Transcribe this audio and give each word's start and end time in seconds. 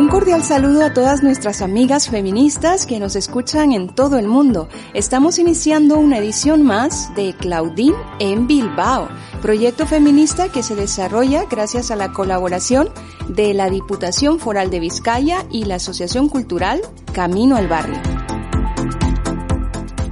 Un 0.00 0.08
cordial 0.08 0.42
saludo 0.42 0.82
a 0.82 0.94
todas 0.94 1.22
nuestras 1.22 1.60
amigas 1.60 2.08
feministas 2.08 2.86
que 2.86 2.98
nos 2.98 3.16
escuchan 3.16 3.72
en 3.72 3.94
todo 3.94 4.18
el 4.18 4.28
mundo. 4.28 4.66
Estamos 4.94 5.38
iniciando 5.38 5.98
una 5.98 6.16
edición 6.16 6.62
más 6.62 7.14
de 7.14 7.34
Claudine 7.34 7.98
en 8.18 8.46
Bilbao, 8.46 9.10
proyecto 9.42 9.86
feminista 9.86 10.48
que 10.48 10.62
se 10.62 10.74
desarrolla 10.74 11.44
gracias 11.50 11.90
a 11.90 11.96
la 11.96 12.12
colaboración 12.12 12.88
de 13.28 13.52
la 13.52 13.68
Diputación 13.68 14.38
Foral 14.38 14.70
de 14.70 14.80
Vizcaya 14.80 15.44
y 15.50 15.66
la 15.66 15.74
Asociación 15.74 16.30
Cultural 16.30 16.80
Camino 17.12 17.56
al 17.56 17.68
Barrio. 17.68 18.00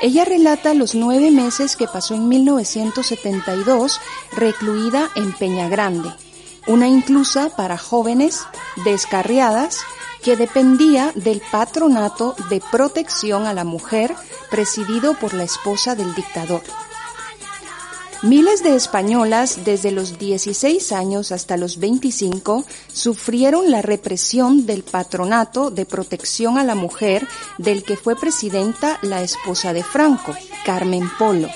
Ella 0.00 0.24
relata 0.24 0.72
los 0.72 0.94
nueve 0.94 1.30
meses 1.30 1.76
que 1.76 1.86
pasó 1.86 2.14
en 2.14 2.26
1972 2.28 4.00
recluida 4.32 5.10
en 5.14 5.32
Peña 5.34 5.68
Grande, 5.68 6.10
una 6.66 6.88
inclusa 6.88 7.50
para 7.54 7.76
jóvenes 7.76 8.46
descarriadas 8.82 9.80
que 10.22 10.36
dependía 10.36 11.12
del 11.16 11.42
patronato 11.52 12.34
de 12.48 12.62
protección 12.72 13.46
a 13.46 13.52
la 13.52 13.64
mujer 13.64 14.14
presidido 14.50 15.12
por 15.14 15.34
la 15.34 15.44
esposa 15.44 15.94
del 15.94 16.14
dictador. 16.14 16.62
Miles 18.22 18.62
de 18.62 18.76
españolas 18.76 19.64
desde 19.64 19.92
los 19.92 20.18
16 20.18 20.92
años 20.92 21.32
hasta 21.32 21.56
los 21.56 21.78
25 21.78 22.66
sufrieron 22.92 23.70
la 23.70 23.80
represión 23.80 24.66
del 24.66 24.82
patronato 24.82 25.70
de 25.70 25.86
protección 25.86 26.58
a 26.58 26.64
la 26.64 26.74
mujer 26.74 27.26
del 27.56 27.82
que 27.82 27.96
fue 27.96 28.16
presidenta 28.16 28.98
la 29.00 29.22
esposa 29.22 29.72
de 29.72 29.82
Franco, 29.82 30.34
Carmen 30.66 31.10
Polo, 31.18 31.48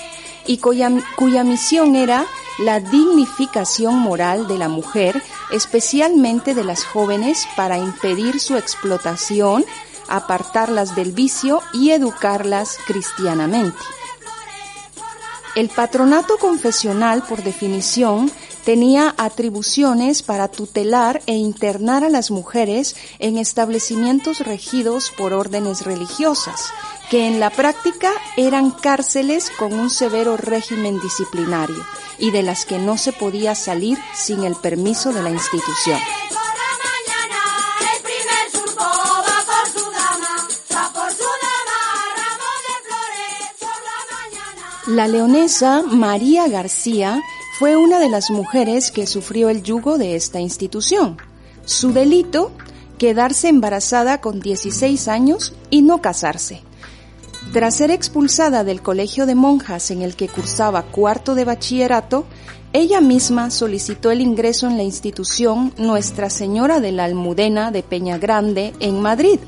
y 0.47 0.57
cuya, 0.57 0.91
cuya 1.15 1.43
misión 1.43 1.95
era 1.95 2.25
la 2.57 2.79
dignificación 2.79 3.99
moral 3.99 4.47
de 4.47 4.57
la 4.57 4.67
mujer, 4.67 5.21
especialmente 5.51 6.55
de 6.55 6.63
las 6.63 6.83
jóvenes, 6.83 7.45
para 7.55 7.77
impedir 7.77 8.39
su 8.39 8.57
explotación, 8.57 9.63
apartarlas 10.07 10.95
del 10.95 11.11
vicio 11.11 11.61
y 11.73 11.91
educarlas 11.91 12.79
cristianamente. 12.87 13.77
El 15.55 15.69
patronato 15.69 16.37
confesional, 16.37 17.23
por 17.23 17.41
definición, 17.41 18.29
tenía 18.65 19.15
atribuciones 19.17 20.21
para 20.21 20.49
tutelar 20.49 21.21
e 21.27 21.35
internar 21.35 22.03
a 22.03 22.09
las 22.09 22.29
mujeres 22.29 22.97
en 23.19 23.37
establecimientos 23.37 24.39
regidos 24.39 25.13
por 25.17 25.31
órdenes 25.31 25.85
religiosas, 25.85 26.73
que 27.09 27.27
en 27.27 27.39
la 27.39 27.51
práctica 27.51 28.11
eran 28.35 28.69
cárceles 28.69 29.49
con 29.57 29.71
un 29.71 29.89
severo 29.89 30.35
régimen 30.35 30.99
disciplinario 30.99 31.85
y 32.19 32.31
de 32.31 32.43
las 32.43 32.65
que 32.65 32.77
no 32.77 32.97
se 32.97 33.13
podía 33.13 33.55
salir 33.55 33.97
sin 34.13 34.43
el 34.43 34.55
permiso 34.55 35.13
de 35.13 35.23
la 35.23 35.29
institución. 35.29 35.99
La 44.87 45.07
leonesa 45.07 45.81
María 45.81 46.47
García 46.47 47.19
fue 47.57 47.75
una 47.75 47.97
de 47.97 48.07
las 48.07 48.29
mujeres 48.29 48.91
que 48.91 49.07
sufrió 49.07 49.49
el 49.49 49.63
yugo 49.63 49.97
de 49.97 50.15
esta 50.15 50.39
institución. 50.39 51.17
Su 51.65 51.91
delito, 51.91 52.51
quedarse 52.99 53.47
embarazada 53.49 54.21
con 54.21 54.39
16 54.39 55.07
años 55.07 55.55
y 55.71 55.81
no 55.81 56.01
casarse. 56.01 56.61
Tras 57.51 57.77
ser 57.77 57.89
expulsada 57.89 58.63
del 58.63 58.83
colegio 58.83 59.25
de 59.25 59.33
monjas 59.33 59.89
en 59.89 60.03
el 60.03 60.15
que 60.15 60.27
cursaba 60.27 60.83
cuarto 60.83 61.33
de 61.33 61.45
bachillerato, 61.45 62.25
ella 62.71 63.01
misma 63.01 63.49
solicitó 63.49 64.11
el 64.11 64.21
ingreso 64.21 64.67
en 64.67 64.77
la 64.77 64.83
institución 64.83 65.73
Nuestra 65.77 66.29
Señora 66.29 66.79
de 66.79 66.91
la 66.91 67.05
Almudena 67.05 67.71
de 67.71 67.81
Peña 67.81 68.19
Grande 68.19 68.75
en 68.79 69.01
Madrid, 69.01 69.39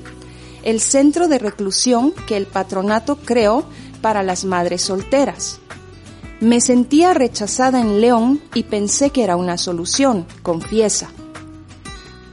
el 0.64 0.80
centro 0.80 1.28
de 1.28 1.38
reclusión 1.38 2.12
que 2.28 2.38
el 2.38 2.48
patronato 2.48 3.18
creó 3.18 3.66
para 3.98 4.24
las 4.24 4.46
madres 4.46 4.82
solteras. 4.84 5.60
Me 6.40 6.62
sentía 6.62 7.14
rechazada 7.14 7.82
en 7.82 8.00
León 8.00 8.42
y 8.54 8.64
pensé 8.64 9.10
que 9.10 9.24
era 9.24 9.36
una 9.36 9.58
solución, 9.58 10.26
confiesa. 10.44 11.10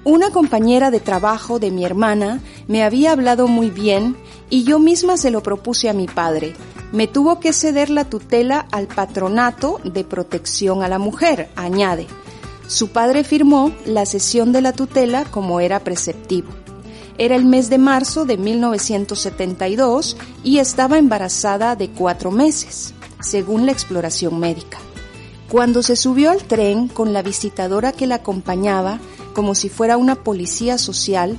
Una 0.05 0.31
compañera 0.31 0.91
de 0.91 1.01
trabajo 1.01 1.59
de 1.59 1.71
mi 1.71 1.87
hermana 1.87 2.41
me 2.69 2.83
había 2.83 3.13
hablado 3.13 3.49
muy 3.49 3.71
bien 3.71 4.17
y 4.51 4.65
yo 4.65 4.79
misma 4.79 5.17
se 5.17 5.31
lo 5.31 5.43
propuse 5.43 5.89
a 5.89 5.95
mi 5.95 6.07
padre. 6.07 6.55
Me 6.93 7.07
tuvo 7.07 7.41
que 7.41 7.55
ceder 7.55 7.89
la 7.89 8.05
tutela 8.05 8.67
al 8.71 8.87
patronato 8.87 9.81
de 9.83 10.05
protección 10.05 10.83
a 10.83 10.89
la 10.89 10.99
mujer, 10.99 11.49
añade. 11.57 12.07
Su 12.67 12.89
padre 12.89 13.25
firmó 13.25 13.73
la 13.87 14.05
cesión 14.05 14.53
de 14.53 14.61
la 14.61 14.73
tutela 14.73 15.25
como 15.25 15.61
era 15.61 15.81
preceptivo. 15.81 16.49
Era 17.17 17.37
el 17.37 17.45
mes 17.45 17.71
de 17.71 17.79
marzo 17.79 18.25
de 18.25 18.37
1972 18.37 20.17
y 20.43 20.59
estaba 20.59 20.99
embarazada 20.99 21.77
de 21.77 21.91
cuatro 21.91 22.31
meses. 22.31 22.95
según 23.21 23.65
la 23.65 23.73
exploración 23.73 24.39
médica. 24.39 24.79
Cuando 25.49 25.83
se 25.83 25.97
subió 25.97 26.31
al 26.31 26.45
tren 26.45 26.89
con 26.89 27.15
la 27.15 27.23
visitadora 27.23 27.93
que 27.93 28.07
la 28.07 28.17
acompañaba, 28.17 28.99
como 29.35 29.55
si 29.55 29.71
fuera 29.71 29.97
una 29.97 30.17
policía 30.17 30.77
social, 30.77 31.39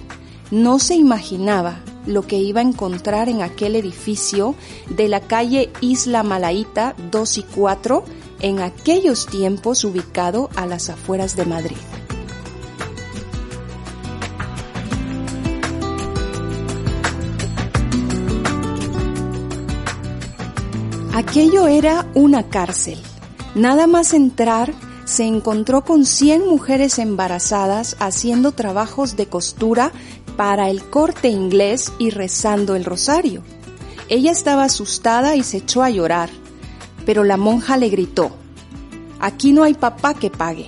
no 0.49 0.79
se 0.79 0.95
imaginaba 0.95 1.79
lo 2.05 2.25
que 2.25 2.37
iba 2.37 2.61
a 2.61 2.63
encontrar 2.63 3.29
en 3.29 3.41
aquel 3.41 3.75
edificio 3.75 4.55
de 4.89 5.07
la 5.07 5.19
calle 5.19 5.71
Isla 5.81 6.23
Malaita 6.23 6.95
2 7.11 7.37
y 7.37 7.43
4, 7.43 8.03
en 8.41 8.59
aquellos 8.59 9.27
tiempos 9.27 9.83
ubicado 9.83 10.49
a 10.55 10.65
las 10.65 10.89
afueras 10.89 11.35
de 11.35 11.45
Madrid. 11.45 11.77
Aquello 21.15 21.67
era 21.67 22.05
una 22.13 22.49
cárcel. 22.49 22.99
Nada 23.55 23.87
más 23.87 24.13
entrar, 24.13 24.73
se 25.05 25.23
encontró 25.23 25.85
con 25.85 26.05
100 26.05 26.45
mujeres 26.45 26.99
embarazadas 26.99 27.95
haciendo 28.01 28.51
trabajos 28.51 29.15
de 29.15 29.25
costura 29.27 29.93
para 30.35 30.69
el 30.69 30.83
corte 30.83 31.29
inglés 31.29 31.93
y 31.99 32.09
rezando 32.09 32.75
el 32.75 32.83
rosario. 32.83 33.43
Ella 34.09 34.29
estaba 34.29 34.65
asustada 34.65 35.37
y 35.37 35.43
se 35.43 35.59
echó 35.59 35.83
a 35.83 35.89
llorar, 35.89 36.29
pero 37.05 37.23
la 37.23 37.37
monja 37.37 37.77
le 37.77 37.87
gritó, 37.87 38.31
Aquí 39.21 39.53
no 39.53 39.63
hay 39.63 39.73
papá 39.73 40.15
que 40.15 40.29
pague, 40.29 40.67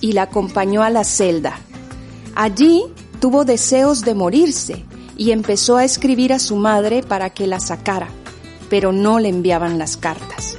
y 0.00 0.12
la 0.12 0.22
acompañó 0.22 0.84
a 0.84 0.90
la 0.90 1.02
celda. 1.02 1.58
Allí 2.36 2.84
tuvo 3.18 3.44
deseos 3.44 4.02
de 4.02 4.14
morirse 4.14 4.84
y 5.16 5.32
empezó 5.32 5.78
a 5.78 5.84
escribir 5.84 6.32
a 6.32 6.38
su 6.38 6.54
madre 6.54 7.02
para 7.02 7.30
que 7.30 7.48
la 7.48 7.58
sacara 7.58 8.06
pero 8.70 8.92
no 8.92 9.18
le 9.18 9.28
enviaban 9.28 9.78
las 9.78 9.98
cartas. 9.98 10.56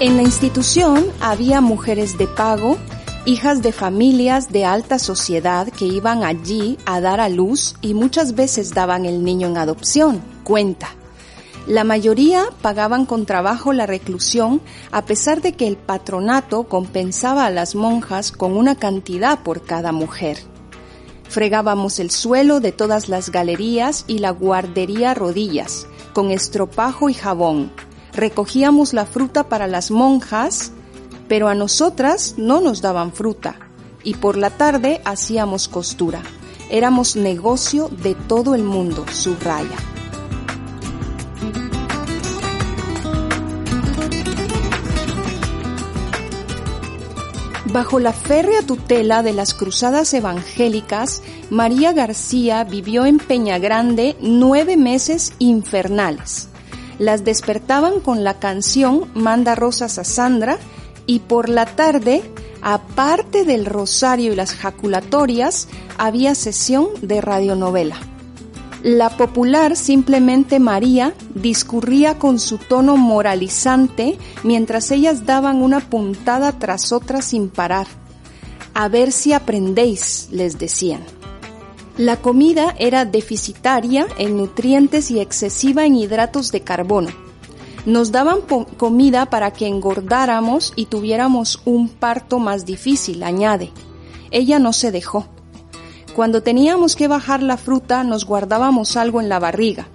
En 0.00 0.16
la 0.16 0.22
institución 0.22 1.04
había 1.20 1.60
mujeres 1.60 2.16
de 2.16 2.26
pago, 2.26 2.78
hijas 3.26 3.60
de 3.60 3.70
familias 3.70 4.50
de 4.50 4.64
alta 4.64 4.98
sociedad 4.98 5.68
que 5.68 5.84
iban 5.84 6.24
allí 6.24 6.78
a 6.86 7.02
dar 7.02 7.20
a 7.20 7.28
luz 7.28 7.76
y 7.82 7.92
muchas 7.92 8.34
veces 8.34 8.72
daban 8.72 9.04
el 9.04 9.22
niño 9.22 9.48
en 9.48 9.58
adopción, 9.58 10.22
cuenta. 10.42 10.88
La 11.66 11.84
mayoría 11.84 12.44
pagaban 12.62 13.06
con 13.06 13.26
trabajo 13.26 13.72
la 13.72 13.86
reclusión 13.86 14.60
a 14.90 15.04
pesar 15.04 15.42
de 15.42 15.52
que 15.52 15.68
el 15.68 15.76
patronato 15.76 16.64
compensaba 16.64 17.46
a 17.46 17.50
las 17.50 17.74
monjas 17.74 18.32
con 18.32 18.56
una 18.56 18.76
cantidad 18.76 19.40
por 19.40 19.62
cada 19.62 19.92
mujer. 19.92 20.38
Fregábamos 21.28 22.00
el 22.00 22.10
suelo 22.10 22.58
de 22.58 22.72
todas 22.72 23.08
las 23.08 23.30
galerías 23.30 24.04
y 24.08 24.18
la 24.18 24.30
guardería 24.30 25.14
rodillas, 25.14 25.86
con 26.12 26.32
estropajo 26.32 27.08
y 27.08 27.14
jabón. 27.14 27.70
Recogíamos 28.12 28.92
la 28.92 29.06
fruta 29.06 29.48
para 29.48 29.68
las 29.68 29.92
monjas, 29.92 30.72
pero 31.28 31.46
a 31.46 31.54
nosotras 31.54 32.34
no 32.36 32.60
nos 32.60 32.82
daban 32.82 33.12
fruta, 33.12 33.54
y 34.02 34.14
por 34.14 34.36
la 34.36 34.50
tarde 34.50 35.00
hacíamos 35.04 35.68
costura. 35.68 36.20
Éramos 36.68 37.14
negocio 37.14 37.88
de 37.88 38.16
todo 38.16 38.56
el 38.56 38.64
mundo, 38.64 39.04
subraya. 39.12 39.76
Bajo 47.72 48.00
la 48.00 48.12
férrea 48.12 48.62
tutela 48.62 49.22
de 49.22 49.32
las 49.32 49.54
cruzadas 49.54 50.12
evangélicas, 50.12 51.22
María 51.50 51.92
García 51.92 52.64
vivió 52.64 53.06
en 53.06 53.18
Peña 53.18 53.58
Grande 53.58 54.16
nueve 54.20 54.76
meses 54.76 55.34
infernales. 55.38 56.48
Las 56.98 57.24
despertaban 57.24 58.00
con 58.00 58.24
la 58.24 58.40
canción 58.40 59.08
Manda 59.14 59.54
Rosas 59.54 59.98
a 59.98 60.04
Sandra 60.04 60.58
y 61.06 61.20
por 61.20 61.48
la 61.48 61.64
tarde, 61.64 62.22
aparte 62.60 63.44
del 63.44 63.66
rosario 63.66 64.32
y 64.32 64.36
las 64.36 64.52
jaculatorias, 64.54 65.68
había 65.96 66.34
sesión 66.34 66.88
de 67.02 67.20
radionovela. 67.20 67.98
La 68.82 69.10
popular 69.10 69.76
simplemente 69.76 70.58
María 70.58 71.12
discurría 71.34 72.18
con 72.18 72.38
su 72.38 72.56
tono 72.56 72.96
moralizante 72.96 74.16
mientras 74.42 74.90
ellas 74.90 75.26
daban 75.26 75.62
una 75.62 75.80
puntada 75.80 76.58
tras 76.58 76.90
otra 76.90 77.20
sin 77.20 77.50
parar. 77.50 77.86
A 78.72 78.88
ver 78.88 79.12
si 79.12 79.34
aprendéis, 79.34 80.28
les 80.30 80.58
decían. 80.58 81.02
La 81.98 82.16
comida 82.16 82.74
era 82.78 83.04
deficitaria 83.04 84.06
en 84.16 84.38
nutrientes 84.38 85.10
y 85.10 85.20
excesiva 85.20 85.84
en 85.84 85.96
hidratos 85.96 86.50
de 86.50 86.62
carbono. 86.62 87.10
Nos 87.84 88.12
daban 88.12 88.40
comida 88.78 89.26
para 89.26 89.50
que 89.50 89.66
engordáramos 89.66 90.72
y 90.74 90.86
tuviéramos 90.86 91.60
un 91.66 91.90
parto 91.90 92.38
más 92.38 92.64
difícil, 92.64 93.24
añade. 93.24 93.72
Ella 94.30 94.58
no 94.58 94.72
se 94.72 94.90
dejó 94.90 95.26
cuando 96.20 96.42
teníamos 96.42 96.96
que 96.96 97.08
bajar 97.08 97.42
la 97.42 97.56
fruta 97.56 98.04
nos 98.04 98.26
guardábamos 98.26 98.98
algo 98.98 99.22
en 99.22 99.30
la 99.30 99.38
barriga. 99.38 99.88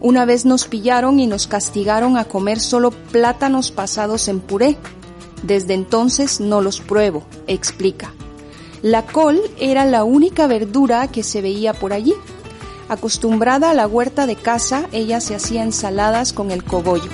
Una 0.00 0.24
vez 0.24 0.44
nos 0.44 0.66
pillaron 0.66 1.20
y 1.20 1.28
nos 1.28 1.46
castigaron 1.46 2.16
a 2.16 2.24
comer 2.24 2.58
solo 2.58 2.90
plátanos 2.90 3.70
pasados 3.70 4.26
en 4.26 4.40
puré. 4.40 4.76
Desde 5.44 5.74
entonces 5.74 6.40
no 6.40 6.62
los 6.62 6.80
pruebo, 6.80 7.22
explica. 7.46 8.12
La 8.82 9.06
col 9.06 9.40
era 9.56 9.84
la 9.84 10.02
única 10.02 10.48
verdura 10.48 11.06
que 11.06 11.22
se 11.22 11.40
veía 11.40 11.74
por 11.74 11.92
allí. 11.92 12.14
Acostumbrada 12.88 13.70
a 13.70 13.74
la 13.74 13.86
huerta 13.86 14.26
de 14.26 14.34
casa, 14.34 14.88
ella 14.90 15.20
se 15.20 15.36
hacía 15.36 15.62
ensaladas 15.62 16.32
con 16.32 16.50
el 16.50 16.64
cogollo. 16.64 17.10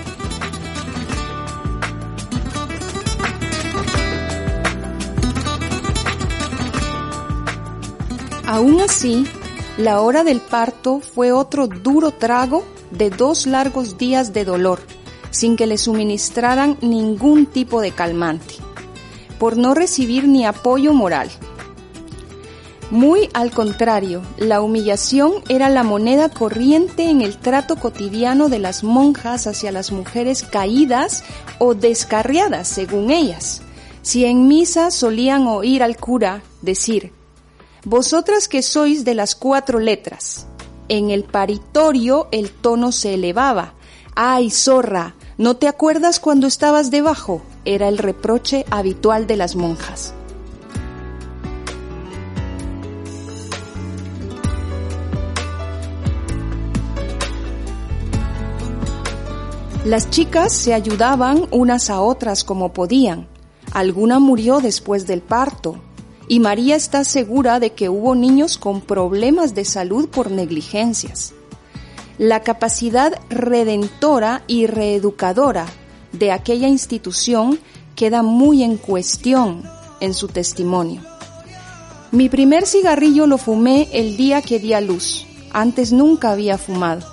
Aún 8.49 8.81
así, 8.81 9.27
la 9.77 10.00
hora 10.00 10.25
del 10.25 10.41
parto 10.41 11.00
fue 11.00 11.33
otro 11.33 11.67
duro 11.67 12.12
trago 12.12 12.65
de 12.91 13.11
dos 13.11 13.47
largos 13.47 13.99
días 13.99 14.33
de 14.33 14.47
dolor, 14.47 14.81
sin 15.31 15.55
que 15.55 15.67
le 15.67 15.77
suministraran 15.77 16.79
ningún 16.81 17.45
tipo 17.45 17.83
de 17.83 17.91
calmante, 17.91 18.55
por 19.39 19.59
no 19.59 19.75
recibir 19.75 20.27
ni 20.27 20.47
apoyo 20.47 20.95
moral. 20.95 21.29
Muy 22.90 23.28
al 23.35 23.50
contrario, 23.50 24.23
la 24.38 24.62
humillación 24.62 25.43
era 25.50 25.69
la 25.69 25.83
moneda 25.83 26.31
corriente 26.31 27.11
en 27.11 27.21
el 27.21 27.37
trato 27.37 27.76
cotidiano 27.76 28.49
de 28.49 28.61
las 28.61 28.83
monjas 28.83 29.47
hacia 29.47 29.73
las 29.73 29.93
mujeres 29.93 30.43
caídas 30.43 31.23
o 31.59 31.75
descarriadas, 31.75 32.67
según 32.67 33.11
ellas. 33.11 33.61
Si 34.00 34.25
en 34.25 34.49
misa 34.49 34.90
solían 34.90 35.47
oír 35.47 35.83
al 35.83 35.99
cura 35.99 36.40
decir, 36.62 37.12
vosotras 37.85 38.49
que 38.49 38.62
sois 38.62 39.04
de 39.04 39.14
las 39.14 39.35
cuatro 39.35 39.78
letras. 39.78 40.47
En 40.88 41.11
el 41.11 41.25
paritorio 41.25 42.28
el 42.32 42.50
tono 42.50 42.92
se 42.92 43.14
elevaba. 43.14 43.75
¡Ay, 44.14 44.50
zorra! 44.50 45.14
¿No 45.37 45.56
te 45.56 45.68
acuerdas 45.68 46.18
cuando 46.18 46.47
estabas 46.47 46.90
debajo? 46.90 47.42
Era 47.64 47.88
el 47.88 47.99
reproche 47.99 48.64
habitual 48.70 49.26
de 49.26 49.37
las 49.37 49.54
monjas. 49.54 50.14
Las 59.85 60.11
chicas 60.11 60.52
se 60.52 60.75
ayudaban 60.75 61.47
unas 61.50 61.88
a 61.88 62.00
otras 62.00 62.44
como 62.44 62.73
podían. 62.73 63.28
Alguna 63.73 64.18
murió 64.18 64.61
después 64.61 65.06
del 65.06 65.23
parto, 65.23 65.80
y 66.28 66.40
María 66.40 66.76
está 66.76 67.04
segura 67.04 67.58
de 67.58 67.70
que 67.70 67.88
hubo 67.88 68.14
niños 68.14 68.58
con 68.58 68.82
problemas 68.82 69.54
de 69.54 69.64
salud 69.64 70.08
por 70.08 70.30
negligencias. 70.30 71.32
La 72.18 72.40
capacidad 72.40 73.14
redentora 73.30 74.42
y 74.47 74.66
reeducadora 74.66 75.66
de 76.12 76.30
aquella 76.32 76.68
institución 76.68 77.58
queda 77.97 78.23
muy 78.23 78.62
en 78.62 78.76
cuestión 78.76 79.62
en 80.00 80.14
su 80.14 80.28
testimonio. 80.28 81.00
Mi 82.12 82.28
primer 82.28 82.66
cigarrillo 82.66 83.26
lo 83.26 83.38
fumé 83.38 83.88
el 83.92 84.16
día 84.16 84.42
que 84.42 84.58
di 84.58 84.73
a 84.73 84.80
luz. 84.80 85.26
Antes 85.52 85.92
nunca 85.92 86.30
había 86.30 86.58
fumado. 86.58 87.06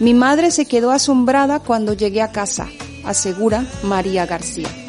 Mi 0.00 0.14
madre 0.14 0.50
se 0.50 0.66
quedó 0.66 0.90
asombrada 0.90 1.60
cuando 1.60 1.92
llegué 1.92 2.22
a 2.22 2.32
casa, 2.32 2.68
asegura 3.04 3.66
María 3.82 4.26
García. 4.26 4.83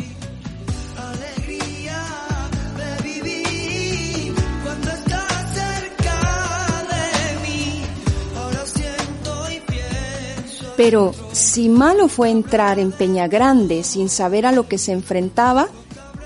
Pero 10.78 11.14
si 11.32 11.70
malo 11.70 12.08
fue 12.08 12.30
entrar 12.30 12.80
en 12.80 12.92
Peña 12.92 13.28
Grande 13.28 13.84
sin 13.84 14.10
saber 14.10 14.46
a 14.46 14.52
lo 14.52 14.68
que 14.68 14.78
se 14.78 14.92
enfrentaba, 14.92 15.70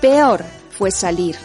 peor 0.00 0.44
fue 0.76 0.90
salir. 0.90 1.36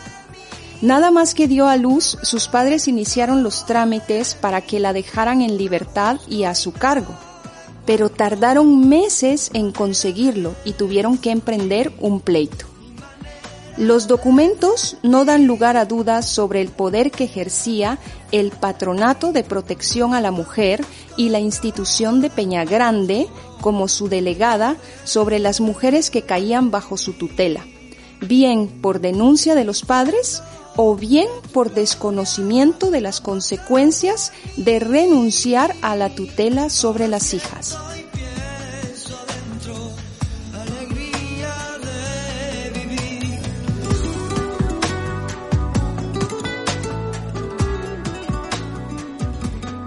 Nada 0.81 1.11
más 1.11 1.33
que 1.33 1.47
dio 1.47 1.67
a 1.67 1.77
luz, 1.77 2.17
sus 2.23 2.47
padres 2.47 2.87
iniciaron 2.87 3.43
los 3.43 3.65
trámites 3.65 4.35
para 4.35 4.61
que 4.61 4.79
la 4.79 4.93
dejaran 4.93 5.41
en 5.41 5.57
libertad 5.57 6.19
y 6.27 6.43
a 6.43 6.53
su 6.55 6.73
cargo, 6.73 7.13
pero 7.85 8.09
tardaron 8.09 8.87
meses 8.87 9.51
en 9.53 9.71
conseguirlo 9.71 10.53
y 10.65 10.73
tuvieron 10.73 11.17
que 11.17 11.31
emprender 11.31 11.93
un 11.99 12.19
pleito. 12.19 12.74
Los 13.77 14.07
documentos 14.07 14.95
no 15.03 15.25
dan 15.25 15.47
lugar 15.47 15.75
a 15.75 15.83
dudas 15.83 16.29
sobre 16.29 16.61
el 16.61 16.69
poder 16.69 17.11
que 17.11 17.25
ejercía 17.25 17.99
el 18.31 18.51
Patronato 18.51 19.33
de 19.33 19.43
Protección 19.43 20.13
a 20.13 20.21
la 20.21 20.31
Mujer 20.31 20.85
y 21.17 21.27
la 21.27 21.41
institución 21.41 22.21
de 22.21 22.29
Peña 22.29 22.63
Grande 22.63 23.27
como 23.59 23.89
su 23.89 24.07
delegada 24.07 24.77
sobre 25.03 25.39
las 25.39 25.59
mujeres 25.59 26.09
que 26.09 26.21
caían 26.21 26.71
bajo 26.71 26.95
su 26.95 27.13
tutela, 27.13 27.65
bien 28.21 28.69
por 28.81 29.01
denuncia 29.01 29.55
de 29.55 29.65
los 29.65 29.83
padres 29.83 30.41
o 30.77 30.95
bien 30.95 31.27
por 31.51 31.73
desconocimiento 31.73 32.91
de 32.91 33.01
las 33.01 33.19
consecuencias 33.19 34.31
de 34.55 34.79
renunciar 34.79 35.75
a 35.81 35.97
la 35.97 36.15
tutela 36.15 36.69
sobre 36.69 37.09
las 37.09 37.33
hijas. 37.33 37.77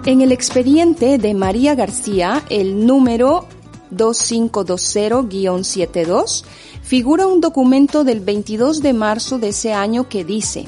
En 0.09 0.21
el 0.21 0.31
expediente 0.31 1.19
de 1.19 1.35
María 1.35 1.75
García, 1.75 2.41
el 2.49 2.87
número 2.87 3.45
2520-72, 3.91 6.43
figura 6.81 7.27
un 7.27 7.41
documento 7.41 8.03
del 8.03 8.19
22 8.19 8.81
de 8.81 8.93
marzo 8.93 9.37
de 9.37 9.49
ese 9.49 9.71
año 9.71 10.09
que 10.09 10.25
dice, 10.25 10.65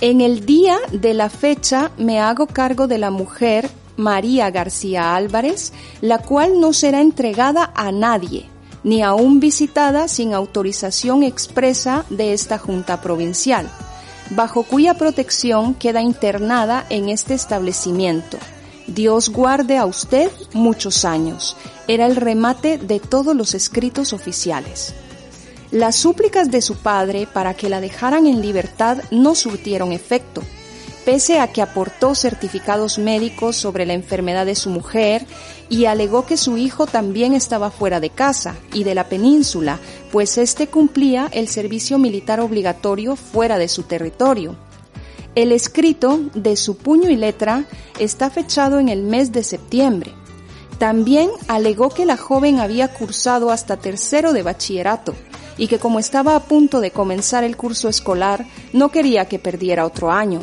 en 0.00 0.20
el 0.20 0.46
día 0.46 0.76
de 0.92 1.12
la 1.12 1.28
fecha 1.28 1.90
me 1.98 2.20
hago 2.20 2.46
cargo 2.46 2.86
de 2.86 2.98
la 2.98 3.10
mujer 3.10 3.68
María 3.96 4.48
García 4.52 5.16
Álvarez, 5.16 5.72
la 6.00 6.18
cual 6.18 6.60
no 6.60 6.72
será 6.72 7.00
entregada 7.00 7.72
a 7.74 7.90
nadie, 7.90 8.46
ni 8.84 9.02
aún 9.02 9.40
visitada 9.40 10.06
sin 10.06 10.32
autorización 10.32 11.24
expresa 11.24 12.04
de 12.10 12.32
esta 12.32 12.58
Junta 12.58 13.00
Provincial 13.00 13.68
bajo 14.30 14.62
cuya 14.62 14.94
protección 14.94 15.74
queda 15.74 16.02
internada 16.02 16.86
en 16.90 17.08
este 17.08 17.34
establecimiento. 17.34 18.38
Dios 18.86 19.28
guarde 19.28 19.78
a 19.78 19.86
usted 19.86 20.30
muchos 20.52 21.04
años. 21.04 21.56
Era 21.88 22.06
el 22.06 22.16
remate 22.16 22.78
de 22.78 23.00
todos 23.00 23.34
los 23.34 23.54
escritos 23.54 24.12
oficiales. 24.12 24.94
Las 25.70 25.96
súplicas 25.96 26.50
de 26.50 26.62
su 26.62 26.76
padre 26.76 27.26
para 27.26 27.54
que 27.54 27.68
la 27.68 27.80
dejaran 27.80 28.26
en 28.26 28.40
libertad 28.40 28.98
no 29.10 29.34
surtieron 29.34 29.92
efecto 29.92 30.42
pese 31.06 31.38
a 31.38 31.52
que 31.52 31.62
aportó 31.62 32.16
certificados 32.16 32.98
médicos 32.98 33.56
sobre 33.56 33.86
la 33.86 33.92
enfermedad 33.92 34.44
de 34.44 34.56
su 34.56 34.70
mujer 34.70 35.24
y 35.68 35.84
alegó 35.84 36.26
que 36.26 36.36
su 36.36 36.56
hijo 36.56 36.86
también 36.86 37.32
estaba 37.32 37.70
fuera 37.70 38.00
de 38.00 38.10
casa 38.10 38.56
y 38.74 38.82
de 38.82 38.96
la 38.96 39.08
península, 39.08 39.78
pues 40.16 40.38
éste 40.38 40.68
cumplía 40.68 41.28
el 41.30 41.46
servicio 41.46 41.98
militar 41.98 42.40
obligatorio 42.40 43.16
fuera 43.16 43.58
de 43.58 43.68
su 43.68 43.82
territorio. 43.82 44.56
El 45.34 45.52
escrito, 45.52 46.20
de 46.32 46.56
su 46.56 46.78
puño 46.78 47.10
y 47.10 47.16
letra, 47.16 47.66
está 47.98 48.30
fechado 48.30 48.78
en 48.78 48.88
el 48.88 49.02
mes 49.02 49.30
de 49.30 49.44
septiembre. 49.44 50.12
También 50.78 51.28
alegó 51.48 51.90
que 51.90 52.06
la 52.06 52.16
joven 52.16 52.60
había 52.60 52.94
cursado 52.94 53.50
hasta 53.50 53.76
tercero 53.76 54.32
de 54.32 54.42
bachillerato 54.42 55.14
y 55.58 55.66
que 55.66 55.78
como 55.78 55.98
estaba 55.98 56.34
a 56.34 56.44
punto 56.44 56.80
de 56.80 56.92
comenzar 56.92 57.44
el 57.44 57.58
curso 57.58 57.90
escolar, 57.90 58.46
no 58.72 58.90
quería 58.90 59.28
que 59.28 59.38
perdiera 59.38 59.84
otro 59.84 60.10
año. 60.10 60.40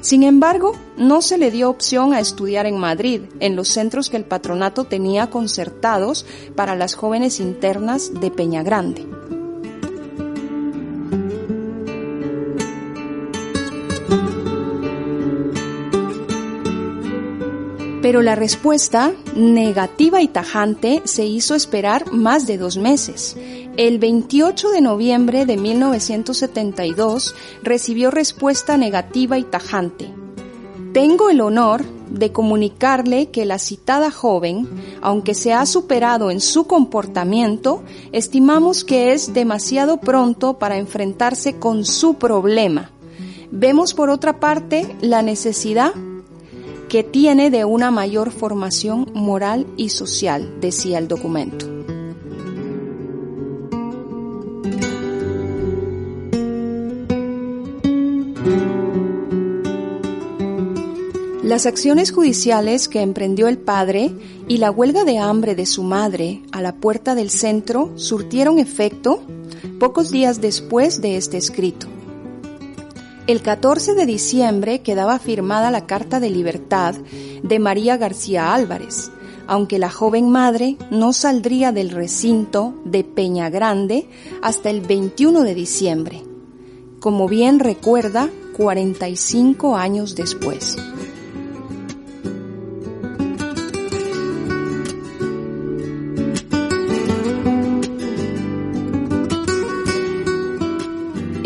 Sin 0.00 0.22
embargo, 0.22 0.72
no 0.96 1.20
se 1.20 1.36
le 1.36 1.50
dio 1.50 1.68
opción 1.68 2.14
a 2.14 2.20
estudiar 2.20 2.64
en 2.64 2.78
Madrid, 2.78 3.22
en 3.38 3.54
los 3.54 3.68
centros 3.68 4.08
que 4.08 4.16
el 4.16 4.24
patronato 4.24 4.84
tenía 4.84 5.28
concertados 5.28 6.24
para 6.56 6.74
las 6.74 6.94
jóvenes 6.94 7.38
internas 7.38 8.12
de 8.18 8.30
Peña 8.30 8.62
Grande. 8.62 9.06
Pero 18.00 18.22
la 18.22 18.34
respuesta, 18.34 19.12
negativa 19.36 20.22
y 20.22 20.28
tajante, 20.28 21.02
se 21.04 21.26
hizo 21.26 21.54
esperar 21.54 22.10
más 22.10 22.46
de 22.46 22.56
dos 22.56 22.78
meses. 22.78 23.36
El 23.80 23.98
28 23.98 24.72
de 24.72 24.82
noviembre 24.82 25.46
de 25.46 25.56
1972 25.56 27.34
recibió 27.62 28.10
respuesta 28.10 28.76
negativa 28.76 29.38
y 29.38 29.44
tajante. 29.44 30.12
Tengo 30.92 31.30
el 31.30 31.40
honor 31.40 31.82
de 32.10 32.30
comunicarle 32.30 33.30
que 33.30 33.46
la 33.46 33.58
citada 33.58 34.10
joven, 34.10 34.68
aunque 35.00 35.32
se 35.32 35.54
ha 35.54 35.64
superado 35.64 36.30
en 36.30 36.42
su 36.42 36.66
comportamiento, 36.66 37.82
estimamos 38.12 38.84
que 38.84 39.14
es 39.14 39.32
demasiado 39.32 39.96
pronto 39.96 40.58
para 40.58 40.76
enfrentarse 40.76 41.58
con 41.58 41.86
su 41.86 42.16
problema. 42.16 42.90
Vemos 43.50 43.94
por 43.94 44.10
otra 44.10 44.40
parte 44.40 44.94
la 45.00 45.22
necesidad 45.22 45.94
que 46.90 47.02
tiene 47.02 47.50
de 47.50 47.64
una 47.64 47.90
mayor 47.90 48.30
formación 48.30 49.10
moral 49.14 49.66
y 49.78 49.88
social, 49.88 50.60
decía 50.60 50.98
el 50.98 51.08
documento. 51.08 51.79
Las 61.50 61.66
acciones 61.66 62.12
judiciales 62.12 62.88
que 62.88 63.00
emprendió 63.00 63.48
el 63.48 63.58
padre 63.58 64.12
y 64.46 64.58
la 64.58 64.70
huelga 64.70 65.02
de 65.02 65.18
hambre 65.18 65.56
de 65.56 65.66
su 65.66 65.82
madre 65.82 66.42
a 66.52 66.62
la 66.62 66.76
puerta 66.76 67.16
del 67.16 67.28
centro 67.28 67.90
surtieron 67.96 68.60
efecto 68.60 69.20
pocos 69.80 70.12
días 70.12 70.40
después 70.40 71.02
de 71.02 71.16
este 71.16 71.38
escrito. 71.38 71.88
El 73.26 73.42
14 73.42 73.94
de 73.94 74.06
diciembre 74.06 74.82
quedaba 74.82 75.18
firmada 75.18 75.72
la 75.72 75.86
Carta 75.86 76.20
de 76.20 76.30
Libertad 76.30 76.94
de 77.42 77.58
María 77.58 77.96
García 77.96 78.54
Álvarez, 78.54 79.10
aunque 79.48 79.80
la 79.80 79.90
joven 79.90 80.30
madre 80.30 80.76
no 80.92 81.12
saldría 81.12 81.72
del 81.72 81.90
recinto 81.90 82.80
de 82.84 83.02
Peña 83.02 83.50
Grande 83.50 84.08
hasta 84.40 84.70
el 84.70 84.82
21 84.82 85.42
de 85.42 85.54
diciembre, 85.56 86.22
como 87.00 87.26
bien 87.26 87.58
recuerda 87.58 88.30
45 88.56 89.76
años 89.76 90.14
después. 90.14 90.76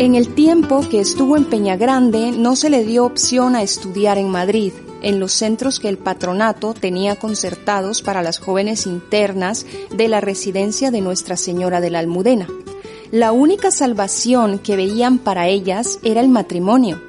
En 0.05 0.13
el 0.13 0.35
tiempo 0.35 0.81
que 0.87 0.99
estuvo 0.99 1.35
en 1.35 1.45
Peña 1.45 1.77
Grande 1.77 2.31
no 2.31 2.55
se 2.55 2.69
le 2.69 2.85
dio 2.85 3.05
opción 3.05 3.55
a 3.55 3.63
estudiar 3.63 4.19
en 4.19 4.29
Madrid, 4.29 4.71
en 5.01 5.19
los 5.19 5.31
centros 5.31 5.79
que 5.79 5.89
el 5.89 5.97
patronato 5.97 6.75
tenía 6.75 7.15
concertados 7.15 8.03
para 8.03 8.21
las 8.21 8.37
jóvenes 8.37 8.85
internas 8.85 9.65
de 9.89 10.07
la 10.07 10.21
residencia 10.21 10.91
de 10.91 11.01
Nuestra 11.01 11.37
Señora 11.37 11.81
de 11.81 11.89
la 11.89 11.97
Almudena. 11.97 12.47
La 13.09 13.31
única 13.31 13.71
salvación 13.71 14.59
que 14.59 14.75
veían 14.75 15.17
para 15.17 15.47
ellas 15.47 15.97
era 16.03 16.21
el 16.21 16.29
matrimonio. 16.29 17.01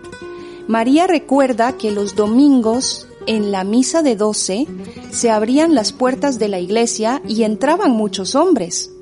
María 0.66 1.06
recuerda 1.06 1.76
que 1.76 1.90
los 1.90 2.16
domingos 2.16 3.08
en 3.26 3.52
la 3.52 3.62
misa 3.62 4.00
de 4.00 4.16
doce 4.16 4.66
se 5.10 5.30
abrían 5.30 5.74
las 5.74 5.92
puertas 5.92 6.38
de 6.38 6.48
la 6.48 6.60
iglesia 6.60 7.20
y 7.28 7.42
entraban 7.42 7.90
muchos 7.90 8.34
hombres. 8.34 8.95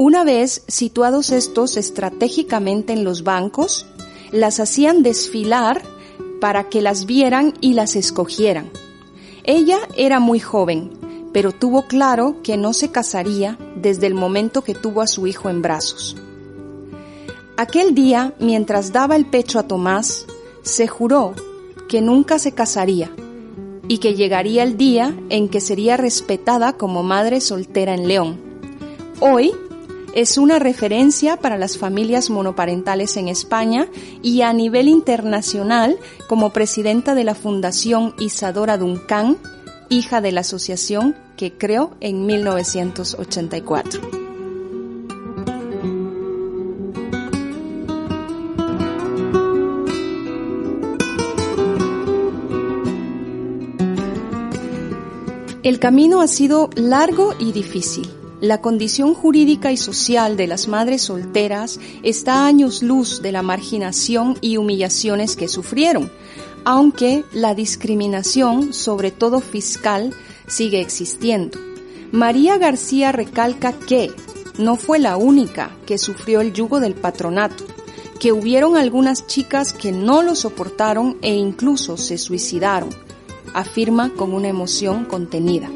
Una 0.00 0.22
vez 0.22 0.62
situados 0.68 1.30
estos 1.30 1.76
estratégicamente 1.76 2.92
en 2.92 3.02
los 3.02 3.24
bancos, 3.24 3.84
las 4.30 4.60
hacían 4.60 5.02
desfilar 5.02 5.82
para 6.40 6.68
que 6.68 6.82
las 6.82 7.04
vieran 7.04 7.54
y 7.60 7.72
las 7.72 7.96
escogieran. 7.96 8.70
Ella 9.42 9.80
era 9.96 10.20
muy 10.20 10.38
joven, 10.38 10.92
pero 11.32 11.50
tuvo 11.50 11.88
claro 11.88 12.36
que 12.44 12.56
no 12.56 12.74
se 12.74 12.92
casaría 12.92 13.58
desde 13.74 14.06
el 14.06 14.14
momento 14.14 14.62
que 14.62 14.76
tuvo 14.76 15.02
a 15.02 15.08
su 15.08 15.26
hijo 15.26 15.50
en 15.50 15.62
brazos. 15.62 16.16
Aquel 17.56 17.92
día, 17.92 18.34
mientras 18.38 18.92
daba 18.92 19.16
el 19.16 19.26
pecho 19.26 19.58
a 19.58 19.64
Tomás, 19.64 20.26
se 20.62 20.86
juró 20.86 21.34
que 21.88 22.02
nunca 22.02 22.38
se 22.38 22.52
casaría 22.52 23.10
y 23.88 23.98
que 23.98 24.14
llegaría 24.14 24.62
el 24.62 24.76
día 24.76 25.12
en 25.28 25.48
que 25.48 25.60
sería 25.60 25.96
respetada 25.96 26.74
como 26.74 27.02
madre 27.02 27.40
soltera 27.40 27.94
en 27.94 28.06
León. 28.06 28.40
Hoy 29.18 29.52
es 30.18 30.36
una 30.36 30.58
referencia 30.58 31.36
para 31.36 31.56
las 31.56 31.78
familias 31.78 32.28
monoparentales 32.28 33.16
en 33.16 33.28
España 33.28 33.86
y 34.20 34.42
a 34.42 34.52
nivel 34.52 34.88
internacional 34.88 35.96
como 36.26 36.52
presidenta 36.52 37.14
de 37.14 37.22
la 37.22 37.36
Fundación 37.36 38.14
Isadora 38.18 38.78
Duncan, 38.78 39.38
hija 39.90 40.20
de 40.20 40.32
la 40.32 40.40
asociación 40.40 41.14
que 41.36 41.52
creó 41.52 41.92
en 42.00 42.26
1984. 42.26 44.00
El 55.62 55.78
camino 55.78 56.20
ha 56.20 56.26
sido 56.26 56.70
largo 56.74 57.36
y 57.38 57.52
difícil. 57.52 58.17
La 58.40 58.60
condición 58.60 59.14
jurídica 59.14 59.72
y 59.72 59.76
social 59.76 60.36
de 60.36 60.46
las 60.46 60.68
madres 60.68 61.02
solteras 61.02 61.80
está 62.02 62.34
a 62.34 62.46
años 62.46 62.82
luz 62.82 63.20
de 63.20 63.32
la 63.32 63.42
marginación 63.42 64.38
y 64.40 64.56
humillaciones 64.56 65.36
que 65.36 65.48
sufrieron, 65.48 66.10
aunque 66.64 67.24
la 67.32 67.54
discriminación, 67.54 68.72
sobre 68.72 69.10
todo 69.10 69.40
fiscal, 69.40 70.14
sigue 70.46 70.80
existiendo. 70.80 71.58
María 72.12 72.58
García 72.58 73.12
recalca 73.12 73.72
que 73.72 74.12
no 74.56 74.76
fue 74.76 74.98
la 74.98 75.16
única 75.16 75.76
que 75.86 75.98
sufrió 75.98 76.40
el 76.40 76.52
yugo 76.52 76.80
del 76.80 76.94
patronato, 76.94 77.64
que 78.20 78.32
hubieron 78.32 78.76
algunas 78.76 79.26
chicas 79.26 79.72
que 79.72 79.92
no 79.92 80.22
lo 80.22 80.34
soportaron 80.34 81.18
e 81.22 81.34
incluso 81.34 81.96
se 81.96 82.18
suicidaron 82.18 82.90
afirma 83.54 84.10
con 84.10 84.34
una 84.34 84.48
emoción 84.48 85.04
contenida. 85.04 85.70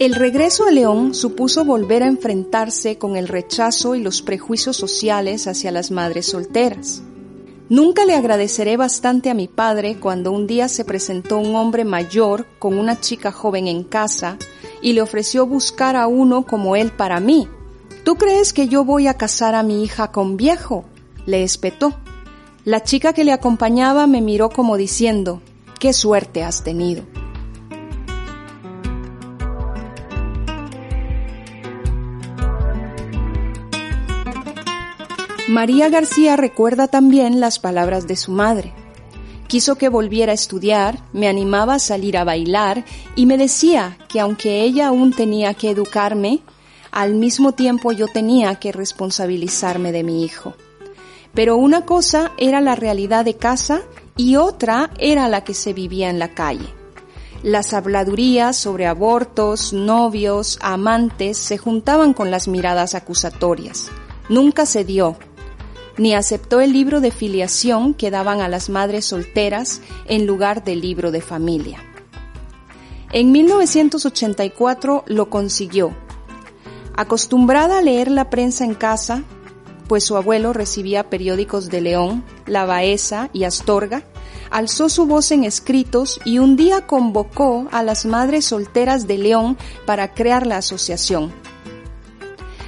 El 0.00 0.16
regreso 0.16 0.66
a 0.66 0.72
León 0.72 1.14
supuso 1.14 1.64
volver 1.64 2.02
a 2.02 2.08
enfrentarse 2.08 2.98
con 2.98 3.16
el 3.16 3.28
rechazo 3.28 3.94
y 3.94 4.02
los 4.02 4.22
prejuicios 4.22 4.76
sociales 4.76 5.46
hacia 5.46 5.70
las 5.70 5.92
madres 5.92 6.26
solteras. 6.26 7.02
Nunca 7.68 8.04
le 8.04 8.16
agradeceré 8.16 8.76
bastante 8.76 9.30
a 9.30 9.34
mi 9.34 9.46
padre 9.46 10.00
cuando 10.00 10.32
un 10.32 10.48
día 10.48 10.68
se 10.68 10.84
presentó 10.84 11.38
un 11.38 11.54
hombre 11.54 11.84
mayor 11.84 12.46
con 12.58 12.76
una 12.76 12.98
chica 12.98 13.30
joven 13.30 13.68
en 13.68 13.84
casa 13.84 14.38
y 14.82 14.94
le 14.94 15.02
ofreció 15.02 15.46
buscar 15.46 15.94
a 15.94 16.08
uno 16.08 16.44
como 16.44 16.74
él 16.74 16.90
para 16.90 17.20
mí, 17.20 17.46
¿Tú 18.04 18.16
crees 18.16 18.54
que 18.54 18.66
yo 18.66 18.84
voy 18.84 19.06
a 19.06 19.14
casar 19.14 19.54
a 19.54 19.62
mi 19.62 19.84
hija 19.84 20.10
con 20.10 20.36
viejo? 20.38 20.84
le 21.26 21.42
espetó. 21.42 21.94
La 22.64 22.82
chica 22.82 23.12
que 23.12 23.24
le 23.24 23.32
acompañaba 23.32 24.06
me 24.06 24.22
miró 24.22 24.48
como 24.48 24.78
diciendo, 24.78 25.42
¿qué 25.78 25.92
suerte 25.92 26.42
has 26.42 26.64
tenido? 26.64 27.04
María 35.50 35.88
García 35.88 36.36
recuerda 36.36 36.86
también 36.86 37.40
las 37.40 37.58
palabras 37.58 38.06
de 38.06 38.14
su 38.14 38.30
madre. 38.30 38.72
Quiso 39.48 39.74
que 39.74 39.88
volviera 39.88 40.30
a 40.30 40.36
estudiar, 40.36 41.00
me 41.12 41.26
animaba 41.26 41.74
a 41.74 41.78
salir 41.80 42.16
a 42.16 42.22
bailar 42.22 42.84
y 43.16 43.26
me 43.26 43.36
decía 43.36 43.98
que 44.08 44.20
aunque 44.20 44.62
ella 44.62 44.86
aún 44.86 45.12
tenía 45.12 45.54
que 45.54 45.70
educarme, 45.70 46.38
al 46.92 47.16
mismo 47.16 47.50
tiempo 47.50 47.90
yo 47.90 48.06
tenía 48.06 48.54
que 48.60 48.70
responsabilizarme 48.70 49.90
de 49.90 50.04
mi 50.04 50.24
hijo. 50.24 50.54
Pero 51.34 51.56
una 51.56 51.84
cosa 51.84 52.30
era 52.38 52.60
la 52.60 52.76
realidad 52.76 53.24
de 53.24 53.34
casa 53.34 53.82
y 54.16 54.36
otra 54.36 54.90
era 54.98 55.26
la 55.26 55.42
que 55.42 55.54
se 55.54 55.72
vivía 55.72 56.10
en 56.10 56.20
la 56.20 56.28
calle. 56.28 56.72
Las 57.42 57.72
habladurías 57.72 58.56
sobre 58.56 58.86
abortos, 58.86 59.72
novios, 59.72 60.60
amantes 60.62 61.38
se 61.38 61.58
juntaban 61.58 62.14
con 62.14 62.30
las 62.30 62.46
miradas 62.46 62.94
acusatorias. 62.94 63.90
Nunca 64.28 64.64
se 64.64 64.84
dio, 64.84 65.16
ni 66.00 66.14
aceptó 66.14 66.62
el 66.62 66.72
libro 66.72 67.02
de 67.02 67.10
filiación 67.10 67.92
que 67.92 68.10
daban 68.10 68.40
a 68.40 68.48
las 68.48 68.70
madres 68.70 69.04
solteras 69.04 69.82
en 70.06 70.26
lugar 70.26 70.64
del 70.64 70.80
libro 70.80 71.10
de 71.10 71.20
familia. 71.20 71.84
En 73.12 73.30
1984 73.30 75.04
lo 75.06 75.28
consiguió 75.28 75.94
Acostumbrada 76.96 77.78
a 77.78 77.82
leer 77.82 78.10
la 78.10 78.30
prensa 78.30 78.64
en 78.64 78.74
casa, 78.74 79.24
pues 79.88 80.04
su 80.04 80.16
abuelo 80.16 80.52
recibía 80.52 81.10
periódicos 81.10 81.68
de 81.68 81.82
León, 81.82 82.24
La 82.46 82.64
Baeza 82.64 83.28
y 83.32 83.44
Astorga, 83.44 84.02
alzó 84.50 84.88
su 84.88 85.06
voz 85.06 85.30
en 85.32 85.44
escritos 85.44 86.18
y 86.24 86.38
un 86.38 86.56
día 86.56 86.86
convocó 86.86 87.68
a 87.72 87.82
las 87.82 88.06
madres 88.06 88.46
solteras 88.46 89.06
de 89.06 89.18
León 89.18 89.58
para 89.86 90.14
crear 90.14 90.46
la 90.46 90.58
asociación. 90.58 91.32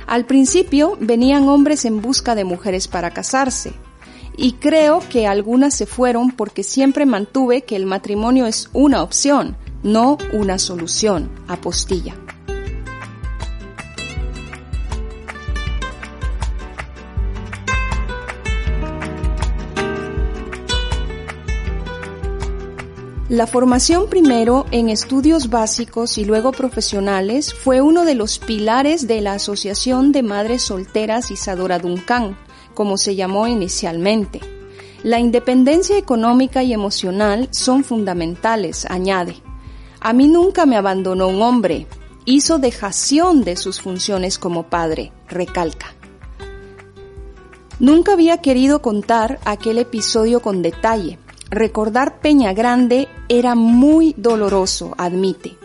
Al 0.06 0.26
principio 0.26 0.96
venían 1.00 1.48
hombres 1.48 1.84
en 1.84 2.02
busca 2.02 2.34
de 2.34 2.44
mujeres 2.44 2.88
para 2.88 3.10
casarse, 3.10 3.72
y 4.36 4.52
creo 4.54 5.00
que 5.08 5.26
algunas 5.26 5.74
se 5.74 5.86
fueron 5.86 6.30
porque 6.30 6.62
siempre 6.62 7.06
mantuve 7.06 7.62
que 7.62 7.76
el 7.76 7.86
matrimonio 7.86 8.46
es 8.46 8.70
una 8.72 9.02
opción, 9.02 9.56
no 9.82 10.18
una 10.32 10.58
solución, 10.58 11.30
apostilla. 11.48 12.14
La 23.32 23.46
formación 23.46 24.10
primero 24.10 24.66
en 24.72 24.90
estudios 24.90 25.48
básicos 25.48 26.18
y 26.18 26.26
luego 26.26 26.52
profesionales 26.52 27.54
fue 27.54 27.80
uno 27.80 28.04
de 28.04 28.14
los 28.14 28.38
pilares 28.38 29.06
de 29.06 29.22
la 29.22 29.32
Asociación 29.32 30.12
de 30.12 30.22
Madres 30.22 30.64
Solteras 30.64 31.30
Isadora 31.30 31.78
Duncan, 31.78 32.36
como 32.74 32.98
se 32.98 33.16
llamó 33.16 33.46
inicialmente. 33.48 34.40
La 35.02 35.18
independencia 35.18 35.96
económica 35.96 36.62
y 36.62 36.74
emocional 36.74 37.48
son 37.52 37.84
fundamentales, 37.84 38.84
añade. 38.90 39.36
A 40.00 40.12
mí 40.12 40.28
nunca 40.28 40.66
me 40.66 40.76
abandonó 40.76 41.28
un 41.28 41.40
hombre, 41.40 41.86
hizo 42.26 42.58
dejación 42.58 43.44
de 43.44 43.56
sus 43.56 43.80
funciones 43.80 44.36
como 44.36 44.64
padre, 44.64 45.10
recalca. 45.26 45.94
Nunca 47.78 48.12
había 48.12 48.42
querido 48.42 48.82
contar 48.82 49.40
aquel 49.46 49.78
episodio 49.78 50.40
con 50.42 50.60
detalle, 50.60 51.18
Recordar 51.52 52.18
Peña 52.20 52.54
Grande 52.54 53.08
era 53.28 53.54
muy 53.54 54.14
doloroso, 54.16 54.94
admite. 54.96 55.58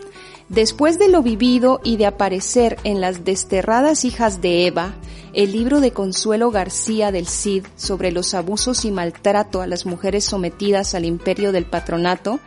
Después 0.50 0.98
de 0.98 1.08
lo 1.08 1.22
vivido 1.22 1.80
y 1.82 1.96
de 1.96 2.04
aparecer 2.04 2.76
en 2.84 3.00
Las 3.00 3.24
desterradas 3.24 4.04
hijas 4.04 4.42
de 4.42 4.66
Eva, 4.66 4.96
el 5.32 5.50
libro 5.52 5.80
de 5.80 5.92
Consuelo 5.92 6.50
García 6.50 7.10
del 7.10 7.26
Cid 7.26 7.64
sobre 7.76 8.12
los 8.12 8.34
abusos 8.34 8.84
y 8.84 8.90
maltrato 8.90 9.62
a 9.62 9.66
las 9.66 9.86
mujeres 9.86 10.26
sometidas 10.26 10.94
al 10.94 11.06
imperio 11.06 11.52
del 11.52 11.64
patronato, 11.64 12.38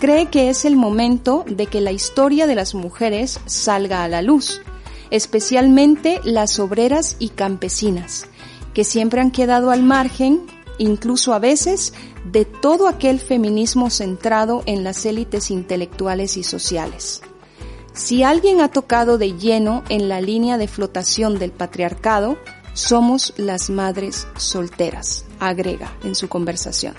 cree 0.00 0.30
que 0.30 0.48
es 0.48 0.64
el 0.64 0.76
momento 0.76 1.44
de 1.46 1.66
que 1.66 1.82
la 1.82 1.92
historia 1.92 2.46
de 2.46 2.54
las 2.54 2.74
mujeres 2.74 3.40
salga 3.44 4.04
a 4.04 4.08
la 4.08 4.22
luz, 4.22 4.62
especialmente 5.10 6.22
las 6.24 6.58
obreras 6.58 7.16
y 7.18 7.28
campesinas, 7.28 8.26
que 8.72 8.84
siempre 8.84 9.20
han 9.20 9.32
quedado 9.32 9.70
al 9.70 9.82
margen 9.82 10.46
incluso 10.78 11.32
a 11.32 11.38
veces 11.38 11.92
de 12.32 12.44
todo 12.44 12.88
aquel 12.88 13.20
feminismo 13.20 13.90
centrado 13.90 14.62
en 14.66 14.82
las 14.82 15.06
élites 15.06 15.50
intelectuales 15.50 16.36
y 16.36 16.42
sociales. 16.42 17.22
Si 17.92 18.22
alguien 18.22 18.60
ha 18.60 18.68
tocado 18.68 19.16
de 19.16 19.38
lleno 19.38 19.84
en 19.88 20.08
la 20.08 20.20
línea 20.20 20.58
de 20.58 20.68
flotación 20.68 21.38
del 21.38 21.52
patriarcado, 21.52 22.36
somos 22.74 23.32
las 23.36 23.70
madres 23.70 24.26
solteras, 24.36 25.24
agrega 25.40 25.96
en 26.04 26.14
su 26.14 26.28
conversación. 26.28 26.94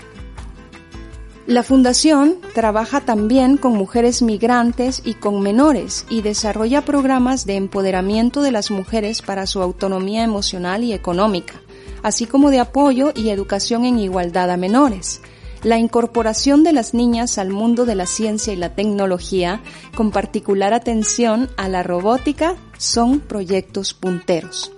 La 1.46 1.62
Fundación 1.62 2.38
trabaja 2.52 3.00
también 3.00 3.56
con 3.56 3.72
mujeres 3.72 4.20
migrantes 4.22 5.00
y 5.04 5.14
con 5.14 5.40
menores 5.40 6.04
y 6.10 6.20
desarrolla 6.20 6.82
programas 6.82 7.46
de 7.46 7.56
empoderamiento 7.56 8.42
de 8.42 8.50
las 8.50 8.70
mujeres 8.70 9.22
para 9.22 9.46
su 9.46 9.62
autonomía 9.62 10.24
emocional 10.24 10.84
y 10.84 10.92
económica 10.92 11.54
así 12.02 12.26
como 12.26 12.50
de 12.50 12.60
apoyo 12.60 13.12
y 13.14 13.30
educación 13.30 13.84
en 13.84 13.98
igualdad 13.98 14.50
a 14.50 14.56
menores. 14.56 15.20
La 15.62 15.78
incorporación 15.78 16.62
de 16.62 16.72
las 16.72 16.94
niñas 16.94 17.36
al 17.38 17.50
mundo 17.50 17.84
de 17.84 17.96
la 17.96 18.06
ciencia 18.06 18.52
y 18.52 18.56
la 18.56 18.74
tecnología, 18.74 19.60
con 19.96 20.12
particular 20.12 20.72
atención 20.72 21.50
a 21.56 21.68
la 21.68 21.82
robótica, 21.82 22.54
son 22.78 23.20
proyectos 23.20 23.92
punteros. 23.92 24.72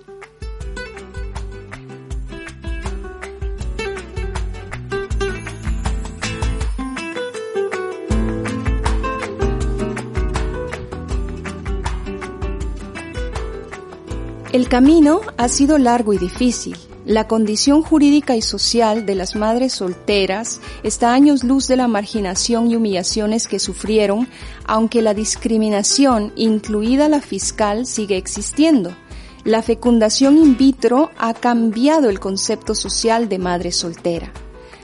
El 14.51 14.67
camino 14.67 15.21
ha 15.37 15.47
sido 15.47 15.77
largo 15.77 16.11
y 16.11 16.17
difícil, 16.17 16.75
la 17.05 17.27
condición 17.27 17.81
jurídica 17.81 18.35
y 18.35 18.41
social 18.41 19.07
de 19.07 19.15
las 19.15 19.35
madres 19.35 19.73
solteras 19.73 20.59
está 20.83 21.09
a 21.09 21.13
años 21.13 21.43
luz 21.43 21.67
de 21.67 21.75
la 21.75 21.87
marginación 21.87 22.69
y 22.69 22.75
humillaciones 22.75 23.47
que 23.47 23.59
sufrieron, 23.59 24.27
aunque 24.65 25.01
la 25.01 25.15
discriminación, 25.15 26.31
incluida 26.35 27.09
la 27.09 27.19
fiscal, 27.19 27.87
sigue 27.87 28.17
existiendo. 28.17 28.95
La 29.43 29.63
fecundación 29.63 30.37
in 30.37 30.55
vitro 30.55 31.09
ha 31.17 31.33
cambiado 31.33 32.09
el 32.09 32.19
concepto 32.19 32.75
social 32.75 33.29
de 33.29 33.39
madre 33.39 33.71
soltera. 33.71 34.31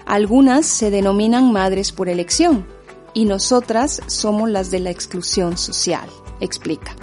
Algunas 0.08 0.66
se 0.66 0.90
denominan 0.90 1.52
madres 1.52 1.92
por 1.92 2.10
elección 2.10 2.66
y 3.14 3.26
nosotras 3.26 4.02
somos 4.08 4.50
las 4.50 4.72
de 4.72 4.80
la 4.80 4.90
exclusión 4.90 5.58
social, 5.58 6.10
explica. 6.40 6.96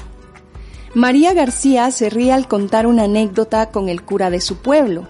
María 0.95 1.35
García 1.35 1.91
se 1.91 2.09
ríe 2.09 2.33
al 2.33 2.47
contar 2.47 2.87
una 2.87 3.05
anécdota 3.05 3.71
con 3.71 3.89
el 3.89 4.03
cura 4.03 4.31
de 4.31 4.41
su 4.41 4.59
pueblo. 4.59 5.09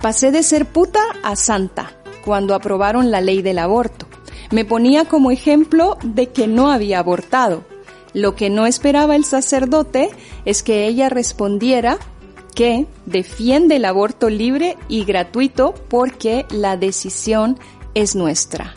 Pasé 0.00 0.30
de 0.30 0.42
ser 0.42 0.64
puta 0.64 1.00
a 1.22 1.36
santa 1.36 1.92
cuando 2.24 2.54
aprobaron 2.54 3.10
la 3.10 3.20
ley 3.20 3.42
del 3.42 3.58
aborto. 3.58 4.06
Me 4.50 4.64
ponía 4.64 5.04
como 5.04 5.30
ejemplo 5.30 5.98
de 6.02 6.28
que 6.30 6.46
no 6.46 6.70
había 6.70 6.98
abortado. 6.98 7.64
Lo 8.14 8.34
que 8.34 8.48
no 8.48 8.64
esperaba 8.64 9.16
el 9.16 9.26
sacerdote 9.26 10.08
es 10.46 10.62
que 10.62 10.86
ella 10.86 11.10
respondiera 11.10 11.98
que 12.54 12.86
defiende 13.04 13.76
el 13.76 13.84
aborto 13.84 14.30
libre 14.30 14.78
y 14.88 15.04
gratuito 15.04 15.74
porque 15.88 16.46
la 16.48 16.78
decisión 16.78 17.58
es 17.92 18.16
nuestra. 18.16 18.74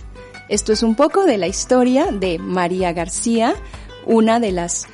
Esto 0.50 0.74
es 0.74 0.84
un 0.84 0.96
poco 0.96 1.24
de 1.24 1.38
la 1.38 1.48
historia 1.48 2.08
de 2.12 2.40
María 2.40 2.92
García, 2.92 3.56
una 4.06 4.42
de 4.42 4.52
las 4.52 4.88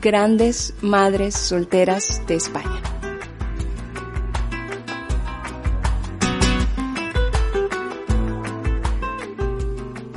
grandes 0.00 0.74
madres 0.80 1.34
solteras 1.34 2.22
de 2.26 2.36
España. 2.36 2.82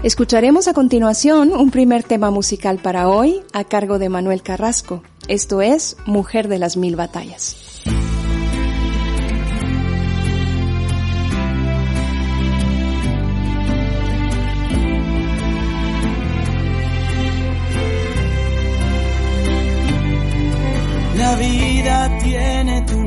Escucharemos 0.03 0.67
a 0.67 0.73
continuación 0.73 1.53
un 1.53 1.71
primer 1.71 2.03
tema 2.03 2.29
musical 2.29 2.77
para 2.79 3.07
hoy 3.07 3.41
a 3.53 3.63
cargo 3.63 3.99
de 3.99 4.09
Manuel 4.09 4.41
Carrasco. 4.41 5.01
Esto 5.29 5.61
es 5.61 5.95
Mujer 6.05 6.49
de 6.49 6.59
las 6.59 6.75
Mil 6.75 6.97
Batallas. 6.97 7.72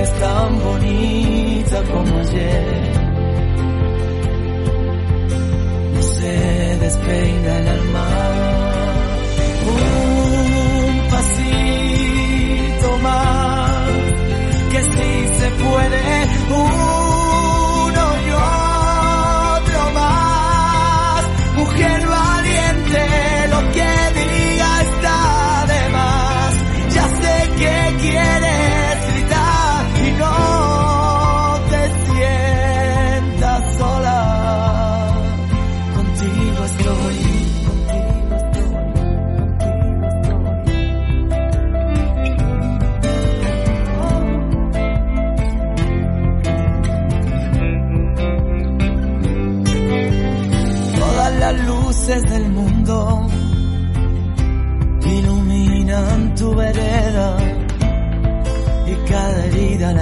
Sigues 0.00 0.20
tan 0.20 0.58
bonita 0.60 1.82
como 1.92 2.18
ayer 2.20 3.00
despeina 6.80 7.58
el 7.58 7.68
alma. 7.68 8.08
Un 9.66 11.08
pasito 11.10 12.98
más, 13.02 13.90
que 14.70 14.82
si 14.82 15.40
se 15.40 15.50
puede. 15.62 16.99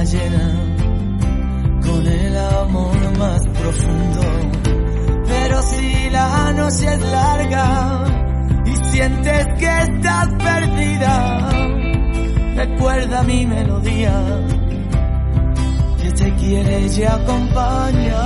Llena 0.04 0.52
con 1.82 2.06
el 2.06 2.37
amor 2.37 3.18
más 3.18 3.40
profundo. 3.48 4.20
Pero 5.26 5.62
si 5.62 6.11
la 6.11 6.52
noche 6.52 6.94
es 6.94 7.00
larga 7.00 8.04
y 8.64 8.90
sientes 8.90 9.46
que 9.58 9.78
estás 9.78 10.28
perdida, 10.34 11.48
recuerda 12.56 13.22
mi 13.24 13.46
melodía 13.46 14.22
que 16.02 16.12
te 16.12 16.34
quiere 16.37 16.87
y 16.87 17.02
acompaña. 17.02 18.22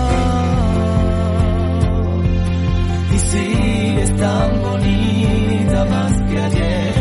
Y 3.15 3.19
sigues 3.19 4.17
tan 4.17 4.63
bonita 4.63 5.85
más 5.87 6.13
que 6.23 6.39
ayer. 6.39 6.93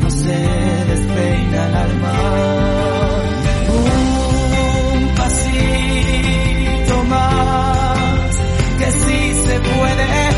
No 0.00 0.10
se 0.10 0.67
despeina 0.98 1.66
el 1.68 1.74
alma. 1.74 2.12
Un 4.94 5.14
pasito 5.14 7.04
más, 7.04 8.36
que 8.78 8.92
si 8.92 9.34
se 9.34 9.60
puede. 9.60 10.37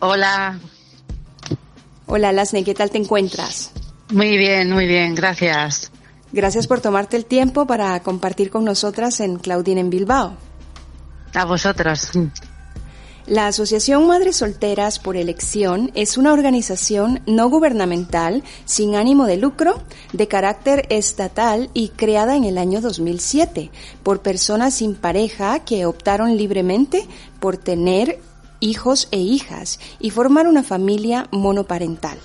Hola. 0.00 0.60
Hola, 2.04 2.32
Lasne, 2.32 2.64
¿qué 2.64 2.74
tal 2.74 2.90
te 2.90 2.98
encuentras? 2.98 3.72
Muy 4.10 4.36
bien, 4.36 4.70
muy 4.70 4.86
bien, 4.86 5.14
gracias. 5.14 5.91
Gracias 6.32 6.66
por 6.66 6.80
tomarte 6.80 7.16
el 7.16 7.26
tiempo 7.26 7.66
para 7.66 8.00
compartir 8.00 8.50
con 8.50 8.64
nosotras 8.64 9.20
en 9.20 9.36
Claudine 9.36 9.82
en 9.82 9.90
Bilbao. 9.90 10.36
A 11.34 11.44
vosotros. 11.44 12.10
La 13.26 13.46
Asociación 13.46 14.06
Madres 14.06 14.36
Solteras 14.36 14.98
por 14.98 15.16
Elección 15.16 15.92
es 15.94 16.16
una 16.16 16.32
organización 16.32 17.20
no 17.26 17.48
gubernamental 17.48 18.42
sin 18.64 18.96
ánimo 18.96 19.26
de 19.26 19.36
lucro, 19.36 19.80
de 20.12 20.26
carácter 20.26 20.86
estatal 20.88 21.70
y 21.72 21.90
creada 21.90 22.34
en 22.34 22.44
el 22.44 22.58
año 22.58 22.80
2007 22.80 23.70
por 24.02 24.22
personas 24.22 24.74
sin 24.74 24.96
pareja 24.96 25.60
que 25.60 25.86
optaron 25.86 26.36
libremente 26.36 27.06
por 27.38 27.58
tener 27.58 28.18
hijos 28.58 29.06
e 29.12 29.18
hijas 29.18 29.78
y 30.00 30.10
formar 30.10 30.48
una 30.48 30.62
familia 30.62 31.28
monoparental. 31.30 32.18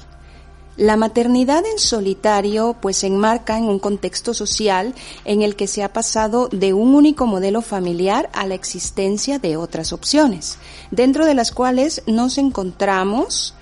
La 0.77 0.95
maternidad 0.95 1.65
en 1.65 1.79
solitario 1.79 2.75
pues 2.79 2.97
se 2.97 3.07
enmarca 3.07 3.57
en 3.57 3.63
un 3.63 3.79
contexto 3.79 4.35
social 4.35 4.93
en 5.25 5.41
el 5.41 5.55
que 5.55 5.65
se 5.65 5.83
ha 5.83 5.91
pasado 5.91 6.49
de 6.49 6.73
un 6.73 6.93
único 6.93 7.25
modelo 7.25 7.63
familiar 7.63 8.29
a 8.31 8.45
la 8.45 8.53
existencia 8.53 9.39
de 9.39 9.57
otras 9.57 9.91
opciones, 9.91 10.59
dentro 10.91 11.25
de 11.25 11.33
las 11.33 11.51
cuales 11.51 12.03
nos 12.05 12.37
encontramos 12.37 13.55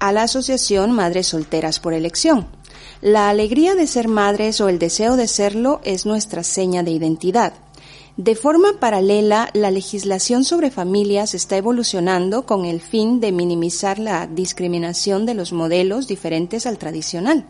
a 0.00 0.10
la 0.10 0.24
Asociación 0.24 0.90
Madres 0.90 1.28
Solteras 1.28 1.78
por 1.78 1.94
Elección. 1.94 2.48
La 3.00 3.28
alegría 3.28 3.76
de 3.76 3.86
ser 3.86 4.08
madres 4.08 4.60
o 4.60 4.68
el 4.68 4.80
deseo 4.80 5.16
de 5.16 5.28
serlo 5.28 5.80
es 5.84 6.04
nuestra 6.04 6.42
seña 6.42 6.82
de 6.82 6.90
identidad. 6.90 7.52
De 8.16 8.36
forma 8.36 8.78
paralela, 8.78 9.50
la 9.54 9.72
legislación 9.72 10.44
sobre 10.44 10.70
familias 10.70 11.34
está 11.34 11.56
evolucionando 11.56 12.46
con 12.46 12.64
el 12.64 12.80
fin 12.80 13.18
de 13.18 13.32
minimizar 13.32 13.98
la 13.98 14.28
discriminación 14.28 15.26
de 15.26 15.34
los 15.34 15.52
modelos 15.52 16.06
diferentes 16.06 16.64
al 16.66 16.78
tradicional. 16.78 17.44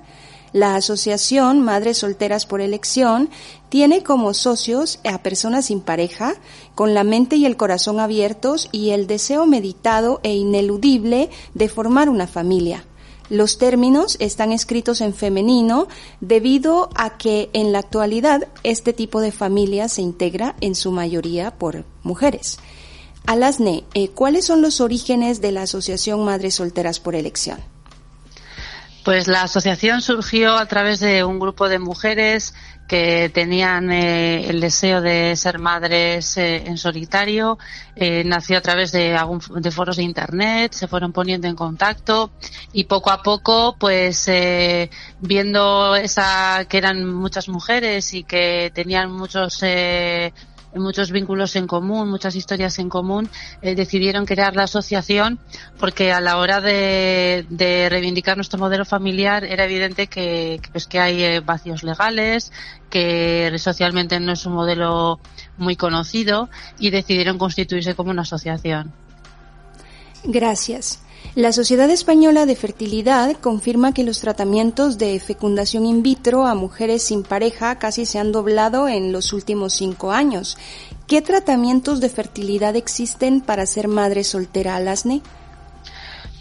La 0.55 0.75
Asociación 0.77 1.61
Madres 1.61 1.99
Solteras 1.99 2.47
por 2.47 2.63
Elección 2.63 3.29
tiene 3.69 4.03
como 4.03 4.33
socios 4.33 5.01
a 5.05 5.19
personas 5.19 5.67
sin 5.67 5.83
pareja, 5.83 6.35
con 6.75 6.95
la 6.95 7.05
mente 7.05 7.37
y 7.37 7.45
el 7.45 7.59
corazón 7.59 8.01
abiertos 8.01 8.71
y 8.73 8.91
el 8.91 9.07
deseo 9.07 9.45
meditado 9.45 10.21
e 10.23 10.35
ineludible 10.35 11.29
de 11.53 11.69
formar 11.69 12.09
una 12.09 12.27
familia. 12.27 12.87
Los 13.35 13.59
términos 13.59 14.17
están 14.21 14.53
escritos 14.53 15.01
en 15.01 15.13
femenino 15.13 15.89
debido 16.21 16.89
a 16.95 17.19
que 17.19 17.51
en 17.53 17.73
la 17.73 17.81
actualidad 17.81 18.47
este 18.63 18.93
tipo 18.93 19.21
de 19.21 19.33
familia 19.33 19.89
se 19.89 20.03
integra 20.03 20.55
en 20.61 20.77
su 20.77 20.93
mayoría 20.93 21.51
por 21.51 21.85
mujeres. 22.05 22.61
Alasne, 23.27 23.83
eh, 23.95 24.11
¿cuáles 24.11 24.45
son 24.47 24.63
los 24.63 24.81
orígenes 24.81 25.41
de 25.41 25.51
la 25.51 25.63
Asociación 25.63 26.25
Madres 26.25 26.55
Solteras 26.55 27.01
por 27.01 27.17
Elección? 27.17 27.59
Pues 29.05 29.27
la 29.27 29.43
asociación 29.43 30.01
surgió 30.01 30.57
a 30.57 30.67
través 30.67 31.01
de 31.01 31.25
un 31.25 31.41
grupo 31.41 31.69
de 31.69 31.81
mujeres 31.81 32.55
que 32.87 33.31
tenían 33.33 33.91
eh, 33.91 34.47
el 34.49 34.61
deseo 34.61 35.01
de 35.01 35.35
ser 35.37 35.59
madres 35.59 36.37
eh, 36.37 36.65
en 36.67 36.77
solitario. 36.77 37.59
Eh, 37.97 38.25
nació 38.25 38.59
a 38.59 38.61
través 38.61 38.93
de, 38.93 39.17
algún, 39.17 39.41
de 39.57 39.71
foros 39.71 39.97
de 39.97 40.03
internet, 40.03 40.73
se 40.73 40.89
fueron 40.89 41.13
poniendo 41.13 41.49
en 41.49 41.55
contacto 41.55 42.31
y 42.73 42.85
poco 42.85 43.11
a 43.11 43.23
poco, 43.23 43.77
pues 43.79 44.29
viendo 45.21 45.95
esa 45.95 46.67
que 46.69 46.79
eran 46.79 47.05
muchas 47.05 47.49
mujeres 47.49 48.13
y 48.15 48.25
que 48.25 48.71
tenían 48.75 49.13
muchos 49.13 49.63
muchos 50.81 51.11
vínculos 51.11 51.57
en 51.57 51.67
común, 51.67 52.11
muchas 52.11 52.35
historias 52.37 52.79
en 52.79 52.89
común, 52.89 53.29
eh, 53.63 53.75
decidieron 53.75 54.27
crear 54.27 54.57
la 54.57 54.65
asociación 54.65 55.39
porque 55.79 56.13
a 56.13 56.21
la 56.21 56.39
hora 56.39 56.61
de, 56.61 57.47
reivindicar 57.91 58.37
nuestro 58.37 58.59
modelo 58.59 58.85
familiar 58.85 59.45
era 59.45 59.65
evidente 59.65 60.07
que, 60.07 60.61
pues, 60.73 60.87
que 60.87 61.01
hay 61.01 61.23
eh, 61.23 61.41
vacíos 61.41 61.83
legales, 61.83 62.53
que 62.91 63.55
socialmente 63.59 64.19
no 64.21 64.33
es 64.33 64.47
un 64.47 64.55
modelo 64.55 65.21
muy 65.57 65.77
conocido 65.77 66.49
y 66.79 66.91
decidieron 66.91 67.39
constituirse 67.39 67.95
como 67.95 68.11
una 68.11 68.23
asociación. 68.23 68.93
Gracias. 70.25 71.04
La 71.35 71.53
Sociedad 71.53 71.91
Española 71.91 72.47
de 72.47 72.55
Fertilidad 72.55 73.37
confirma 73.41 73.93
que 73.93 74.05
los 74.05 74.21
tratamientos 74.21 74.99
de 74.99 75.19
fecundación 75.19 75.85
in 75.85 76.05
vitro 76.05 76.47
a 76.47 76.55
mujeres 76.55 77.03
sin 77.03 77.25
pareja 77.25 77.77
casi 77.81 78.07
se 78.07 78.21
han 78.21 78.31
doblado 78.31 78.87
en 78.87 79.11
los 79.11 79.33
últimos 79.33 79.73
cinco 79.73 80.13
años. 80.13 80.57
¿Qué 81.09 81.23
tratamientos 81.23 82.01
de 82.01 82.09
fertilidad 82.09 82.77
existen 82.77 83.41
para 83.41 83.67
ser 83.67 83.89
madre 83.89 84.23
soltera 84.23 84.77
al 84.77 84.87
asne? 84.87 85.23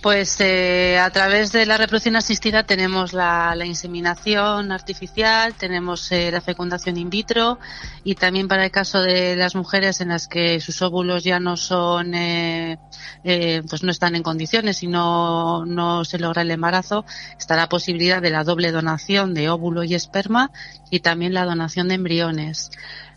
Pues 0.04 0.36
eh, 0.42 1.00
a 1.00 1.10
través 1.12 1.54
de 1.54 1.66
la 1.66 1.78
reproducción 1.78 2.18
asistida 2.18 2.64
tenemos 2.64 3.14
la, 3.14 3.56
inseminación 3.64 4.74
artificial, 4.74 5.54
tenemos 5.54 6.12
eh, 6.12 6.30
la 6.30 6.42
fecundación 6.42 6.98
in 6.98 7.10
vitro 7.10 7.58
y 8.04 8.16
también 8.16 8.50
para 8.50 8.66
el 8.66 8.72
caso 8.72 9.02
de 9.02 9.38
las 9.38 9.56
mujeres 9.56 10.02
en 10.02 10.10
las 10.10 10.28
que 10.28 10.60
sus 10.60 10.82
óvulos 10.82 11.24
ya 11.24 11.40
no 11.40 11.56
son, 11.56 12.16
eh, 12.16 12.78
pues 13.24 13.82
no 13.84 13.92
están 13.92 14.16
en 14.16 14.24
condiciones 14.24 14.84
y 14.84 14.88
no, 14.88 15.66
no 15.66 16.04
se 16.04 16.20
logra 16.20 16.42
el 16.42 16.52
embarazo, 16.52 17.06
está 17.40 17.56
la 17.56 17.70
posibilidad 17.70 18.22
de 18.22 18.30
la 18.30 18.44
doble 18.44 18.74
donación 18.74 19.34
de 19.34 19.50
óvulo 19.50 19.86
y 19.86 19.96
esperma 19.96 20.52
y 20.90 21.00
también 21.00 21.34
la 21.34 21.46
donación 21.46 21.88
de 21.88 21.96
embriones. 21.96 22.72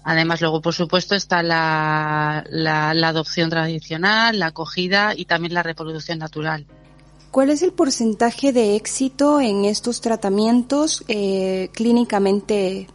Además, 0.08 0.40
luego, 0.40 0.62
por 0.62 0.72
supuesto, 0.72 1.16
está 1.16 1.42
la, 1.42 2.44
la, 2.48 3.08
adopción 3.08 3.50
tradicional, 3.50 4.38
la 4.38 4.46
acogida 4.46 5.14
y 5.16 5.24
también 5.24 5.52
la 5.52 5.64
reproducción 5.64 6.20
natural. 6.20 6.64
¿Cuál 7.32 7.50
es 7.50 7.60
el 7.62 7.72
porcentaje 7.72 8.52
de 8.52 8.76
éxito 8.76 9.40
en 9.40 9.64
estos 9.64 10.00
tratamientos 10.00 11.04
eh, 11.08 11.70
clínicamente 11.72 12.86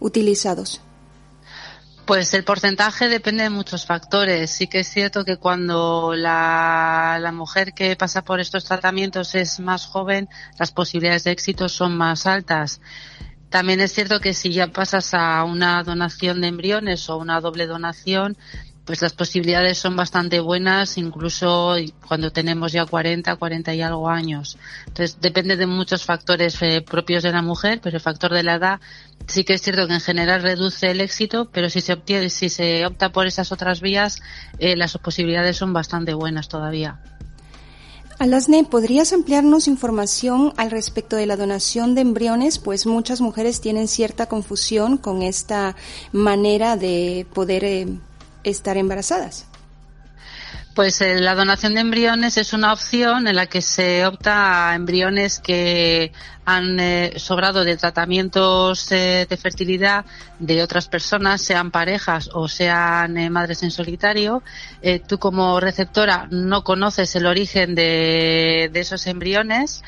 utilizados? 0.00 0.80
Pues 2.04 2.34
el 2.34 2.42
porcentaje 2.42 3.08
depende 3.08 3.44
de 3.44 3.50
muchos 3.50 3.86
factores. 3.86 4.50
Sí 4.50 4.66
que 4.66 4.80
es 4.80 4.88
cierto 4.88 5.24
que 5.24 5.36
cuando 5.36 6.14
la, 6.16 7.18
la, 7.20 7.30
mujer 7.30 7.74
que 7.74 7.94
pasa 7.94 8.22
por 8.22 8.40
estos 8.40 8.64
tratamientos 8.64 9.36
es 9.36 9.60
más 9.60 9.86
joven, 9.86 10.28
las 10.58 10.72
posibilidades 10.72 11.22
de 11.22 11.30
éxito 11.30 11.68
son 11.68 11.96
más 11.96 12.26
altas. 12.26 12.80
También 13.52 13.80
es 13.80 13.92
cierto 13.92 14.18
que 14.18 14.32
si 14.32 14.50
ya 14.50 14.68
pasas 14.68 15.12
a 15.12 15.44
una 15.44 15.82
donación 15.82 16.40
de 16.40 16.48
embriones 16.48 17.10
o 17.10 17.18
una 17.18 17.38
doble 17.38 17.66
donación, 17.66 18.38
pues 18.86 19.02
las 19.02 19.12
posibilidades 19.12 19.76
son 19.76 19.94
bastante 19.94 20.40
buenas, 20.40 20.96
incluso 20.96 21.76
cuando 22.08 22.32
tenemos 22.32 22.72
ya 22.72 22.86
40, 22.86 23.36
40 23.36 23.74
y 23.74 23.82
algo 23.82 24.08
años. 24.08 24.56
Entonces, 24.86 25.18
depende 25.20 25.58
de 25.58 25.66
muchos 25.66 26.02
factores 26.02 26.56
eh, 26.62 26.80
propios 26.80 27.22
de 27.22 27.30
la 27.30 27.42
mujer, 27.42 27.80
pero 27.82 27.98
el 27.98 28.02
factor 28.02 28.32
de 28.32 28.42
la 28.42 28.54
edad 28.54 28.80
sí 29.26 29.44
que 29.44 29.52
es 29.52 29.60
cierto 29.60 29.86
que 29.86 29.92
en 29.92 30.00
general 30.00 30.42
reduce 30.42 30.90
el 30.90 31.02
éxito, 31.02 31.50
pero 31.52 31.68
si 31.68 31.82
se 31.82 31.92
obtiene, 31.92 32.30
si 32.30 32.48
se 32.48 32.86
opta 32.86 33.10
por 33.10 33.26
esas 33.26 33.52
otras 33.52 33.82
vías, 33.82 34.22
eh, 34.60 34.76
las 34.76 34.96
posibilidades 34.96 35.58
son 35.58 35.74
bastante 35.74 36.14
buenas 36.14 36.48
todavía. 36.48 37.00
Alasne, 38.22 38.62
¿podrías 38.62 39.12
ampliarnos 39.12 39.66
información 39.66 40.52
al 40.56 40.70
respecto 40.70 41.16
de 41.16 41.26
la 41.26 41.36
donación 41.36 41.96
de 41.96 42.02
embriones? 42.02 42.60
Pues 42.60 42.86
muchas 42.86 43.20
mujeres 43.20 43.60
tienen 43.60 43.88
cierta 43.88 44.26
confusión 44.26 44.96
con 44.96 45.22
esta 45.22 45.74
manera 46.12 46.76
de 46.76 47.26
poder 47.34 47.64
eh, 47.64 47.88
estar 48.44 48.76
embarazadas. 48.76 49.46
Pues 50.74 51.02
eh, 51.02 51.20
la 51.20 51.34
donación 51.34 51.74
de 51.74 51.80
embriones 51.80 52.38
es 52.38 52.54
una 52.54 52.72
opción 52.72 53.26
en 53.28 53.36
la 53.36 53.46
que 53.46 53.60
se 53.60 54.06
opta 54.06 54.70
a 54.70 54.74
embriones 54.74 55.38
que 55.38 56.12
han 56.46 56.80
eh, 56.80 57.12
sobrado 57.16 57.62
de 57.62 57.76
tratamientos 57.76 58.90
eh, 58.90 59.26
de 59.28 59.36
fertilidad 59.36 60.06
de 60.38 60.62
otras 60.62 60.88
personas, 60.88 61.42
sean 61.42 61.70
parejas 61.70 62.30
o 62.32 62.48
sean 62.48 63.30
madres 63.30 63.62
en 63.62 63.70
solitario. 63.70 64.42
tú 65.06 65.18
como 65.18 65.60
receptora 65.60 66.26
no 66.30 66.64
conoces 66.64 67.14
el 67.16 67.26
origen 67.26 67.74
de, 67.74 68.70
de 68.72 68.80
esos 68.80 69.06
embriones, 69.06 69.82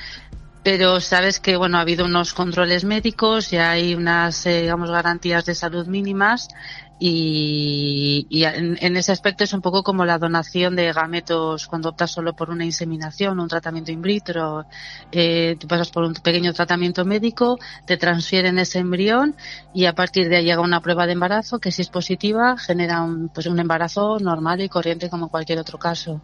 pero 0.63 1.01
sabes 1.01 1.41
que 1.41 1.57
bueno 1.57 1.79
ha 1.79 1.81
habido 1.81 2.05
unos 2.05 2.35
controles 2.35 2.85
médicos 2.85 3.55
y 3.55 3.57
hay 3.57 3.95
unas 3.95 4.45
digamos 4.45 4.91
garantías 4.91 5.47
de 5.47 5.55
salud 5.55 5.87
mínimas 5.87 6.49
y, 6.99 8.45
en, 8.45 8.97
ese 8.97 9.13
aspecto 9.13 9.45
es 9.45 9.53
un 9.53 9.61
poco 9.61 9.83
como 9.83 10.05
la 10.05 10.19
donación 10.19 10.77
de 10.77 10.93
gametos 10.93 11.67
cuando 11.67 11.91
optas 11.91 12.13
solo 12.13 12.35
por 12.35 12.51
una 12.51 12.65
inseminación 12.65 13.41
un 13.41 13.49
tratamiento 13.49 13.91
in 13.91 14.01
vitro. 14.01 14.65
Eh, 15.11 15.57
tú 15.59 15.67
pasas 15.67 15.91
por 15.91 16.05
un 16.05 16.15
pequeño 16.15 16.53
tratamiento 16.53 17.05
médico, 17.05 17.59
te 17.87 17.97
transfieren 17.97 18.59
ese 18.59 18.79
embrión 18.79 19.35
y 19.75 19.87
a 19.87 19.95
partir 19.95 20.29
de 20.29 20.37
ahí 20.37 20.45
llega 20.45 20.61
una 20.61 20.81
prueba 20.81 21.07
de 21.07 21.13
embarazo 21.13 21.59
que 21.59 21.73
si 21.73 21.83
es 21.83 21.89
positiva 21.89 22.57
genera 22.57 23.03
un, 23.03 23.29
pues 23.29 23.47
un 23.47 23.59
embarazo 23.59 24.19
normal 24.21 24.61
y 24.61 24.69
corriente 24.69 25.11
como 25.11 25.29
cualquier 25.29 25.59
otro 25.59 25.79
caso. 25.79 26.21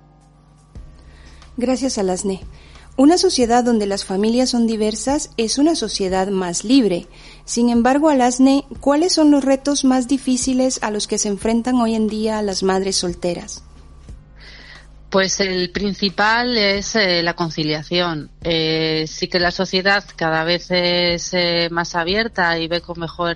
Gracias, 1.57 1.99
Alasne. 1.99 2.41
Una 2.97 3.17
sociedad 3.17 3.65
donde 3.65 3.87
las 3.87 4.05
familias 4.05 4.51
son 4.51 4.67
diversas 4.67 5.31
es 5.37 5.59
una 5.59 5.75
sociedad 5.75 6.29
más 6.29 6.65
libre. 6.65 7.07
Sin 7.51 7.69
embargo, 7.69 8.11
Alasne, 8.11 8.65
¿cuáles 8.79 9.13
son 9.13 9.33
los 9.33 9.43
retos 9.43 9.85
más 9.85 10.07
difíciles 10.07 10.79
a 10.85 10.93
los 10.93 11.09
que 11.09 11.19
se 11.19 11.27
enfrentan 11.27 11.75
hoy 11.81 11.97
en 11.97 12.07
día 12.07 12.43
las 12.43 12.63
madres 12.63 12.95
solteras? 12.95 13.65
Pues 15.11 15.41
el 15.41 15.73
principal 15.73 16.57
es 16.57 16.95
eh, 16.95 17.25
la 17.25 17.35
conciliación. 17.35 18.31
Eh, 18.45 19.07
sí 19.09 19.27
que 19.27 19.41
la 19.41 19.51
sociedad 19.51 20.05
cada 20.15 20.45
vez 20.45 20.71
es 20.71 21.35
eh, 21.35 21.67
más 21.73 21.97
abierta 21.97 22.57
y 22.57 22.69
ve 22.69 22.81
con 22.81 23.01
mejor 23.01 23.35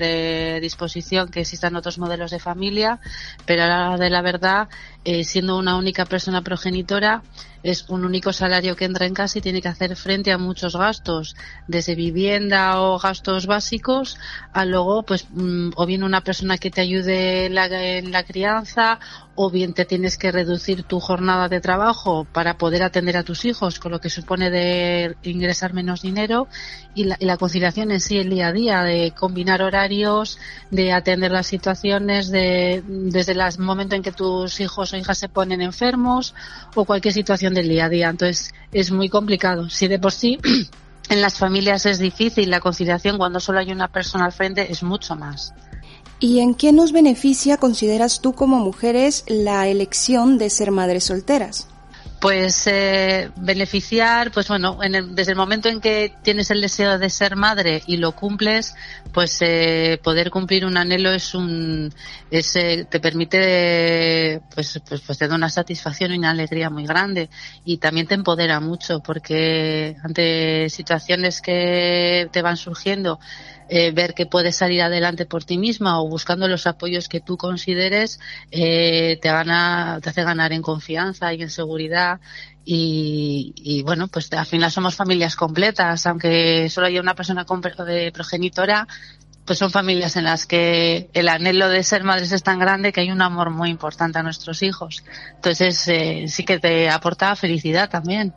disposición 0.60 1.28
que 1.28 1.40
existan 1.40 1.74
otros 1.74 1.98
modelos 1.98 2.30
de 2.30 2.38
familia, 2.38 3.00
pero 3.46 3.64
a 3.64 3.66
la 3.66 3.90
hora 3.90 4.04
de 4.04 4.10
la 4.10 4.22
verdad, 4.22 4.68
siendo 5.04 5.58
una 5.58 5.76
única 5.76 6.04
persona 6.06 6.42
progenitora, 6.42 7.22
es 7.64 7.88
un 7.88 8.04
único 8.04 8.32
salario 8.32 8.76
que 8.76 8.84
entra 8.84 9.06
en 9.06 9.14
casa 9.14 9.38
y 9.38 9.42
tiene 9.42 9.62
que 9.62 9.68
hacer 9.68 9.96
frente 9.96 10.30
a 10.32 10.38
muchos 10.38 10.76
gastos, 10.76 11.34
desde 11.66 11.94
vivienda 11.94 12.80
o 12.82 12.98
gastos 12.98 13.46
básicos, 13.46 14.18
a 14.52 14.66
luego, 14.66 15.02
pues, 15.02 15.26
mm, 15.30 15.70
o 15.74 15.86
bien 15.86 16.04
una 16.04 16.20
persona 16.20 16.58
que 16.58 16.70
te 16.70 16.82
ayude 16.82 17.48
la, 17.48 17.66
en 17.66 18.12
la 18.12 18.22
crianza, 18.22 19.00
o 19.34 19.50
bien 19.50 19.72
te 19.72 19.86
tienes 19.86 20.16
que 20.16 20.30
reducir 20.30 20.84
tu 20.84 21.00
jornada 21.00 21.48
de 21.48 21.60
trabajo 21.60 22.26
para 22.30 22.58
poder 22.58 22.82
atender 22.82 23.16
a 23.16 23.24
tus 23.24 23.46
hijos, 23.46 23.80
con 23.80 23.92
lo 23.92 24.00
que 24.00 24.10
supone 24.10 24.50
de 24.50 25.16
ingresar 25.22 25.72
menos 25.72 26.02
dinero, 26.02 26.48
y 26.94 27.04
la, 27.04 27.16
y 27.18 27.24
la 27.24 27.38
conciliación 27.38 27.90
en 27.90 28.00
sí 28.00 28.18
el 28.18 28.30
día 28.30 28.48
a 28.48 28.52
día, 28.52 28.82
de 28.82 29.12
combinar 29.12 29.62
horarios, 29.62 30.38
de 30.70 30.92
atender 30.92 31.32
las 31.32 31.46
situaciones, 31.46 32.30
de, 32.30 32.84
desde 32.86 33.32
el 33.32 33.40
momento 33.58 33.96
en 33.96 34.02
que 34.02 34.12
tus 34.12 34.60
hijos 34.60 34.92
hijas 34.96 35.18
se 35.18 35.28
ponen 35.28 35.60
enfermos, 35.60 36.34
o 36.74 36.84
cualquier 36.84 37.14
situación 37.14 37.54
del 37.54 37.68
día 37.68 37.86
a 37.86 37.88
día. 37.88 38.08
Entonces 38.08 38.52
es 38.72 38.90
muy 38.90 39.08
complicado. 39.08 39.68
Si 39.70 39.88
de 39.88 39.98
por 39.98 40.12
sí 40.12 40.38
en 41.08 41.20
las 41.20 41.38
familias 41.38 41.86
es 41.86 41.98
difícil 41.98 42.50
la 42.50 42.60
conciliación 42.60 43.18
cuando 43.18 43.40
solo 43.40 43.58
hay 43.58 43.72
una 43.72 43.88
persona 43.88 44.26
al 44.26 44.32
frente, 44.32 44.70
es 44.70 44.82
mucho 44.82 45.16
más. 45.16 45.54
¿Y 46.20 46.40
en 46.40 46.54
qué 46.54 46.72
nos 46.72 46.92
beneficia, 46.92 47.56
consideras 47.56 48.20
tú 48.20 48.34
como 48.34 48.58
mujeres, 48.58 49.24
la 49.26 49.68
elección 49.68 50.38
de 50.38 50.48
ser 50.48 50.70
madres 50.70 51.04
solteras? 51.04 51.68
Pues 52.24 52.66
eh, 52.68 53.30
beneficiar, 53.36 54.30
pues 54.30 54.48
bueno, 54.48 54.78
desde 55.10 55.32
el 55.32 55.36
momento 55.36 55.68
en 55.68 55.78
que 55.78 56.14
tienes 56.22 56.50
el 56.50 56.62
deseo 56.62 56.98
de 56.98 57.10
ser 57.10 57.36
madre 57.36 57.82
y 57.86 57.98
lo 57.98 58.12
cumples, 58.12 58.74
pues 59.12 59.36
eh, 59.42 60.00
poder 60.02 60.30
cumplir 60.30 60.64
un 60.64 60.78
anhelo 60.78 61.10
es 61.10 61.34
un, 61.34 61.92
es, 62.30 62.56
eh, 62.56 62.86
te 62.88 62.98
permite, 62.98 64.40
pues, 64.54 64.80
pues, 64.88 65.02
pues 65.02 65.18
te 65.18 65.28
da 65.28 65.34
una 65.34 65.50
satisfacción 65.50 66.14
y 66.14 66.16
una 66.16 66.30
alegría 66.30 66.70
muy 66.70 66.86
grande. 66.86 67.28
Y 67.62 67.76
también 67.76 68.06
te 68.06 68.14
empodera 68.14 68.58
mucho 68.58 69.00
porque 69.00 69.94
ante 70.02 70.70
situaciones 70.70 71.42
que 71.42 72.30
te 72.32 72.40
van 72.40 72.56
surgiendo 72.56 73.20
eh, 73.68 73.92
ver 73.92 74.14
que 74.14 74.26
puedes 74.26 74.56
salir 74.56 74.82
adelante 74.82 75.26
por 75.26 75.44
ti 75.44 75.58
misma 75.58 76.00
o 76.00 76.08
buscando 76.08 76.48
los 76.48 76.66
apoyos 76.66 77.08
que 77.08 77.20
tú 77.20 77.36
consideres, 77.36 78.20
eh, 78.50 79.18
te, 79.20 79.28
gana, 79.28 79.98
te 80.02 80.10
hace 80.10 80.22
ganar 80.22 80.52
en 80.52 80.62
confianza 80.62 81.32
y 81.34 81.42
en 81.42 81.50
seguridad. 81.50 82.20
Y, 82.66 83.82
bueno, 83.84 84.08
pues 84.08 84.32
al 84.32 84.46
final 84.46 84.70
somos 84.70 84.96
familias 84.96 85.36
completas, 85.36 86.06
aunque 86.06 86.70
solo 86.70 86.86
haya 86.86 87.00
una 87.00 87.14
persona 87.14 87.44
de 87.86 88.10
progenitora, 88.10 88.88
pues 89.44 89.58
son 89.58 89.70
familias 89.70 90.16
en 90.16 90.24
las 90.24 90.46
que 90.46 91.10
el 91.12 91.28
anhelo 91.28 91.68
de 91.68 91.82
ser 91.82 92.04
madres 92.04 92.32
es 92.32 92.42
tan 92.42 92.58
grande 92.58 92.92
que 92.92 93.00
hay 93.00 93.10
un 93.10 93.20
amor 93.20 93.50
muy 93.50 93.68
importante 93.68 94.18
a 94.18 94.22
nuestros 94.22 94.62
hijos. 94.62 95.04
Entonces 95.34 95.86
eh, 95.88 96.24
sí 96.28 96.44
que 96.44 96.58
te 96.58 96.88
aporta 96.88 97.36
felicidad 97.36 97.90
también. 97.90 98.32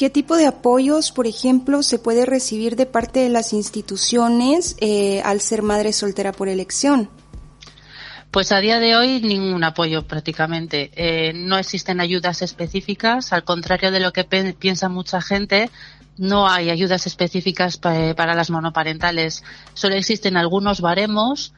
¿Qué 0.00 0.08
tipo 0.08 0.38
de 0.38 0.46
apoyos, 0.46 1.12
por 1.12 1.26
ejemplo, 1.26 1.82
se 1.82 1.98
puede 1.98 2.24
recibir 2.24 2.74
de 2.74 2.86
parte 2.86 3.20
de 3.20 3.28
las 3.28 3.52
instituciones 3.52 4.74
eh, 4.80 5.20
al 5.26 5.42
ser 5.42 5.60
madre 5.60 5.92
soltera 5.92 6.32
por 6.32 6.48
elección? 6.48 7.10
Pues 8.30 8.50
a 8.50 8.60
día 8.60 8.80
de 8.80 8.96
hoy 8.96 9.20
ningún 9.20 9.62
apoyo 9.62 10.06
prácticamente. 10.06 10.90
Eh, 10.94 11.34
no 11.34 11.58
existen 11.58 12.00
ayudas 12.00 12.40
específicas, 12.40 13.34
al 13.34 13.44
contrario 13.44 13.90
de 13.90 14.00
lo 14.00 14.14
que 14.14 14.24
piensa 14.24 14.88
mucha 14.88 15.20
gente, 15.20 15.68
no 16.16 16.48
hay 16.48 16.70
ayudas 16.70 17.06
específicas 17.06 17.76
para 17.76 18.34
las 18.34 18.48
monoparentales. 18.48 19.44
Solo 19.74 19.96
existen 19.96 20.38
algunos 20.38 20.80
baremos 20.80 21.52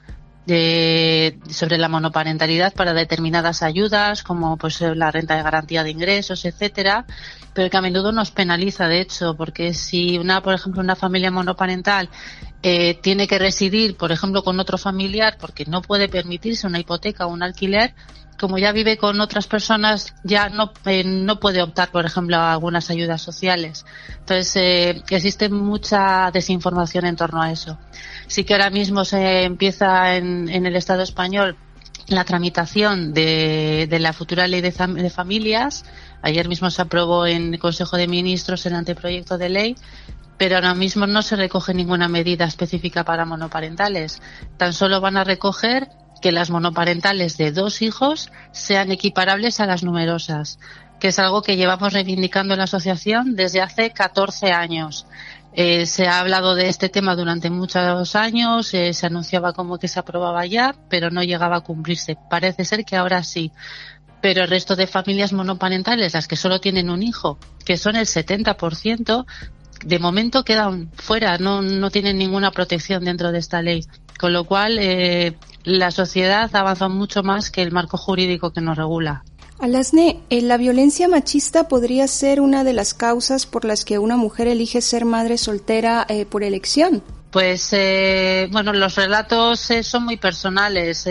de, 0.47 1.39
sobre 1.49 1.79
la 1.79 1.89
monoparentalidad 1.89 2.75
para 2.75 2.93
determinadas 2.93 3.63
ayudas, 3.63 4.23
como 4.23 4.57
pues 4.57 4.81
la 4.81 5.11
renta 5.11 5.37
de 5.37 5.43
garantía 5.43 5.85
de 5.85 5.91
ingresos, 5.91 6.45
etcétera, 6.45 7.07
pero 7.55 7.71
que 7.71 7.77
a 7.77 7.83
menudo 7.83 8.13
nos 8.13 8.31
penaliza, 8.31 8.89
de 8.89 9.01
hecho, 9.01 9.35
porque 9.35 9.75
si 9.75 10.19
una, 10.19 10.43
por 10.43 10.55
ejemplo, 10.55 10.81
una 10.81 10.97
familia 10.97 11.31
monoparental 11.31 12.09
eh, 12.63 12.95
tiene 13.03 13.27
que 13.27 13.39
residir, 13.39 13.97
por 13.97 14.13
ejemplo, 14.13 14.43
con 14.43 14.59
otro 14.61 14.79
familiar 14.79 15.37
porque 15.39 15.65
no 15.67 15.83
puede 15.83 16.09
permitirse 16.09 16.67
una 16.67 16.79
hipoteca 16.79 17.27
o 17.27 17.31
un 17.31 17.43
alquiler, 17.43 17.95
como 18.39 18.59
ya 18.59 18.73
vive 18.73 18.97
con 18.97 19.21
otras 19.21 19.47
personas, 19.47 20.15
ya 20.25 20.49
no, 20.49 20.73
eh, 20.87 21.05
no 21.05 21.39
puede 21.39 21.63
optar, 21.63 21.91
por 21.91 22.05
ejemplo, 22.05 22.37
a 22.39 22.53
algunas 22.53 22.91
ayudas 22.91 23.23
sociales. 23.23 23.85
Entonces, 24.19 24.57
eh, 24.57 25.03
existe 25.11 25.49
mucha 25.49 26.31
desinformación 26.33 27.07
en 27.07 27.17
torno 27.17 27.43
a 27.43 27.53
eso. 27.53 27.79
Sí 28.27 28.45
que 28.45 28.55
ahora 28.55 28.71
mismo 28.71 29.05
se 29.05 29.45
empieza 29.45 30.17
en, 30.17 30.49
en 30.49 30.67
el 30.67 30.75
Estado 30.75 31.03
español 31.03 31.57
la 32.09 32.25
tramitación 32.25 33.13
de, 33.15 33.87
de 33.89 33.99
la 33.99 34.13
futura 34.13 34.47
ley 34.47 34.61
de, 34.61 34.71
de, 34.73 35.11
familias. 35.11 35.85
Ayer 36.23 36.49
mismo 36.49 36.71
se 36.71 36.83
aprobó 36.83 37.27
en 37.27 37.55
el 37.55 37.61
Consejo 37.61 37.97
de 37.97 38.09
Ministros 38.09 38.65
el 38.67 38.75
anteproyecto 38.75 39.39
de 39.39 39.49
ley, 39.49 39.77
pero 40.39 40.57
ahora 40.57 40.75
mismo 40.75 41.07
no 41.07 41.23
se 41.23 41.37
recoge 41.37 41.75
ninguna 41.75 42.09
medida 42.09 42.45
específica 42.45 43.05
para 43.05 43.25
monoparentales. 43.25 44.23
Tan 44.57 44.73
solo 44.73 45.01
van 45.01 45.17
a 45.17 45.25
recoger 45.25 45.89
que 46.21 46.33
las 46.33 46.51
monoparentales 46.51 47.37
de 47.37 47.53
dos 47.53 47.83
hijos 47.83 48.31
sean 48.53 48.93
equiparables 48.93 49.61
a 49.61 49.67
las 49.67 49.83
numerosas, 49.83 50.59
que 51.01 51.09
es 51.09 51.19
algo 51.19 51.43
que 51.43 51.57
llevamos 51.57 51.93
reivindicando 51.93 52.55
en 52.55 52.59
la 52.59 52.65
asociación 52.65 53.35
desde 53.35 53.61
hace 53.61 53.91
14 53.91 54.53
años. 54.53 55.07
Eh, 55.55 55.85
se 55.85 56.07
ha 56.07 56.21
hablado 56.21 56.55
de 56.55 56.69
este 56.69 56.89
tema 56.89 57.15
durante 57.15 57.51
muchos 57.51 58.17
años, 58.17 58.73
eh, 58.73 58.95
se 58.95 59.07
anunciaba 59.07 59.53
como 59.53 59.79
que 59.79 59.87
se 59.87 59.99
aprobaba 60.01 60.47
ya, 60.47 60.75
pero 60.89 61.11
no 61.11 61.23
llegaba 61.23 61.57
a 61.57 61.61
cumplirse. 61.61 62.17
Parece 62.31 62.65
ser 62.65 62.85
que 62.87 62.97
ahora 62.97 63.23
sí. 63.23 63.53
Pero 64.23 64.45
el 64.45 64.49
resto 64.49 64.77
de 64.77 64.87
familias 64.87 65.35
monoparentales, 65.35 66.15
las 66.15 66.29
que 66.29 66.37
solo 66.37 66.61
tienen 66.61 66.89
un 66.89 67.03
hijo, 67.03 67.39
que 67.65 67.77
son 67.77 67.97
el 67.97 68.07
70%, 68.07 69.27
de 69.85 69.99
momento 69.99 70.45
quedan 70.45 70.91
fuera, 70.95 71.37
no, 71.39 71.61
no 71.61 71.91
tienen 71.91 72.17
ninguna 72.17 72.53
protección 72.53 73.05
dentro 73.05 73.33
de 73.33 73.39
esta 73.39 73.61
ley. 73.61 73.85
Con 74.19 74.33
lo 74.33 74.45
cual, 74.45 74.79
eh, 74.79 75.37
la 75.65 75.91
sociedad 75.91 76.49
avanza 76.55 76.89
mucho 76.89 77.23
más 77.23 77.51
que 77.51 77.63
el 77.63 77.73
marco 77.73 77.99
jurídico 77.99 78.53
que 78.53 78.61
nos 78.61 78.77
regula. 78.77 79.25
Alasne, 79.59 80.21
eh, 80.31 80.43
¿la 80.43 80.57
violencia 80.57 81.07
machista 81.09 81.69
podría 81.69 82.09
ser 82.09 82.41
una 82.41 82.65
de 82.65 82.73
las 82.73 82.95
causas 82.95 83.47
por 83.47 83.65
las 83.65 83.85
que 83.85 83.99
una 83.99 84.17
mujer 84.17 84.49
elige 84.49 84.81
ser 84.81 85.05
madre 85.05 85.39
soltera 85.39 86.05
eh, 86.09 86.25
por 86.27 86.43
elección? 86.43 87.03
Pues 87.33 87.73
eh, 87.73 88.47
bueno, 88.53 88.75
los 88.75 88.95
relatos 88.95 89.71
son 89.83 90.05
muy 90.05 90.19
personales. 90.19 91.07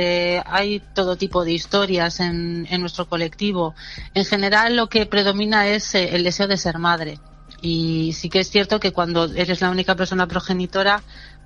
hay 0.45 0.79
todo 0.93 1.15
tipo 1.15 1.43
de 1.43 1.51
historias 1.51 2.19
en, 2.19 2.67
en, 2.69 2.79
nuestro 2.79 3.10
colectivo. 3.10 3.73
En 4.13 4.23
general, 4.23 4.75
lo 4.75 4.88
que 4.88 5.07
predomina 5.07 5.67
es 5.67 5.95
el 5.95 6.23
deseo 6.23 6.47
de 6.47 6.57
ser 6.57 6.77
madre. 6.77 7.19
Y 7.63 8.13
sí 8.13 8.29
que 8.29 8.41
es 8.41 8.51
cierto 8.51 8.79
que 8.79 8.93
cuando 8.93 9.25
eres 9.34 9.62
la 9.62 9.71
única 9.71 9.95
persona 9.95 10.27
progenitora, 10.27 11.01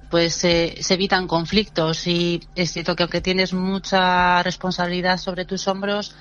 pues 0.10 0.36
se 0.36 0.76
evitan 0.90 1.26
conflictos. 1.26 2.06
Y 2.06 2.42
es 2.56 2.74
cierto 2.74 2.98
que 2.98 3.04
aunque 3.04 3.22
tienes 3.22 3.54
mucha 3.54 4.44
responsabilidad 4.44 5.20
sobre 5.20 5.46
tus 5.46 5.70
hombros, 5.70 6.16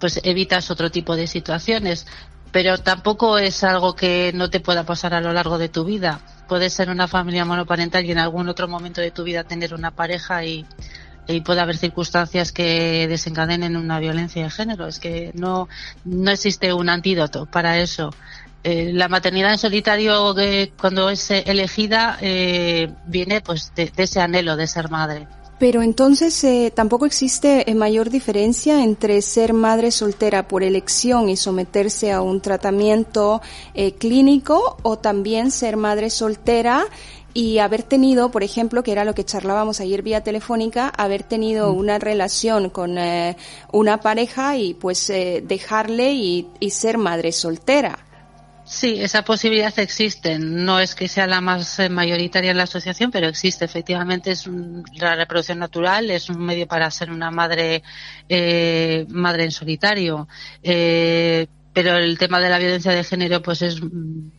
pues 0.00 0.20
evitas 0.24 0.72
otro 0.72 0.90
tipo 0.90 1.14
de 1.14 1.28
situaciones. 1.28 2.08
Pero 2.52 2.78
tampoco 2.78 3.38
es 3.38 3.64
algo 3.64 3.96
que 3.96 4.30
no 4.34 4.50
te 4.50 4.60
pueda 4.60 4.84
pasar 4.84 5.14
a 5.14 5.20
lo 5.20 5.32
largo 5.32 5.58
de 5.58 5.70
tu 5.70 5.84
vida. 5.84 6.20
Puedes 6.48 6.74
ser 6.74 6.90
una 6.90 7.08
familia 7.08 7.46
monoparental 7.46 8.04
y 8.04 8.12
en 8.12 8.18
algún 8.18 8.48
otro 8.48 8.68
momento 8.68 9.00
de 9.00 9.10
tu 9.10 9.24
vida 9.24 9.42
tener 9.44 9.74
una 9.74 9.90
pareja 9.90 10.44
y, 10.44 10.66
puede 11.46 11.60
haber 11.60 11.78
circunstancias 11.78 12.52
que 12.52 13.06
desencadenen 13.08 13.76
una 13.76 13.98
violencia 13.98 14.42
de 14.44 14.50
género. 14.50 14.86
Es 14.86 14.98
que 14.98 15.30
no, 15.34 15.68
no 16.04 16.30
existe 16.30 16.74
un 16.74 16.90
antídoto 16.90 17.46
para 17.46 17.78
eso. 17.78 18.10
Eh, 18.64 18.92
la 18.92 19.08
maternidad 19.08 19.52
en 19.52 19.58
solitario, 19.58 20.38
eh, 20.38 20.72
cuando 20.78 21.08
es 21.08 21.30
elegida, 21.30 22.18
eh, 22.20 22.92
viene 23.06 23.40
pues 23.40 23.72
de 23.74 23.90
ese 23.96 24.20
anhelo 24.20 24.56
de 24.56 24.66
ser 24.66 24.90
madre. 24.90 25.26
Pero 25.62 25.80
entonces 25.80 26.42
eh, 26.42 26.72
tampoco 26.74 27.06
existe 27.06 27.70
eh, 27.70 27.74
mayor 27.76 28.10
diferencia 28.10 28.82
entre 28.82 29.22
ser 29.22 29.52
madre 29.52 29.92
soltera 29.92 30.48
por 30.48 30.64
elección 30.64 31.28
y 31.28 31.36
someterse 31.36 32.10
a 32.10 32.20
un 32.20 32.40
tratamiento 32.40 33.40
eh, 33.72 33.92
clínico 33.92 34.76
o 34.82 34.98
también 34.98 35.52
ser 35.52 35.76
madre 35.76 36.10
soltera 36.10 36.86
y 37.32 37.58
haber 37.58 37.84
tenido, 37.84 38.32
por 38.32 38.42
ejemplo, 38.42 38.82
que 38.82 38.90
era 38.90 39.04
lo 39.04 39.14
que 39.14 39.22
charlábamos 39.22 39.78
ayer 39.78 40.02
vía 40.02 40.24
telefónica, 40.24 40.88
haber 40.88 41.22
tenido 41.22 41.72
mm. 41.72 41.78
una 41.78 42.00
relación 42.00 42.68
con 42.68 42.96
una 43.70 44.00
pareja 44.00 44.56
y 44.56 44.74
pues 44.74 45.06
dejarle 45.06 46.12
y, 46.12 46.48
y 46.58 46.70
ser 46.70 46.98
madre 46.98 47.30
soltera. 47.30 48.00
Sí, 48.64 49.00
esa 49.00 49.22
posibilidad 49.24 49.76
existe. 49.78 50.38
No 50.38 50.78
es 50.78 50.94
que 50.94 51.08
sea 51.08 51.26
la 51.26 51.40
más 51.40 51.78
eh, 51.78 51.88
mayoritaria 51.88 52.52
en 52.52 52.56
la 52.56 52.62
asociación, 52.64 53.10
pero 53.10 53.26
existe. 53.26 53.64
Efectivamente, 53.64 54.30
es 54.30 54.48
la 54.94 55.16
reproducción 55.16 55.58
natural, 55.58 56.10
es 56.10 56.28
un 56.30 56.44
medio 56.44 56.66
para 56.68 56.90
ser 56.90 57.10
una 57.10 57.30
madre, 57.30 57.82
eh, 58.28 59.04
madre 59.08 59.44
en 59.44 59.50
solitario. 59.50 60.28
Eh, 60.62 61.48
pero 61.72 61.96
el 61.96 62.18
tema 62.18 62.40
de 62.40 62.50
la 62.50 62.58
violencia 62.58 62.92
de 62.92 63.04
género 63.04 63.40
pues 63.40 63.62
es, 63.62 63.80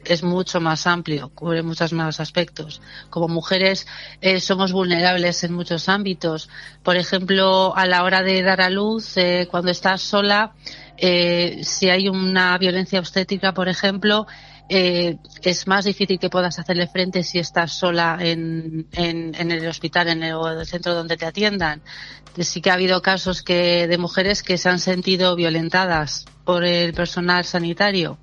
es 0.06 0.24
mucho 0.24 0.62
más 0.62 0.86
amplio, 0.86 1.30
cubre 1.30 1.64
muchos 1.64 1.92
más 1.94 2.20
aspectos. 2.20 2.82
Como 3.10 3.28
mujeres 3.28 3.88
eh, 4.22 4.40
somos 4.40 4.72
vulnerables 4.72 5.44
en 5.44 5.54
muchos 5.54 5.90
ámbitos. 5.90 6.50
Por 6.84 6.96
ejemplo, 6.96 7.76
a 7.76 7.88
la 7.88 8.04
hora 8.04 8.22
de 8.22 8.44
dar 8.44 8.62
a 8.62 8.70
luz, 8.70 9.18
eh, 9.18 9.48
cuando 9.50 9.72
estás 9.72 10.02
sola, 10.02 10.54
eh, 10.98 11.62
si 11.64 11.90
hay 11.90 12.08
una 12.08 12.58
violencia 12.58 13.00
obstétrica, 13.00 13.54
por 13.54 13.70
ejemplo, 13.70 14.28
eh, 14.70 15.18
es 15.42 15.68
más 15.68 15.86
difícil 15.86 16.18
que 16.20 16.30
puedas 16.30 16.58
hacerle 16.58 16.88
frente 16.88 17.24
si 17.24 17.38
estás 17.38 17.74
sola 17.74 18.18
en, 18.22 18.88
en, 18.94 19.52
el 19.52 19.68
hospital, 19.68 20.08
en 20.08 20.24
el, 20.24 20.66
centro 20.66 20.94
donde 20.94 21.18
te 21.18 21.26
atiendan. 21.26 21.82
Sí 22.40 22.62
que 22.62 22.72
ha 22.72 22.74
habido 22.74 23.02
casos 23.02 23.44
que, 23.44 23.88
de 23.88 23.98
mujeres 23.98 24.42
que 24.42 24.58
se 24.58 24.70
han 24.70 24.80
sentido 24.80 25.36
violentadas 25.36 26.26
por 26.46 26.64
el 26.64 26.94
personal 26.94 27.46
sanitario. 27.46 28.18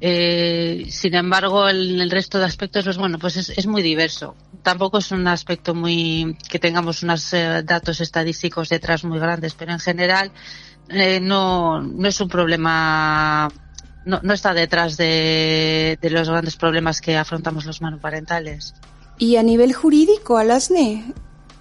Eh, 0.00 0.86
sin 0.90 1.14
embargo, 1.14 1.68
el, 1.68 2.10
resto 2.10 2.38
de 2.38 2.44
aspectos, 2.44 2.84
pues 2.84 2.98
bueno, 2.98 3.18
pues 3.18 3.36
es, 3.36 3.48
es, 3.50 3.66
muy 3.66 3.80
diverso. 3.82 4.36
Tampoco 4.62 4.98
es 4.98 5.10
un 5.12 5.26
aspecto 5.26 5.74
muy 5.74 6.36
que 6.50 6.58
tengamos 6.58 7.02
unos 7.02 7.32
eh, 7.32 7.62
datos 7.64 8.00
estadísticos 8.00 8.68
detrás 8.68 9.04
muy 9.04 9.18
grandes, 9.18 9.54
pero 9.54 9.72
en 9.72 9.80
general 9.80 10.32
eh, 10.88 11.20
no, 11.20 11.80
no 11.80 12.08
es 12.08 12.20
un 12.20 12.28
problema 12.28 13.48
no, 14.04 14.20
no 14.22 14.32
está 14.32 14.54
detrás 14.54 14.96
de, 14.96 15.98
de, 16.00 16.10
los 16.10 16.28
grandes 16.28 16.56
problemas 16.56 17.00
que 17.00 17.16
afrontamos 17.16 17.64
los 17.66 17.82
monoparentales. 17.82 18.74
Y 19.18 19.36
a 19.36 19.42
nivel 19.42 19.72
jurídico, 19.72 20.38
Alasne, 20.38 21.12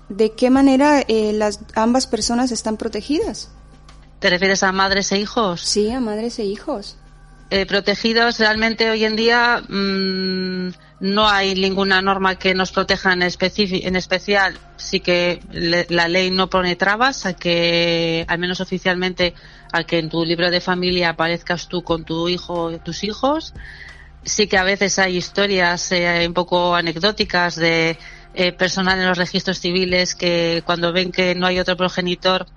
¿de 0.09 0.31
qué 0.33 0.49
manera 0.49 1.01
eh, 1.07 1.33
las 1.33 1.59
ambas 1.73 2.05
personas 2.05 2.51
están 2.51 2.77
protegidas? 2.77 3.49
¿Te 4.19 4.29
refieres 4.29 4.63
a 4.63 4.71
madres 4.71 5.11
e 5.11 5.19
hijos? 5.19 5.61
Sí, 5.61 5.89
a 5.89 5.99
madres 5.99 6.39
e 6.39 6.45
hijos. 6.45 6.97
Eh, 7.49 7.65
protegidos 7.65 8.39
realmente 8.39 8.89
hoy 8.89 9.05
en 9.05 9.15
día 9.15 9.63
mmm, 9.67 10.69
no 10.99 11.27
hay 11.27 11.55
ninguna 11.55 12.01
norma 12.01 12.35
que 12.35 12.53
nos 12.53 12.71
proteja 12.71 13.13
en, 13.13 13.21
en 13.21 13.95
especial. 13.95 14.57
Sí 14.77 14.99
que 15.01 15.41
le, 15.51 15.85
la 15.89 16.07
ley 16.07 16.31
no 16.31 16.49
pone 16.49 16.75
trabas 16.75 17.25
a 17.25 17.33
que, 17.33 18.25
al 18.27 18.39
menos 18.39 18.61
oficialmente, 18.61 19.33
a 19.73 19.83
que 19.83 19.99
en 19.99 20.09
tu 20.09 20.23
libro 20.23 20.49
de 20.51 20.61
familia 20.61 21.09
aparezcas 21.09 21.67
tú 21.67 21.83
con 21.83 22.05
tu 22.05 22.29
hijo 22.29 22.53
o 22.53 22.79
tus 22.79 23.03
hijos. 23.03 23.53
Sí 24.23 24.47
que 24.47 24.57
a 24.57 24.63
veces 24.63 24.97
hay 24.97 25.17
historias 25.17 25.91
eh, 25.91 26.25
un 26.27 26.33
poco 26.33 26.75
anecdóticas 26.75 27.55
de 27.55 27.97
eh, 28.33 28.51
personal 28.53 28.99
en 28.99 29.07
los 29.07 29.17
registros 29.17 29.59
civiles 29.59 30.15
que 30.15 30.63
cuando 30.65 30.93
ven 30.93 31.11
que 31.11 31.35
no 31.35 31.45
hay 31.45 31.59
otro 31.59 31.77
progenitor 31.77 32.47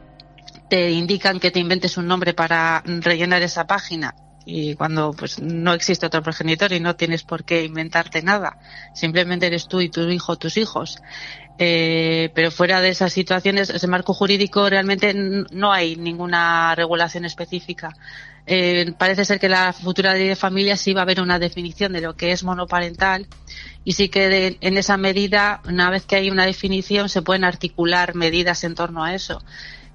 te 0.70 0.90
indican 0.90 1.40
que 1.40 1.50
te 1.50 1.60
inventes 1.60 1.96
un 1.96 2.06
nombre 2.06 2.34
para 2.34 2.82
rellenar 2.84 3.42
esa 3.42 3.66
página 3.66 4.14
y 4.50 4.76
cuando 4.76 5.12
pues 5.12 5.40
no 5.40 5.74
existe 5.74 6.06
otro 6.06 6.22
progenitor 6.22 6.72
y 6.72 6.80
no 6.80 6.96
tienes 6.96 7.22
por 7.22 7.44
qué 7.44 7.64
inventarte 7.64 8.22
nada, 8.22 8.56
simplemente 8.94 9.46
eres 9.46 9.68
tú 9.68 9.82
y 9.82 9.90
tu 9.90 10.08
hijo, 10.08 10.36
tus 10.36 10.56
hijos. 10.56 11.02
Eh, 11.58 12.30
pero 12.34 12.50
fuera 12.50 12.80
de 12.80 12.88
esas 12.88 13.12
situaciones, 13.12 13.68
ese 13.68 13.86
marco 13.88 14.14
jurídico 14.14 14.70
realmente 14.70 15.12
no 15.12 15.70
hay 15.70 15.96
ninguna 15.96 16.74
regulación 16.74 17.26
específica. 17.26 17.94
Eh, 18.46 18.94
parece 18.96 19.26
ser 19.26 19.38
que 19.38 19.50
la 19.50 19.74
futura 19.74 20.14
ley 20.14 20.28
de 20.28 20.36
familia 20.36 20.78
sí 20.78 20.94
va 20.94 21.02
a 21.02 21.02
haber 21.02 21.20
una 21.20 21.38
definición 21.38 21.92
de 21.92 22.00
lo 22.00 22.16
que 22.16 22.32
es 22.32 22.42
monoparental 22.42 23.26
y 23.84 23.92
sí 23.92 24.08
que 24.08 24.28
de, 24.28 24.56
en 24.62 24.78
esa 24.78 24.96
medida, 24.96 25.60
una 25.68 25.90
vez 25.90 26.06
que 26.06 26.16
hay 26.16 26.30
una 26.30 26.46
definición, 26.46 27.10
se 27.10 27.20
pueden 27.20 27.44
articular 27.44 28.14
medidas 28.14 28.64
en 28.64 28.74
torno 28.74 29.04
a 29.04 29.14
eso. 29.14 29.42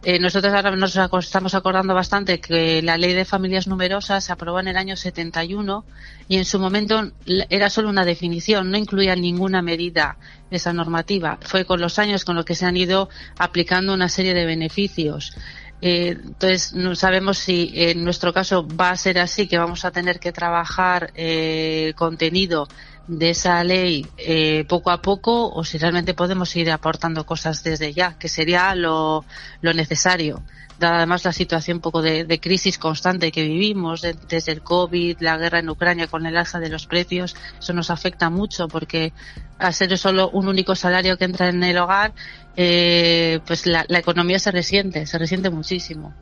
Eh, 0.05 0.19
nosotros 0.19 0.53
ahora 0.53 0.75
nos 0.75 0.97
estamos 0.97 1.55
acordando 1.55 1.93
bastante 1.93 2.41
que 2.41 2.81
la 2.81 2.97
ley 2.97 3.13
de 3.13 3.23
familias 3.23 3.67
numerosas 3.67 4.25
se 4.25 4.33
aprobó 4.33 4.59
en 4.59 4.67
el 4.67 4.75
año 4.75 4.97
71 4.97 5.85
y 6.27 6.37
en 6.37 6.43
su 6.43 6.59
momento 6.59 7.11
era 7.49 7.69
solo 7.69 7.87
una 7.87 8.03
definición, 8.03 8.69
no 8.69 8.77
incluía 8.77 9.15
ninguna 9.15 9.61
medida 9.61 10.17
esa 10.51 10.73
normativa. 10.73 11.37
Fue 11.41 11.63
con 11.63 11.79
los 11.79 11.99
años 11.99 12.25
con 12.25 12.35
lo 12.35 12.43
que 12.43 12.53
se 12.53 12.65
han 12.65 12.75
ido 12.75 13.09
aplicando 13.37 13.93
una 13.93 14.09
serie 14.09 14.33
de 14.33 14.45
beneficios. 14.45 15.37
Eh, 15.85 16.17
entonces, 16.21 16.73
no 16.73 16.95
sabemos 16.95 17.37
si 17.37 17.71
en 17.73 18.03
nuestro 18.03 18.33
caso 18.33 18.65
va 18.67 18.91
a 18.91 18.97
ser 18.97 19.19
así, 19.19 19.47
que 19.47 19.57
vamos 19.57 19.83
a 19.83 19.91
tener 19.91 20.19
que 20.19 20.31
trabajar 20.31 21.11
eh, 21.15 21.93
contenido 21.95 22.67
de 23.07 23.31
esa 23.31 23.63
ley 23.63 24.05
eh, 24.17 24.65
poco 24.67 24.89
a 24.89 25.01
poco 25.01 25.51
o 25.51 25.63
si 25.63 25.77
realmente 25.77 26.13
podemos 26.13 26.55
ir 26.55 26.71
aportando 26.71 27.25
cosas 27.25 27.63
desde 27.63 27.93
ya, 27.93 28.17
que 28.17 28.29
sería 28.29 28.73
lo, 28.75 29.25
lo 29.61 29.73
necesario. 29.73 30.41
Dada 30.79 30.97
además 30.97 31.23
la 31.23 31.33
situación 31.33 31.77
un 31.77 31.81
poco 31.81 32.01
de, 32.01 32.39
crisis 32.39 32.77
constante 32.77 33.31
que 33.31 33.43
vivimos, 33.43 34.01
de, 34.01 34.15
desde 34.27 34.53
el 34.53 34.61
COVID, 34.61 35.17
la 35.19 35.37
guerra 35.37 35.59
en 35.59 35.69
Ucrania 35.69 36.07
con 36.07 36.25
el 36.25 36.35
alza 36.35 36.59
de 36.59 36.69
los 36.69 36.87
precios, 36.87 37.35
eso 37.59 37.73
nos 37.73 37.89
afecta 37.89 38.29
mucho 38.29 38.67
porque 38.67 39.13
al 39.59 39.73
ser 39.73 39.97
solo 39.97 40.29
un 40.29 40.47
único 40.47 40.75
salario 40.75 41.17
que 41.17 41.25
entra 41.25 41.49
en 41.49 41.63
el 41.63 41.77
hogar, 41.77 42.13
eh, 42.55 43.39
pues 43.45 43.65
la, 43.65 43.85
la 43.87 43.99
economía 43.99 44.39
se 44.39 44.51
resiente, 44.51 45.05
se 45.05 45.17
resiente 45.17 45.49
muchísimo. 45.49 46.13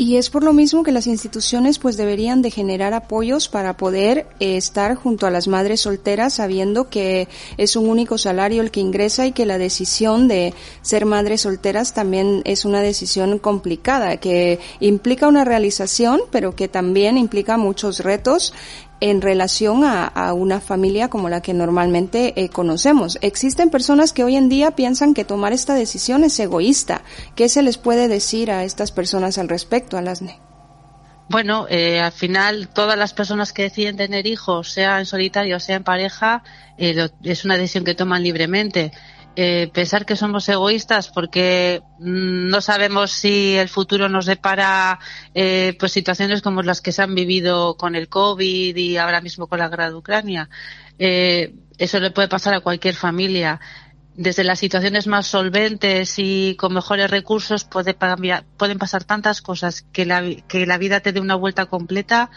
Y 0.00 0.16
es 0.16 0.30
por 0.30 0.44
lo 0.44 0.52
mismo 0.52 0.84
que 0.84 0.92
las 0.92 1.08
instituciones 1.08 1.80
pues 1.80 1.96
deberían 1.96 2.40
de 2.40 2.52
generar 2.52 2.94
apoyos 2.94 3.48
para 3.48 3.76
poder 3.76 4.28
eh, 4.38 4.56
estar 4.56 4.94
junto 4.94 5.26
a 5.26 5.30
las 5.32 5.48
madres 5.48 5.80
solteras 5.80 6.34
sabiendo 6.34 6.88
que 6.88 7.26
es 7.56 7.74
un 7.74 7.88
único 7.88 8.16
salario 8.16 8.62
el 8.62 8.70
que 8.70 8.78
ingresa 8.78 9.26
y 9.26 9.32
que 9.32 9.44
la 9.44 9.58
decisión 9.58 10.28
de 10.28 10.54
ser 10.82 11.04
madres 11.04 11.40
solteras 11.40 11.94
también 11.94 12.42
es 12.44 12.64
una 12.64 12.80
decisión 12.80 13.40
complicada 13.40 14.18
que 14.18 14.60
implica 14.78 15.26
una 15.26 15.44
realización 15.44 16.20
pero 16.30 16.54
que 16.54 16.68
también 16.68 17.18
implica 17.18 17.56
muchos 17.56 17.98
retos 17.98 18.52
en 19.00 19.20
relación 19.20 19.84
a, 19.84 20.32
una 20.32 20.60
familia 20.60 21.08
como 21.08 21.28
la 21.28 21.40
que 21.40 21.54
normalmente 21.54 22.34
eh, 22.36 22.48
conocemos. 22.48 23.18
Existen 23.22 23.70
personas 23.70 24.12
que 24.12 24.24
hoy 24.24 24.36
en 24.36 24.48
día 24.48 24.72
piensan 24.72 25.14
que 25.14 25.24
tomar 25.24 25.52
esta 25.52 25.74
decisión 25.74 26.24
es 26.24 26.38
egoísta. 26.40 27.02
¿Qué 27.34 27.48
se 27.48 27.62
les 27.62 27.78
puede 27.78 28.08
decir 28.08 28.50
a 28.50 28.64
estas 28.64 28.92
personas 28.92 29.38
al 29.38 29.48
respecto, 29.48 29.96
Alasne? 29.96 30.40
Bueno, 31.28 31.66
eh, 31.68 32.00
al 32.00 32.12
final 32.12 32.68
todas 32.68 32.98
las 32.98 33.12
personas 33.12 33.52
que 33.52 33.62
deciden 33.62 33.98
tener 33.98 34.26
hijos, 34.26 34.72
sea 34.72 34.98
en 34.98 35.04
solitario 35.04 35.58
o 35.58 35.60
sea 35.60 35.76
en 35.76 35.84
pareja, 35.84 36.42
eh, 36.78 37.08
es 37.22 37.44
una 37.44 37.56
decisión 37.56 37.84
que 37.84 37.94
toman 37.94 38.22
libremente 38.22 38.92
eh, 39.40 39.70
pensar 39.72 40.04
que 40.04 40.16
somos 40.16 40.48
egoístas 40.48 41.10
porque 41.10 41.80
mm, 42.00 42.48
no 42.48 42.60
sabemos 42.60 43.12
si 43.12 43.54
el 43.54 43.68
futuro 43.68 44.08
nos 44.08 44.26
depara 44.26 44.98
eh, 45.32 45.76
pues 45.78 45.92
situaciones 45.92 46.42
como 46.42 46.60
las 46.62 46.80
que 46.80 46.90
se 46.90 47.02
han 47.02 47.14
vivido 47.14 47.76
con 47.76 47.94
el 47.94 48.08
COVID 48.08 48.74
y 48.74 48.96
ahora 48.96 49.20
mismo 49.20 49.46
con 49.46 49.60
la 49.60 49.68
guerra 49.68 49.90
de 49.90 49.94
Ucrania. 49.94 50.50
Eh, 50.98 51.54
eso 51.78 52.00
le 52.00 52.10
puede 52.10 52.26
pasar 52.26 52.52
a 52.52 52.62
cualquier 52.62 52.96
familia. 52.96 53.60
Desde 54.16 54.42
las 54.42 54.58
situaciones 54.58 55.06
más 55.06 55.28
solventes 55.28 56.14
y 56.18 56.56
con 56.56 56.74
mejores 56.74 57.08
recursos 57.08 57.62
puede 57.62 57.94
pueden 57.94 58.78
pasar 58.78 59.04
tantas 59.04 59.40
cosas 59.40 59.82
que 59.92 60.04
la, 60.04 60.24
que 60.48 60.66
la 60.66 60.78
vida 60.78 60.98
te 60.98 61.12
dé 61.12 61.20
una 61.20 61.36
vuelta 61.36 61.66
completa 61.66 62.28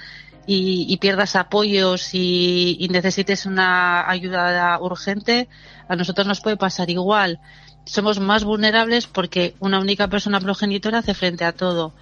y, 0.53 0.97
pierdas 0.97 1.35
apoyos 1.35 2.13
y, 2.13 2.87
necesites 2.91 3.45
una 3.45 4.09
ayuda 4.09 4.77
urgente, 4.81 5.47
a 5.87 5.95
nosotros 5.95 6.27
nos 6.27 6.41
puede 6.41 6.57
pasar 6.57 6.89
igual. 6.89 7.39
Somos 7.85 8.19
más 8.19 8.43
vulnerables 8.43 9.07
porque 9.07 9.55
una 9.59 9.79
única 9.79 10.07
persona 10.07 10.39
progenitora 10.39 10.99
hace 10.99 11.13
frente 11.13 11.45
a 11.45 11.53
todo. 11.53 11.93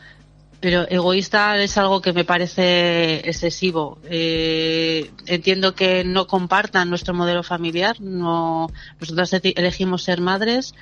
Pero 0.60 0.86
egoísta 0.90 1.58
es 1.58 1.78
algo 1.78 2.02
que 2.02 2.12
me 2.12 2.26
parece 2.26 3.18
excesivo. 3.30 4.00
Eh, 4.04 5.10
entiendo 5.26 5.74
que 5.74 6.04
no 6.04 6.28
compartan 6.28 6.90
nuestro 6.90 7.14
modelo 7.14 7.44
familiar. 7.44 8.02
No, 8.02 8.70
nosotros 9.00 9.32
elegimos 9.42 10.04
ser 10.04 10.20
madres, 10.20 10.74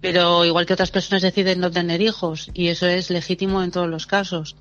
pero 0.00 0.44
igual 0.44 0.66
que 0.66 0.72
otras 0.72 0.90
personas 0.90 1.22
deciden 1.22 1.60
no 1.60 1.70
tener 1.70 2.00
hijos 2.00 2.50
y 2.52 2.68
eso 2.68 2.86
es 2.86 3.10
legítimo 3.10 3.62
en 3.62 3.70
todos 3.70 3.88
los 3.88 4.06
casos. 4.06 4.56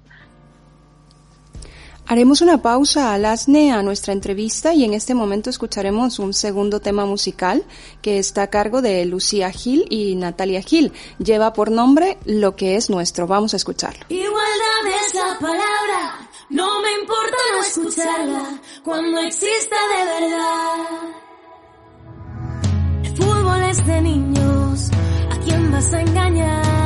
Haremos 2.07 2.41
una 2.41 2.61
pausa 2.61 3.13
al 3.13 3.25
asne 3.25 3.71
a 3.71 3.81
nuestra 3.81 4.13
entrevista 4.13 4.75
y 4.75 4.83
en 4.83 4.93
este 4.93 5.15
momento 5.15 5.49
escucharemos 5.49 6.19
un 6.19 6.35
segundo 6.35 6.79
tema 6.79 7.05
musical 7.05 7.63
que 8.03 8.19
está 8.19 8.43
a 8.43 8.47
cargo 8.51 8.83
de 8.83 9.03
Lucía 9.05 9.49
Gil 9.51 9.87
y 9.89 10.15
Natalia 10.15 10.61
Gil. 10.61 10.93
Lleva 11.17 11.53
por 11.53 11.71
nombre 11.71 12.19
Lo 12.25 12.55
que 12.55 12.75
es 12.75 12.91
nuestro. 12.91 13.25
Vamos 13.25 13.53
a 13.53 13.57
escucharlo. 13.57 14.05
Igualdad 14.09 14.85
es 15.03 15.15
la 15.15 15.39
palabra, 15.39 16.29
no 16.49 16.79
me 16.81 16.91
importa 17.01 17.37
no 17.53 17.61
escucharla 17.63 18.61
cuando 18.83 19.19
exista 19.21 19.75
de 19.97 20.05
verdad. 20.05 20.75
Fútbol 23.15 23.63
es 23.63 23.85
de 23.85 24.01
niños, 24.01 24.91
¿a 25.31 25.39
quién 25.39 25.71
vas 25.71 25.91
a 25.91 26.01
engañar? 26.01 26.84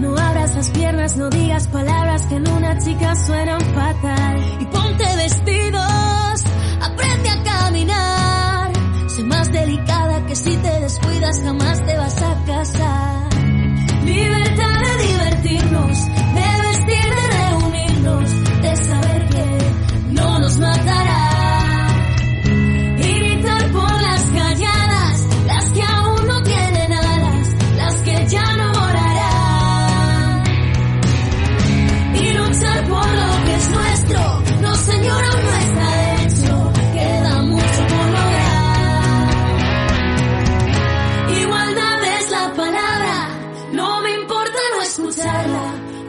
No 0.00 0.16
abras 0.16 0.54
las 0.56 0.70
piernas, 0.70 1.16
no 1.16 1.30
digas 1.30 1.68
palabras 1.68 2.22
que 2.26 2.36
en 2.36 2.48
una 2.48 2.78
chica 2.78 3.14
suenan 3.14 3.60
fatal. 3.60 4.58
Y 4.60 4.64
ponte 4.66 5.16
vestidos 5.16 6.44
aprende 6.80 7.30
a 7.30 7.42
caminar. 7.42 8.72
Soy 9.08 9.24
más 9.24 9.52
delicada 9.52 10.26
que 10.26 10.36
si 10.36 10.56
te 10.56 10.80
descuidas 10.80 11.40
jamás 11.40 11.84
te 11.84 11.96
vas 11.96 12.22
a 12.22 12.44
casar. 12.44 12.63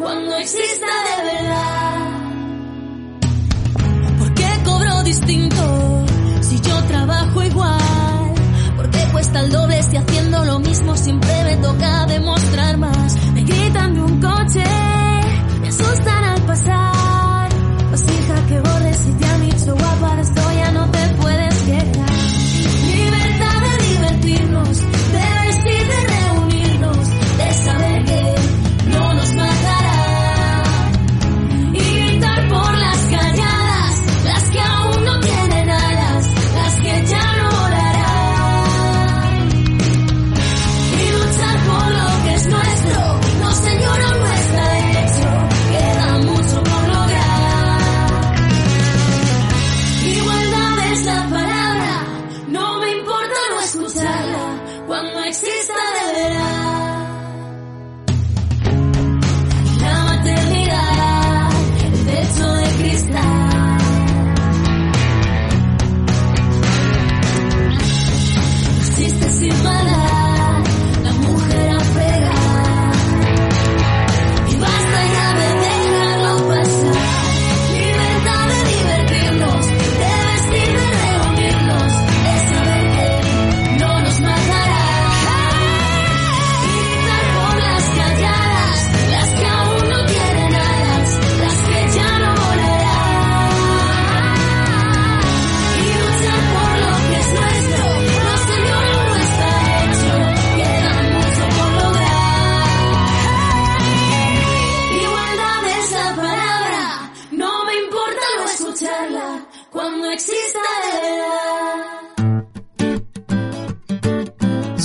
Cuando 0.06 0.38
exista 0.38 0.86
de 0.86 1.34
verdad. 1.34 1.98
¿Por 4.20 4.34
qué 4.36 4.50
cobro 4.64 5.02
distinto 5.02 6.06
si 6.42 6.60
yo 6.62 6.84
trabajo 6.84 7.42
igual? 7.42 8.34
¿Por 8.76 8.88
qué 8.92 9.00
cuesta 9.12 9.40
el 9.40 9.52
doble 9.52 9.82
si 9.82 9.98
haciendo 9.98 10.46
lo 10.46 10.60
mismo 10.60 10.96
siempre 10.96 11.44
me 11.46 11.58
toca 11.58 12.06
demostrar 12.06 12.78
más? 12.78 13.18
Me 13.34 13.42
gritan 13.46 13.96
de 13.96 14.02
un 14.02 14.22
coche, 14.22 14.64
me 15.62 15.70
asustan 15.70 16.24
al 16.24 16.42
pasar. 16.44 17.50
Pues 17.90 18.04
hija 18.04 18.46
que 18.48 18.60
borres 18.60 18.98
si 18.98 19.12
te 19.14 19.26
han 19.26 19.42
dicho 19.42 19.76
guapa, 19.76 20.16
de 20.18 20.22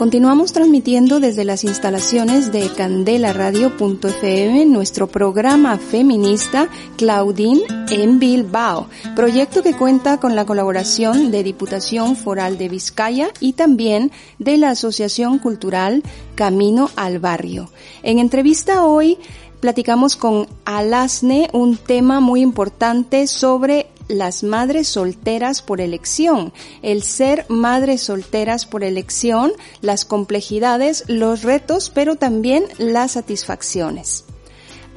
Continuamos 0.00 0.54
transmitiendo 0.54 1.20
desde 1.20 1.44
las 1.44 1.62
instalaciones 1.62 2.50
de 2.52 2.70
candelaradio.fm 2.72 4.64
nuestro 4.64 5.08
programa 5.08 5.76
feminista 5.76 6.70
Claudine 6.96 7.60
en 7.90 8.18
Bilbao, 8.18 8.88
proyecto 9.14 9.62
que 9.62 9.76
cuenta 9.76 10.16
con 10.16 10.34
la 10.34 10.46
colaboración 10.46 11.30
de 11.30 11.42
Diputación 11.42 12.16
Foral 12.16 12.56
de 12.56 12.70
Vizcaya 12.70 13.28
y 13.40 13.52
también 13.52 14.10
de 14.38 14.56
la 14.56 14.70
Asociación 14.70 15.38
Cultural 15.38 16.02
Camino 16.34 16.88
al 16.96 17.18
Barrio. 17.18 17.68
En 18.02 18.18
entrevista 18.18 18.86
hoy 18.86 19.18
platicamos 19.60 20.16
con 20.16 20.48
Alasne 20.64 21.50
un 21.52 21.76
tema 21.76 22.20
muy 22.20 22.40
importante 22.40 23.26
sobre 23.26 23.88
las 24.10 24.42
madres 24.42 24.88
solteras 24.88 25.62
por 25.62 25.80
elección, 25.80 26.52
el 26.82 27.02
ser 27.02 27.46
madres 27.48 28.02
solteras 28.02 28.66
por 28.66 28.84
elección, 28.84 29.52
las 29.80 30.04
complejidades, 30.04 31.04
los 31.06 31.42
retos, 31.42 31.90
pero 31.94 32.16
también 32.16 32.64
las 32.78 33.12
satisfacciones. 33.12 34.24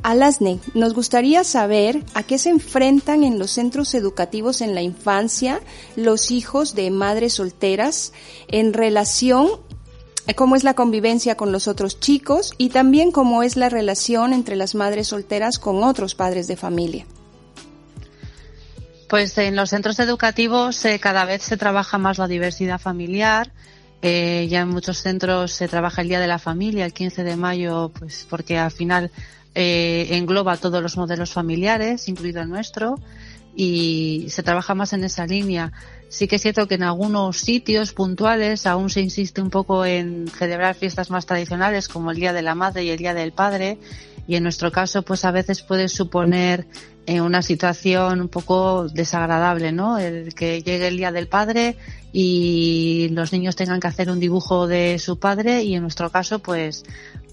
Alasne, 0.01 0.59
nos 0.73 0.93
gustaría 0.93 1.45
saber 1.45 2.03
a 2.13 2.23
qué 2.23 2.37
se 2.37 2.49
enfrentan 2.49 3.23
en 3.23 3.39
los 3.39 3.51
centros 3.51 3.93
educativos 3.93 4.59
en 4.59 4.75
la 4.75 4.81
infancia 4.81 5.61
los 5.95 6.29
hijos 6.29 6.75
de 6.75 6.91
madres 6.91 7.33
solteras 7.33 8.11
en 8.49 8.73
relación 8.73 9.47
cómo 10.35 10.55
es 10.55 10.63
la 10.63 10.73
convivencia 10.73 11.35
con 11.35 11.51
los 11.51 11.67
otros 11.67 11.99
chicos 11.99 12.53
y 12.57 12.69
también 12.69 13.11
cómo 13.11 13.43
es 13.43 13.55
la 13.55 13.69
relación 13.69 14.33
entre 14.33 14.55
las 14.55 14.73
madres 14.75 15.07
solteras 15.07 15.59
con 15.59 15.83
otros 15.83 16.15
padres 16.15 16.47
de 16.47 16.57
familia. 16.57 17.05
Pues 19.07 19.37
en 19.37 19.55
los 19.55 19.69
centros 19.69 19.99
educativos 19.99 20.83
eh, 20.85 20.99
cada 20.99 21.25
vez 21.25 21.43
se 21.43 21.57
trabaja 21.57 21.97
más 21.97 22.17
la 22.17 22.27
diversidad 22.27 22.79
familiar. 22.79 23.51
Eh, 24.01 24.47
ya 24.49 24.61
en 24.61 24.69
muchos 24.69 24.97
centros 24.97 25.51
se 25.51 25.67
trabaja 25.67 26.01
el 26.01 26.09
Día 26.09 26.19
de 26.19 26.27
la 26.27 26.39
Familia, 26.39 26.85
el 26.85 26.93
15 26.93 27.23
de 27.23 27.37
mayo, 27.37 27.91
pues 27.97 28.27
porque 28.29 28.57
al 28.57 28.71
final 28.71 29.11
eh, 29.55 30.07
engloba 30.11 30.57
todos 30.57 30.81
los 30.83 30.97
modelos 30.97 31.31
familiares, 31.31 32.09
incluido 32.09 32.41
el 32.41 32.49
nuestro, 32.49 32.99
y 33.55 34.25
se 34.29 34.43
trabaja 34.43 34.75
más 34.75 34.93
en 34.93 35.03
esa 35.03 35.25
línea. 35.25 35.71
Sí 36.09 36.27
que 36.27 36.35
es 36.35 36.41
cierto 36.41 36.67
que 36.67 36.75
en 36.75 36.83
algunos 36.83 37.37
sitios 37.37 37.93
puntuales 37.93 38.67
aún 38.67 38.89
se 38.89 39.01
insiste 39.01 39.41
un 39.41 39.49
poco 39.49 39.85
en 39.85 40.27
celebrar 40.27 40.75
fiestas 40.75 41.09
más 41.09 41.25
tradicionales 41.25 41.87
como 41.87 42.11
el 42.11 42.17
Día 42.17 42.33
de 42.33 42.41
la 42.41 42.55
Madre 42.55 42.83
y 42.83 42.89
el 42.89 42.97
Día 42.97 43.13
del 43.13 43.31
Padre 43.31 43.77
y 44.27 44.35
en 44.35 44.43
nuestro 44.43 44.71
caso 44.71 45.01
pues 45.01 45.25
a 45.25 45.31
veces 45.31 45.61
puede 45.61 45.87
suponer 45.87 46.67
eh, 47.05 47.21
una 47.21 47.41
situación 47.41 48.21
un 48.21 48.29
poco 48.29 48.87
desagradable, 48.87 49.71
¿no? 49.71 49.97
El 49.97 50.33
que 50.33 50.61
llegue 50.61 50.87
el 50.87 50.97
Día 50.97 51.11
del 51.11 51.27
Padre 51.27 51.77
y 52.11 53.09
los 53.11 53.33
niños 53.33 53.55
tengan 53.55 53.79
que 53.79 53.87
hacer 53.87 54.09
un 54.09 54.19
dibujo 54.19 54.67
de 54.67 54.99
su 54.99 55.17
padre 55.17 55.63
y 55.63 55.73
en 55.73 55.81
nuestro 55.81 56.11
caso 56.11 56.39
pues 56.39 56.85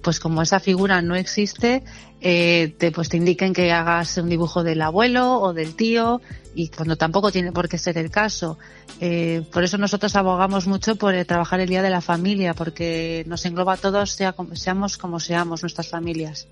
pues 0.02 0.20
como 0.20 0.42
esa 0.42 0.60
figura 0.60 1.02
no 1.02 1.14
existe, 1.14 1.82
eh, 2.20 2.74
te, 2.78 2.90
pues 2.90 3.08
te 3.08 3.16
indiquen 3.16 3.52
que 3.52 3.72
hagas 3.72 4.16
un 4.16 4.28
dibujo 4.28 4.62
del 4.62 4.82
abuelo 4.82 5.40
o 5.40 5.52
del 5.52 5.74
tío 5.74 6.20
y 6.54 6.68
cuando 6.68 6.96
tampoco 6.96 7.30
tiene 7.30 7.52
por 7.52 7.68
qué 7.68 7.78
ser 7.78 7.98
el 7.98 8.10
caso. 8.10 8.58
Eh, 9.00 9.42
por 9.52 9.62
eso 9.62 9.78
nosotros 9.78 10.16
abogamos 10.16 10.66
mucho 10.66 10.96
por 10.96 11.14
eh, 11.14 11.24
trabajar 11.24 11.60
el 11.60 11.68
Día 11.68 11.82
de 11.82 11.90
la 11.90 12.00
Familia, 12.00 12.54
porque 12.54 13.24
nos 13.26 13.44
engloba 13.46 13.74
a 13.74 13.76
todos, 13.76 14.10
sea, 14.12 14.34
seamos 14.54 14.98
como 14.98 15.20
seamos 15.20 15.62
nuestras 15.62 15.88
familias. 15.88 16.48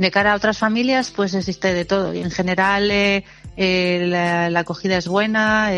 De 0.00 0.10
cara 0.10 0.32
a 0.32 0.36
otras 0.36 0.56
familias, 0.56 1.12
pues 1.14 1.34
existe 1.34 1.74
de 1.74 1.84
todo. 1.84 2.14
Y 2.14 2.20
en 2.20 2.30
general, 2.30 2.90
eh, 2.90 3.22
la, 4.48 4.58
acogida 4.58 4.96
es 4.96 5.06
buena, 5.06 5.70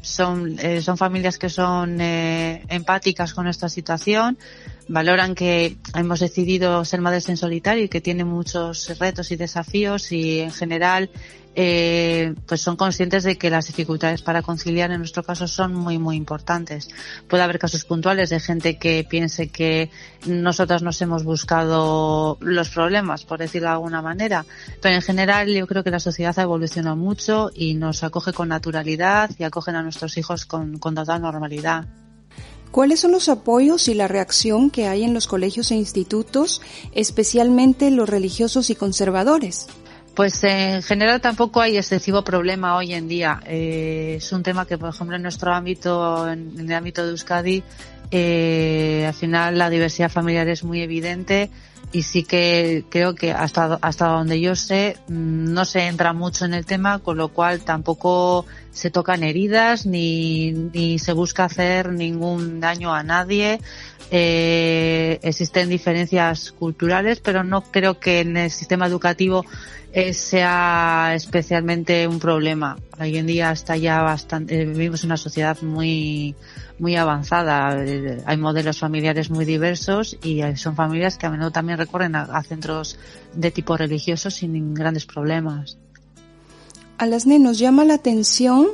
son, 0.00 0.56
son 0.80 0.96
familias 0.96 1.36
que 1.36 1.48
son 1.48 2.00
empáticas 2.00 3.34
con 3.34 3.48
esta 3.48 3.68
situación, 3.68 4.38
valoran 4.86 5.34
que 5.34 5.76
hemos 5.96 6.20
decidido 6.20 6.84
ser 6.84 7.00
madres 7.00 7.28
en 7.28 7.36
solitario 7.36 7.82
y 7.82 7.88
que 7.88 8.00
tiene 8.00 8.24
muchos 8.24 8.96
retos 9.00 9.32
y 9.32 9.36
desafíos 9.36 10.12
y 10.12 10.38
en 10.38 10.52
general 10.52 11.10
eh, 11.58 12.34
pues 12.46 12.60
son 12.60 12.76
conscientes 12.76 13.24
de 13.24 13.38
que 13.38 13.48
las 13.48 13.66
dificultades 13.66 14.20
para 14.20 14.42
conciliar 14.42 14.90
en 14.90 14.98
nuestro 14.98 15.22
caso 15.22 15.48
son 15.48 15.74
muy 15.74 15.98
muy 15.98 16.14
importantes. 16.16 16.88
Puede 17.28 17.42
haber 17.42 17.58
casos 17.58 17.86
puntuales 17.86 18.28
de 18.28 18.40
gente 18.40 18.78
que 18.78 19.06
piense 19.08 19.48
que 19.48 19.90
nosotras 20.26 20.82
nos 20.82 21.00
hemos 21.00 21.24
buscado 21.24 22.36
los 22.40 22.68
problemas, 22.68 23.24
por 23.24 23.38
decirlo 23.38 23.68
de 23.68 23.74
alguna 23.74 24.02
manera, 24.02 24.44
pero 24.82 24.96
en 24.96 25.02
general 25.02 25.48
yo 25.48 25.66
creo 25.66 25.82
que 25.82 25.90
la 25.90 25.98
sociedad 25.98 26.38
ha 26.38 26.42
evolucionado 26.42 26.94
mucho 26.94 27.50
y 27.54 27.72
nos 27.72 28.04
acoge 28.04 28.34
con 28.34 28.48
naturalidad 28.48 29.30
y 29.38 29.44
acogen 29.44 29.76
a 29.76 29.82
nuestros 29.82 30.18
hijos 30.18 30.44
con, 30.44 30.78
con 30.78 30.94
total 30.94 31.22
normalidad. 31.22 31.86
¿Cuáles 32.70 33.00
son 33.00 33.12
los 33.12 33.30
apoyos 33.30 33.88
y 33.88 33.94
la 33.94 34.08
reacción 34.08 34.68
que 34.68 34.88
hay 34.88 35.04
en 35.04 35.14
los 35.14 35.26
colegios 35.26 35.70
e 35.70 35.76
institutos, 35.76 36.60
especialmente 36.92 37.90
los 37.90 38.06
religiosos 38.06 38.68
y 38.68 38.74
conservadores? 38.74 39.68
Pues 40.16 40.42
en 40.44 40.82
general 40.82 41.20
tampoco 41.20 41.60
hay 41.60 41.76
excesivo 41.76 42.24
problema 42.24 42.74
hoy 42.74 42.94
en 42.94 43.06
día. 43.06 43.38
Eh, 43.44 44.14
es 44.16 44.32
un 44.32 44.42
tema 44.42 44.64
que, 44.64 44.78
por 44.78 44.88
ejemplo, 44.88 45.14
en 45.14 45.20
nuestro 45.20 45.52
ámbito, 45.52 46.26
en, 46.26 46.54
el 46.58 46.72
ámbito 46.72 47.04
de 47.04 47.10
Euskadi, 47.10 47.62
eh, 48.10 49.04
al 49.06 49.12
final 49.12 49.58
la 49.58 49.68
diversidad 49.68 50.10
familiar 50.10 50.48
es 50.48 50.64
muy 50.64 50.80
evidente 50.80 51.50
y 51.92 52.02
sí 52.02 52.24
que 52.24 52.84
creo 52.88 53.14
que 53.14 53.32
hasta, 53.32 53.78
hasta 53.80 54.06
donde 54.08 54.40
yo 54.40 54.56
sé 54.56 54.96
mm, 55.08 55.52
no 55.52 55.64
se 55.64 55.86
entra 55.86 56.12
mucho 56.12 56.44
en 56.44 56.54
el 56.54 56.66
tema, 56.66 56.98
con 56.98 57.16
lo 57.16 57.28
cual 57.28 57.60
tampoco 57.60 58.44
se 58.72 58.90
tocan 58.90 59.22
heridas 59.22 59.86
ni, 59.86 60.52
ni 60.52 60.98
se 60.98 61.12
busca 61.12 61.44
hacer 61.44 61.92
ningún 61.92 62.60
daño 62.60 62.92
a 62.92 63.02
nadie. 63.02 63.60
Eh, 64.10 65.18
existen 65.22 65.68
diferencias 65.68 66.52
culturales, 66.52 67.20
pero 67.20 67.42
no 67.42 67.62
creo 67.62 67.98
que 67.98 68.20
en 68.20 68.36
el 68.36 68.50
sistema 68.50 68.86
educativo 68.86 69.44
eh, 69.92 70.12
sea 70.12 71.12
especialmente 71.14 72.06
un 72.06 72.20
problema. 72.20 72.76
Hoy 73.00 73.16
en 73.16 73.26
día 73.26 73.50
está 73.50 73.76
ya 73.76 74.02
bastante, 74.02 74.60
eh, 74.60 74.66
vivimos 74.66 75.02
en 75.02 75.08
una 75.08 75.16
sociedad 75.16 75.60
muy, 75.62 76.34
muy 76.78 76.96
avanzada. 76.96 77.76
Hay 78.26 78.36
modelos 78.36 78.78
familiares 78.78 79.30
muy 79.30 79.44
diversos 79.44 80.16
y 80.22 80.42
son 80.56 80.76
familias 80.76 81.16
que 81.16 81.26
a 81.26 81.30
menudo 81.30 81.50
también 81.50 81.78
recorren 81.78 82.14
a, 82.16 82.42
centros 82.42 82.98
de 83.34 83.50
tipo 83.50 83.76
religioso 83.76 84.30
sin 84.30 84.74
grandes 84.74 85.06
problemas. 85.06 85.78
A 86.98 87.06
las 87.06 87.26
nos 87.26 87.58
llama 87.58 87.84
la 87.84 87.94
atención 87.94 88.68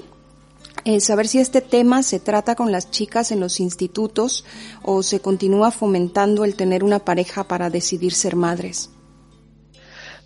eh, 0.84 1.00
saber 1.00 1.28
si 1.28 1.38
este 1.38 1.60
tema 1.60 2.02
se 2.02 2.18
trata 2.18 2.54
con 2.54 2.72
las 2.72 2.90
chicas 2.90 3.30
en 3.30 3.40
los 3.40 3.60
institutos 3.60 4.44
o 4.82 5.02
se 5.02 5.20
continúa 5.20 5.70
fomentando 5.70 6.44
el 6.44 6.56
tener 6.56 6.82
una 6.82 6.98
pareja 6.98 7.44
para 7.44 7.70
decidir 7.70 8.12
ser 8.12 8.36
madres. 8.36 8.90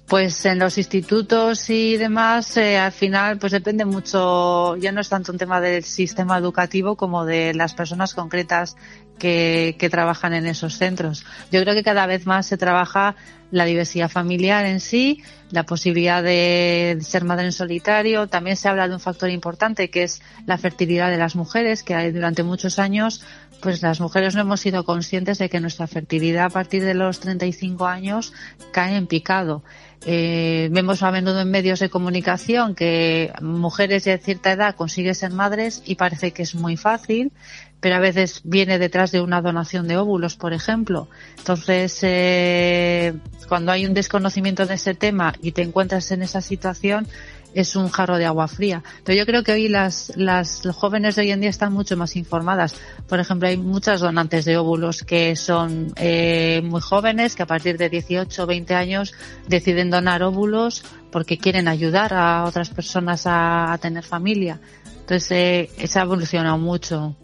Pues 0.08 0.46
en 0.46 0.60
los 0.60 0.78
institutos 0.78 1.68
y 1.68 1.96
demás, 1.96 2.56
eh, 2.56 2.78
al 2.78 2.92
final, 2.92 3.38
pues 3.38 3.50
depende 3.50 3.84
mucho, 3.84 4.76
ya 4.76 4.92
no 4.92 5.00
es 5.00 5.08
tanto 5.08 5.32
un 5.32 5.38
tema 5.38 5.60
del 5.60 5.82
sistema 5.82 6.38
educativo 6.38 6.94
como 6.94 7.24
de 7.24 7.52
las 7.54 7.74
personas 7.74 8.14
concretas 8.14 8.76
que, 9.18 9.74
que 9.80 9.90
trabajan 9.90 10.32
en 10.32 10.46
esos 10.46 10.74
centros. 10.74 11.24
Yo 11.50 11.60
creo 11.60 11.74
que 11.74 11.82
cada 11.82 12.06
vez 12.06 12.24
más 12.24 12.46
se 12.46 12.56
trabaja 12.56 13.16
la 13.50 13.64
diversidad 13.64 14.08
familiar 14.08 14.64
en 14.64 14.80
sí, 14.80 15.22
la 15.50 15.64
posibilidad 15.64 16.22
de 16.22 16.98
ser 17.00 17.24
madre 17.24 17.46
en 17.46 17.52
solitario. 17.52 18.26
También 18.26 18.56
se 18.56 18.68
habla 18.68 18.88
de 18.88 18.94
un 18.94 19.00
factor 19.00 19.30
importante 19.30 19.90
que 19.90 20.02
es 20.02 20.20
la 20.46 20.58
fertilidad 20.58 21.10
de 21.10 21.18
las 21.18 21.36
mujeres, 21.36 21.82
que 21.82 22.12
durante 22.12 22.42
muchos 22.42 22.78
años 22.78 23.24
pues 23.60 23.82
las 23.82 24.00
mujeres 24.00 24.34
no 24.34 24.42
hemos 24.42 24.60
sido 24.60 24.84
conscientes 24.84 25.38
de 25.38 25.48
que 25.48 25.60
nuestra 25.60 25.86
fertilidad 25.86 26.46
a 26.46 26.50
partir 26.50 26.84
de 26.84 26.94
los 26.94 27.20
35 27.20 27.86
años 27.86 28.32
cae 28.72 28.96
en 28.96 29.06
picado. 29.06 29.62
Eh, 30.04 30.68
vemos 30.70 31.02
a 31.02 31.10
menudo 31.10 31.40
en 31.40 31.50
medios 31.50 31.80
de 31.80 31.88
comunicación 31.88 32.74
que 32.74 33.32
mujeres 33.40 34.04
de 34.04 34.18
cierta 34.18 34.52
edad 34.52 34.76
consiguen 34.76 35.14
ser 35.14 35.32
madres 35.32 35.82
y 35.84 35.96
parece 35.96 36.32
que 36.32 36.42
es 36.42 36.54
muy 36.54 36.76
fácil, 36.76 37.32
pero 37.80 37.96
a 37.96 38.00
veces 38.00 38.40
viene 38.44 38.78
detrás 38.78 39.10
de 39.10 39.20
una 39.20 39.40
donación 39.40 39.88
de 39.88 39.96
óvulos, 39.96 40.36
por 40.36 40.52
ejemplo. 40.52 41.08
Entonces, 41.38 41.98
eh, 42.02 43.14
cuando 43.48 43.72
hay 43.72 43.86
un 43.86 43.94
desconocimiento 43.94 44.66
de 44.66 44.74
ese 44.74 44.94
tema 44.94 45.34
y 45.42 45.52
te 45.52 45.62
encuentras 45.62 46.10
en 46.12 46.22
esa 46.22 46.40
situación, 46.40 47.08
es 47.56 47.74
un 47.74 47.88
jarro 47.88 48.18
de 48.18 48.26
agua 48.26 48.48
fría. 48.48 48.82
Pero 49.02 49.18
yo 49.18 49.24
creo 49.24 49.42
que 49.42 49.52
hoy 49.52 49.68
las, 49.68 50.12
las 50.14 50.60
jóvenes 50.74 51.16
de 51.16 51.22
hoy 51.22 51.30
en 51.30 51.40
día 51.40 51.48
están 51.48 51.72
mucho 51.72 51.96
más 51.96 52.14
informadas. 52.14 52.74
Por 53.08 53.18
ejemplo, 53.18 53.48
hay 53.48 53.56
muchas 53.56 54.00
donantes 54.00 54.44
de 54.44 54.58
óvulos 54.58 55.02
que 55.02 55.34
son 55.36 55.92
eh, 55.96 56.60
muy 56.62 56.82
jóvenes, 56.82 57.34
que 57.34 57.42
a 57.42 57.46
partir 57.46 57.78
de 57.78 57.88
18 57.88 58.42
o 58.42 58.46
20 58.46 58.74
años 58.74 59.14
deciden 59.48 59.90
donar 59.90 60.22
óvulos 60.22 60.84
porque 61.10 61.38
quieren 61.38 61.66
ayudar 61.66 62.12
a 62.12 62.44
otras 62.44 62.68
personas 62.68 63.22
a, 63.24 63.78
tener 63.80 64.04
familia. 64.04 64.60
Entonces, 65.00 65.70
eh, 65.78 65.86
se 65.86 65.98
ha 65.98 66.02
evolucionado 66.02 66.58
mucho. 66.58 67.16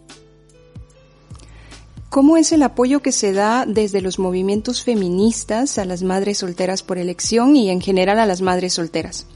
¿Cómo 2.09 2.37
es 2.37 2.51
el 2.51 2.63
apoyo 2.63 3.01
que 3.01 3.11
se 3.11 3.33
da 3.33 3.65
desde 3.67 4.01
los 4.01 4.17
movimientos 4.17 4.81
feministas 4.83 5.77
a 5.77 5.85
las 5.85 6.01
madres 6.01 6.39
solteras 6.39 6.81
por 6.81 6.97
elección 6.97 7.55
y 7.55 7.69
en 7.69 7.81
general 7.81 8.19
a 8.19 8.25
las 8.25 8.41
madres 8.41 8.73
solteras? 8.73 9.27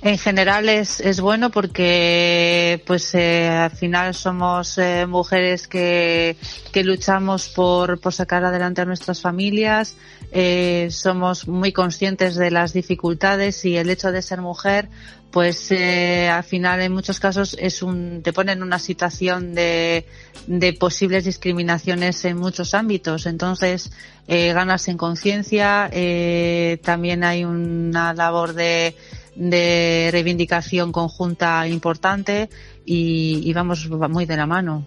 En 0.00 0.16
general 0.16 0.68
es, 0.68 1.00
es 1.00 1.20
bueno 1.20 1.50
porque 1.50 2.82
pues 2.86 3.14
eh, 3.14 3.48
al 3.48 3.72
final 3.72 4.14
somos 4.14 4.78
eh, 4.78 5.06
mujeres 5.06 5.66
que, 5.66 6.36
que 6.72 6.84
luchamos 6.84 7.48
por, 7.48 8.00
por 8.00 8.12
sacar 8.12 8.44
adelante 8.44 8.80
a 8.80 8.84
nuestras 8.84 9.20
familias, 9.20 9.96
eh, 10.30 10.88
somos 10.90 11.48
muy 11.48 11.72
conscientes 11.72 12.36
de 12.36 12.50
las 12.52 12.72
dificultades 12.72 13.64
y 13.64 13.76
el 13.76 13.90
hecho 13.90 14.12
de 14.12 14.22
ser 14.22 14.40
mujer 14.40 14.88
pues 15.30 15.70
eh, 15.72 16.28
al 16.28 16.44
final 16.44 16.80
en 16.80 16.92
muchos 16.92 17.20
casos 17.20 17.54
es 17.58 17.82
un 17.82 18.22
te 18.22 18.32
pone 18.32 18.52
en 18.52 18.62
una 18.62 18.78
situación 18.78 19.54
de, 19.54 20.06
de 20.46 20.72
posibles 20.72 21.24
discriminaciones 21.24 22.24
en 22.24 22.38
muchos 22.38 22.72
ámbitos. 22.74 23.26
Entonces 23.26 23.90
eh, 24.26 24.52
ganas 24.52 24.88
en 24.88 24.96
conciencia 24.96 25.90
eh, 25.92 26.78
también 26.82 27.24
hay 27.24 27.44
una 27.44 28.14
labor 28.14 28.54
de 28.54 28.96
de 29.38 30.08
reivindicación 30.10 30.90
conjunta 30.90 31.66
importante 31.68 32.50
y, 32.84 33.52
vamos 33.52 33.88
muy 33.88 34.26
de 34.26 34.36
la 34.36 34.46
mano. 34.46 34.84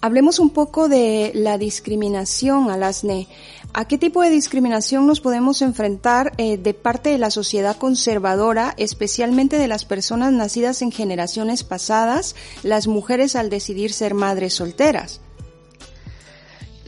Hablemos 0.00 0.38
un 0.38 0.48
poco 0.48 0.88
de 0.88 1.30
la 1.34 1.58
discriminación, 1.58 2.70
Alasne. 2.70 3.28
¿A 3.74 3.84
qué 3.84 3.98
tipo 3.98 4.22
de 4.22 4.30
discriminación 4.30 5.06
nos 5.06 5.20
podemos 5.20 5.60
enfrentar 5.60 6.32
eh, 6.38 6.56
de 6.56 6.72
parte 6.72 7.10
de 7.10 7.18
la 7.18 7.30
sociedad 7.30 7.76
conservadora, 7.76 8.74
especialmente 8.78 9.58
de 9.58 9.68
las 9.68 9.84
personas 9.84 10.32
nacidas 10.32 10.80
en 10.80 10.90
generaciones 10.90 11.64
pasadas, 11.64 12.34
las 12.62 12.86
mujeres 12.86 13.36
al 13.36 13.50
decidir 13.50 13.92
ser 13.92 14.14
madres 14.14 14.54
solteras? 14.54 15.20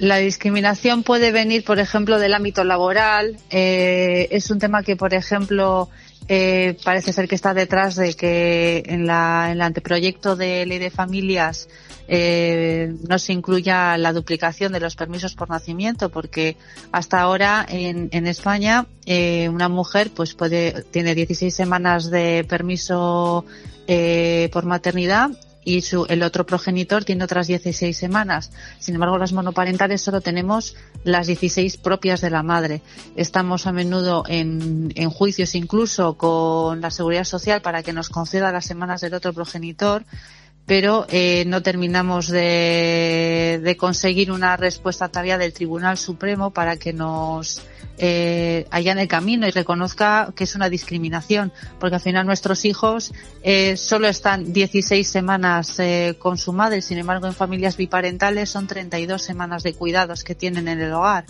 La 0.02 0.16
discriminación 0.16 1.04
puede 1.04 1.30
venir, 1.30 1.62
por 1.62 1.78
ejemplo, 1.78 2.18
del 2.18 2.34
ámbito 2.34 2.64
laboral. 2.64 3.36
Eh, 3.50 4.26
es 4.32 4.50
un 4.50 4.58
tema 4.58 4.82
que, 4.82 4.96
por 4.96 5.14
ejemplo, 5.14 5.90
eh, 6.26 6.76
parece 6.84 7.12
ser 7.12 7.28
que 7.28 7.36
está 7.36 7.54
detrás 7.54 7.94
de 7.94 8.14
que 8.14 8.82
en, 8.86 9.06
la, 9.06 9.50
el 9.52 9.60
anteproyecto 9.60 10.34
de 10.34 10.66
ley 10.66 10.80
de 10.80 10.90
familias 10.90 11.68
eh, 12.08 12.92
no 13.08 13.16
se 13.20 13.32
incluya 13.32 13.96
la 13.96 14.12
duplicación 14.12 14.72
de 14.72 14.80
los 14.80 14.96
permisos 14.96 15.36
por 15.36 15.50
nacimiento, 15.50 16.08
porque 16.08 16.56
hasta 16.90 17.20
ahora 17.20 17.64
en, 17.68 18.08
en 18.10 18.26
España 18.26 18.86
eh, 19.06 19.48
una 19.50 19.68
mujer 19.68 20.10
pues 20.12 20.34
puede 20.34 20.82
tiene 20.90 21.14
16 21.14 21.54
semanas 21.54 22.10
de 22.10 22.44
permiso 22.48 23.44
eh, 23.86 24.50
por 24.52 24.64
maternidad 24.64 25.30
y 25.64 25.82
su, 25.82 26.06
el 26.08 26.22
otro 26.22 26.44
progenitor 26.44 27.04
tiene 27.04 27.24
otras 27.24 27.46
16 27.46 27.96
semanas. 27.96 28.50
Sin 28.78 28.94
embargo, 28.94 29.18
las 29.18 29.32
monoparentales 29.32 30.00
solo 30.00 30.20
tenemos 30.20 30.76
las 31.04 31.26
16 31.26 31.76
propias 31.76 32.20
de 32.20 32.30
la 32.30 32.42
madre. 32.42 32.82
Estamos 33.16 33.66
a 33.66 33.72
menudo 33.72 34.24
en, 34.28 34.92
en 34.96 35.10
juicios 35.10 35.54
incluso 35.54 36.14
con 36.14 36.80
la 36.80 36.90
seguridad 36.90 37.24
social 37.24 37.62
para 37.62 37.82
que 37.82 37.92
nos 37.92 38.08
conceda 38.08 38.52
las 38.52 38.66
semanas 38.66 39.00
del 39.00 39.14
otro 39.14 39.32
progenitor 39.32 40.04
pero 40.66 41.06
eh, 41.08 41.44
no 41.46 41.62
terminamos 41.62 42.28
de, 42.28 43.60
de, 43.62 43.76
conseguir 43.76 44.30
una 44.30 44.56
respuesta 44.56 45.08
todavía 45.08 45.38
del 45.38 45.52
Tribunal 45.52 45.98
Supremo 45.98 46.52
para 46.52 46.76
que 46.76 46.92
nos 46.92 47.62
eh, 47.98 48.66
allane 48.70 49.02
el 49.02 49.08
camino 49.08 49.46
y 49.46 49.50
reconozca 49.50 50.32
que 50.34 50.44
es 50.44 50.54
una 50.54 50.68
discriminación, 50.68 51.52
porque 51.78 51.96
al 51.96 52.00
final 52.00 52.26
nuestros 52.26 52.64
hijos 52.64 53.12
eh, 53.42 53.76
solo 53.76 54.08
están 54.08 54.52
16 54.52 55.06
semanas 55.06 55.78
eh, 55.78 56.16
con 56.18 56.38
su 56.38 56.52
madre, 56.52 56.80
sin 56.80 56.98
embargo 56.98 57.26
en 57.26 57.34
familias 57.34 57.76
biparentales 57.76 58.50
son 58.50 58.66
32 58.66 59.20
semanas 59.20 59.62
de 59.62 59.74
cuidados 59.74 60.24
que 60.24 60.34
tienen 60.34 60.68
en 60.68 60.80
el 60.80 60.92
hogar. 60.92 61.26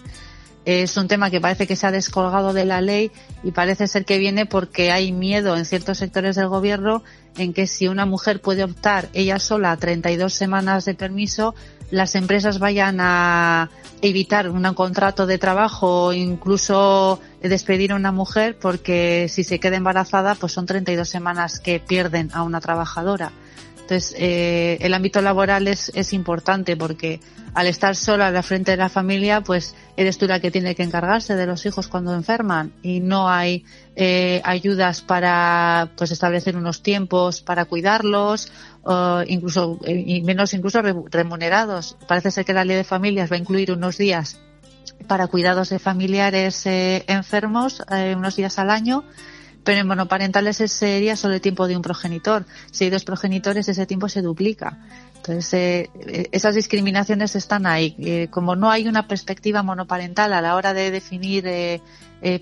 Es 0.65 0.97
un 0.97 1.09
tema 1.09 1.31
que 1.31 1.41
parece 1.41 1.67
que 1.67 1.77
se 1.77 1.87
ha 1.87 1.91
descolgado 1.91 2.53
de 2.53 2.65
la 2.65 2.81
ley 2.81 3.11
y 3.43 3.51
parece 3.51 3.87
ser 3.89 4.05
que 4.05 4.19
viene 4.19 4.47
porque 4.47 4.93
hay 4.93 5.11
miedo 5.11 5.57
en 5.57 5.65
ciertos 5.65 5.99
sectores 5.99 6.37
del 6.37 6.49
gobierno 6.49 7.03
en 7.37 7.53
que 7.53 7.67
si 7.67 7.89
una 7.89 8.07
mujer 8.07 8.41
puede 8.41 8.63
optar 8.63 9.09
ella 9.13 9.39
sola 9.39 9.73
a 9.73 9.77
32 9.77 10.33
semanas 10.33 10.85
de 10.85 10.95
permiso, 10.95 11.55
las 11.91 12.15
empresas 12.15 12.59
vayan 12.59 12.99
a 13.01 13.71
evitar 14.03 14.49
un 14.49 14.63
contrato 14.75 15.27
de 15.27 15.39
trabajo 15.39 16.07
o 16.07 16.13
incluso 16.13 17.21
despedir 17.41 17.93
a 17.93 17.97
una 17.97 18.13
mujer 18.13 18.57
porque 18.61 19.27
si 19.29 19.45
se 19.45 19.59
queda 19.59 19.77
embarazada 19.77 20.35
pues 20.35 20.53
son 20.53 20.67
32 20.67 21.09
semanas 21.09 21.59
que 21.59 21.81
pierden 21.81 22.31
a 22.33 22.43
una 22.43 22.61
trabajadora. 22.61 23.33
Entonces, 23.83 24.15
eh, 24.19 24.79
el 24.81 24.95
ámbito 24.95 25.21
laboral 25.21 25.69
es, 25.69 25.91
es 25.95 26.13
importante 26.13 26.77
porque 26.77 27.21
al 27.55 27.67
estar 27.67 27.97
sola 27.97 28.31
la 28.31 28.43
frente 28.43 28.71
de 28.71 28.77
la 28.79 28.89
familia, 28.89 29.43
pues 29.43 29.75
eres 29.97 30.17
tú 30.17 30.27
la 30.27 30.41
que 30.41 30.51
tiene 30.51 30.75
que 30.75 30.83
encargarse 30.83 31.37
de 31.37 31.47
los 31.47 31.67
hijos 31.67 31.89
cuando 31.89 32.15
enferman 32.15 32.73
y 32.83 33.01
no 33.01 33.29
hay 33.29 33.65
eh, 33.95 34.41
ayudas 34.45 35.03
para 35.03 35.91
pues 35.97 36.11
establecer 36.13 36.57
unos 36.57 36.83
tiempos 36.83 37.43
para 37.43 37.67
cuidarlos 37.67 38.51
o 38.85 39.23
incluso 39.27 39.79
menos 40.23 40.55
incluso 40.55 40.81
remunerados. 40.81 41.97
Parece 42.09 42.31
ser 42.31 42.45
que 42.45 42.55
la 42.55 42.65
ley 42.65 42.77
de 42.77 42.85
familias 42.85 43.31
va 43.31 43.37
a 43.37 43.41
incluir 43.41 43.73
unos 43.73 43.99
días 43.99 44.39
para 45.07 45.27
cuidados 45.27 45.69
de 45.69 45.79
familiares 45.79 46.65
eh, 46.67 47.05
enfermos, 47.09 47.83
eh, 47.91 48.15
unos 48.17 48.37
días 48.37 48.59
al 48.59 48.71
año 48.71 49.05
pero 49.65 49.81
en 49.81 49.87
monoparentales 49.87 50.61
ese 50.61 50.77
sería 50.77 51.17
solo 51.17 51.35
el 51.35 51.41
tiempo 51.41 51.69
de 51.69 51.77
un 51.77 51.83
progenitor. 51.83 52.45
Si 52.71 52.85
hay 52.85 52.91
dos 52.91 53.05
progenitores, 53.05 53.69
ese 53.69 53.87
tiempo 53.87 54.09
se 54.09 54.23
duplica. 54.23 54.79
Entonces, 55.17 55.53
eh, 55.53 55.91
eh, 56.01 56.29
esas 56.33 56.55
discriminaciones 56.55 57.37
están 57.37 57.67
ahí. 57.67 57.95
Eh, 57.99 58.29
como 58.31 58.57
no 58.57 58.71
hay 58.71 58.89
una 58.89 59.07
perspectiva 59.07 59.63
monoparental 59.63 60.33
a 60.33 60.41
la 60.41 60.57
hora 60.57 60.75
de 60.75 60.91
definir 60.91 61.49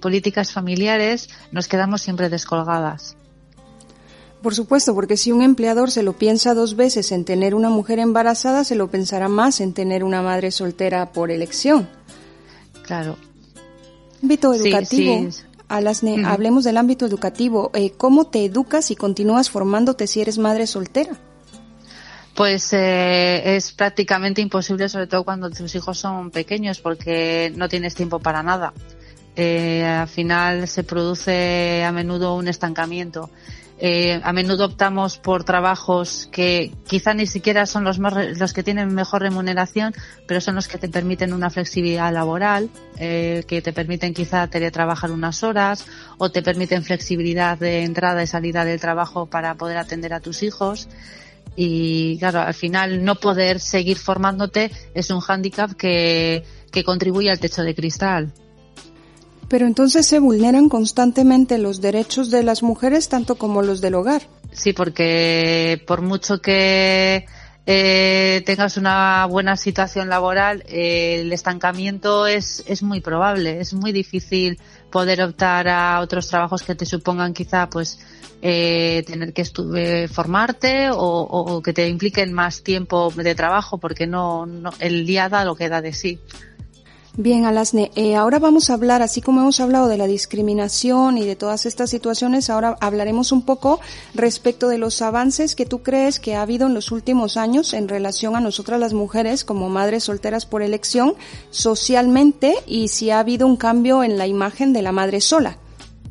políticas 0.01 0.53
familiares, 0.53 1.31
nos 1.53 1.67
quedamos 1.67 2.03
siempre 2.03 2.29
descolgadas. 2.29 3.17
Por 4.43 4.55
supuesto, 4.55 4.95
porque 4.95 5.17
si 5.17 5.33
un 5.33 5.43
empleador 5.43 5.91
se 5.91 6.03
lo 6.03 6.15
piensa 6.15 6.55
dos 6.55 6.77
veces 6.77 7.13
en 7.13 7.25
tener 7.25 7.55
una 7.55 7.71
mujer 7.71 7.99
embarazada, 7.99 8.65
se 8.65 8.75
lo 8.75 8.89
pensará 8.89 9.29
más 9.29 9.61
en 9.61 9.73
tener 9.73 10.05
una 10.05 10.23
madre 10.23 10.51
soltera 10.51 11.13
por 11.13 11.31
elección. 11.31 11.89
Claro. 12.83 13.17
Ámbito 14.23 14.53
educativo. 14.53 15.31
Alasne, 15.71 16.27
hablemos 16.27 16.65
del 16.65 16.77
ámbito 16.77 17.07
educativo. 17.07 17.71
Eh, 17.75 17.93
¿Cómo 17.97 18.27
te 18.27 18.45
educas 18.45 18.91
y 18.91 18.97
continúas 18.97 19.51
formándote 19.51 20.09
si 20.09 20.21
eres 20.21 20.37
madre 20.37 20.67
soltera? 20.67 21.17
Pues 22.35 22.73
eh, 22.73 23.57
es 23.57 23.71
prácticamente 23.73 24.41
imposible, 24.41 24.89
sobre 24.89 25.07
todo 25.07 25.25
cuando 25.25 25.49
tus 25.49 25.73
hijos 25.77 25.97
son 25.97 26.31
pequeños, 26.33 26.81
porque 26.81 27.53
no 27.55 27.69
tienes 27.69 27.95
tiempo 27.95 28.19
para 28.19 28.43
nada. 28.43 28.73
Eh, 29.37 29.85
al 29.85 30.09
final 30.09 30.67
se 30.67 30.83
produce 30.83 31.85
a 31.85 31.93
menudo 31.93 32.35
un 32.35 32.49
estancamiento. 32.49 33.31
Eh, 33.83 34.21
a 34.23 34.33
menudo 34.35 34.67
optamos 34.67 35.17
por 35.17 35.45
trabajos 35.45 36.29
que 36.31 36.71
quizá 36.87 37.15
ni 37.15 37.27
siquiera 37.27 37.65
son 37.65 37.83
los 37.83 37.99
más, 37.99 38.39
los 38.39 38.53
que 38.53 38.63
tienen 38.63 38.95
mejor 38.95 39.23
remuneración, 39.23 39.95
pero 40.27 40.43
son 40.43 40.55
los 40.55 40.69
que 40.69 40.77
te 40.77 40.91
permiten 40.91 41.33
una 41.33 41.49
flexibilidad 41.49 42.13
laboral, 42.13 42.69
eh, 42.99 43.43
que 43.49 43.63
te 43.63 43.73
permiten 43.73 44.13
quizá 44.13 44.47
teletrabajar 44.49 45.11
unas 45.11 45.43
horas 45.43 45.87
o 46.19 46.31
te 46.31 46.43
permiten 46.43 46.85
flexibilidad 46.85 47.57
de 47.57 47.85
entrada 47.85 48.23
y 48.23 48.27
salida 48.27 48.67
del 48.67 48.79
trabajo 48.79 49.25
para 49.25 49.55
poder 49.55 49.79
atender 49.79 50.13
a 50.13 50.21
tus 50.21 50.43
hijos. 50.43 50.87
Y 51.57 52.19
claro, 52.19 52.41
al 52.41 52.55
final 52.55 53.03
no 53.03 53.15
poder 53.15 53.61
seguir 53.61 53.97
formándote 53.97 54.71
es 54.93 55.09
un 55.09 55.21
hándicap 55.21 55.73
que, 55.73 56.45
que 56.71 56.85
contribuye 56.85 57.31
al 57.31 57.41
techo 57.41 57.63
de 57.63 57.75
cristal. 57.75 58.31
Pero 59.51 59.67
entonces 59.67 60.07
se 60.07 60.21
vulneran 60.21 60.69
constantemente 60.69 61.59
los 61.59 61.81
derechos 61.81 62.31
de 62.31 62.45
las 62.45 62.63
mujeres 62.63 63.09
tanto 63.09 63.35
como 63.35 63.63
los 63.63 63.81
del 63.81 63.97
hogar. 63.97 64.23
Sí, 64.53 64.73
porque 64.73 65.83
por 65.89 66.03
mucho 66.03 66.41
que 66.41 67.27
eh, 67.67 68.43
tengas 68.47 68.77
una 68.77 69.27
buena 69.27 69.57
situación 69.57 70.09
laboral, 70.09 70.63
eh, 70.69 71.23
el 71.23 71.33
estancamiento 71.33 72.29
es, 72.29 72.63
es 72.69 72.85
muy 72.85 73.01
probable. 73.01 73.61
Es 73.61 73.75
muy 73.75 73.91
difícil 73.91 74.57
poder 74.89 75.21
optar 75.21 75.67
a 75.67 75.99
otros 75.99 76.29
trabajos 76.29 76.63
que 76.63 76.77
te 76.77 76.87
supongan 76.87 77.35
quizá 77.35 77.69
pues 77.69 77.99
eh, 78.43 79.03
tener 79.05 79.33
que 79.33 79.45
eh, 79.77 80.09
formarte 80.09 80.89
o, 80.93 81.61
que 81.63 81.73
te 81.73 81.89
impliquen 81.89 82.33
más 82.33 82.63
tiempo 82.63 83.13
de 83.15 83.35
trabajo 83.35 83.79
porque 83.79 84.07
no, 84.07 84.47
no 84.47 84.71
el 84.79 85.05
día 85.05 85.29
da 85.29 85.45
lo 85.45 85.57
que 85.57 85.69
da 85.69 85.83
de 85.83 85.93
sí. 85.93 86.21
Bien, 87.17 87.45
Alasne, 87.45 87.91
eh, 87.97 88.15
ahora 88.15 88.39
vamos 88.39 88.71
a 88.71 88.75
hablar, 88.75 89.03
así 89.03 89.21
como 89.21 89.41
hemos 89.41 89.59
hablado 89.59 89.89
de 89.89 89.97
la 89.97 90.07
discriminación 90.07 91.19
y 91.19 91.27
de 91.27 91.35
todas 91.35 91.67
estas 91.67 91.91
situaciones, 91.91 92.49
ahora 92.49 92.77
hablaremos 92.81 93.33
un 93.33 93.45
poco 93.45 93.81
respecto 94.15 94.69
de 94.69 94.79
los 94.79 95.03
avances 95.03 95.57
que 95.57 95.67
tú 95.67 95.83
crees 95.83 96.21
que 96.21 96.37
ha 96.37 96.43
habido 96.43 96.69
en 96.69 96.75
los 96.75 96.93
últimos 96.93 97.37
años 97.37 97.75
en 97.75 97.89
relación 97.89 98.37
a 98.37 98.41
nosotras 98.41 98.79
las 98.79 98.93
mujeres 98.93 99.45
como 99.45 99.69
madres 99.69 100.05
solteras 100.05 100.47
por 100.47 100.63
elección 100.63 101.15
socialmente 101.51 102.55
y 102.67 102.89
si 102.89 103.11
ha 103.11 103.19
habido 103.19 103.47
un 103.49 103.57
cambio 103.57 104.05
en 104.05 104.17
la 104.17 104.29
imagen 104.29 104.73
de 104.73 104.83
la 104.83 104.93
madre 104.93 105.21
sola. 105.21 105.59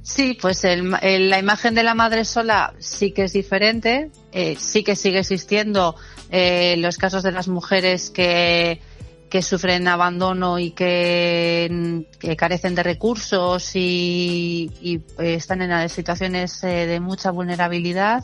Sí, 0.01 0.37
pues 0.41 0.63
la 0.63 1.39
imagen 1.39 1.75
de 1.75 1.83
la 1.83 1.93
madre 1.93 2.25
sola 2.25 2.73
sí 2.79 3.11
que 3.11 3.23
es 3.23 3.33
diferente, 3.33 4.11
eh, 4.31 4.57
sí 4.59 4.83
que 4.83 4.95
sigue 4.95 5.19
existiendo 5.19 5.95
eh, 6.29 6.75
los 6.77 6.97
casos 6.97 7.23
de 7.23 7.31
las 7.31 7.47
mujeres 7.47 8.09
que 8.09 8.81
que 9.29 9.41
sufren 9.41 9.87
abandono 9.87 10.59
y 10.59 10.71
que, 10.71 12.05
carecen 12.37 12.75
de 12.75 12.83
recursos 12.83 13.71
y, 13.75 14.71
eh, 15.19 15.35
están 15.35 15.61
en 15.61 15.89
situaciones 15.89 16.63
eh, 16.63 16.87
de 16.87 16.99
mucha 16.99 17.31
vulnerabilidad 17.31 18.23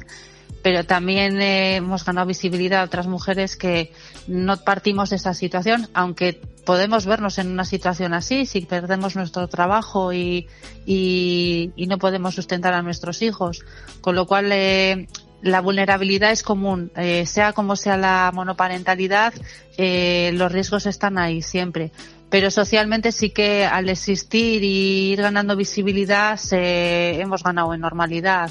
pero 0.66 0.84
también 0.84 1.40
eh, 1.42 1.76
hemos 1.76 2.04
ganado 2.04 2.26
visibilidad 2.26 2.82
a 2.82 2.86
otras 2.86 3.06
mujeres 3.06 3.56
que 3.56 3.92
no 4.26 4.58
partimos 4.58 5.12
de 5.12 5.18
esa 5.18 5.36
situación, 5.36 5.90
aunque 5.94 6.42
podemos 6.66 7.06
vernos 7.06 7.38
en 7.38 7.52
una 7.52 7.66
situación 7.66 8.16
así, 8.16 8.48
si 8.48 8.62
perdemos 8.62 9.16
nuestro 9.16 9.48
trabajo 9.48 10.12
y, 10.12 10.48
y, 10.88 11.72
no 11.88 12.00
podemos 12.00 12.34
sustentar 12.34 12.74
a 12.74 12.82
nuestros 12.82 13.22
hijos. 13.22 13.64
Con 14.02 14.16
lo 14.16 14.26
cual, 14.26 14.52
eh, 14.52 15.08
la 15.42 15.62
vulnerabilidad 15.62 16.32
es 16.32 16.44
común, 16.44 16.92
eh, 16.96 17.26
sea 17.26 17.54
como 17.54 17.76
sea 17.76 17.98
la 17.98 18.32
monoparentalidad, 18.34 19.34
eh, 19.78 20.32
los 20.34 20.52
riesgos 20.52 20.86
están 20.86 21.18
ahí 21.18 21.42
siempre. 21.42 21.92
Pero 22.30 22.50
socialmente 22.52 23.12
sí 23.12 23.30
que 23.30 23.66
al 23.66 23.88
existir 23.90 24.64
y 24.64 25.12
ir 25.14 25.22
ganando 25.22 25.56
visibilidad 25.56 26.40
hemos 26.52 27.44
ganado 27.44 27.74
en 27.74 27.82
normalidad. 27.82 28.50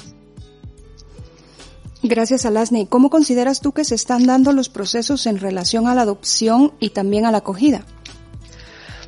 Gracias, 2.07 2.45
Alasne. 2.45 2.87
¿Cómo 2.87 3.09
consideras 3.09 3.61
tú 3.61 3.71
que 3.71 3.83
se 3.83 3.95
están 3.95 4.27
dando 4.27 4.53
los 4.53 4.69
procesos 4.69 5.25
en 5.25 5.39
relación 5.39 5.87
a 5.87 5.95
la 5.95 6.03
adopción 6.03 6.73
y 6.79 6.89
también 6.89 7.25
a 7.25 7.31
la 7.31 7.39
acogida? 7.39 7.83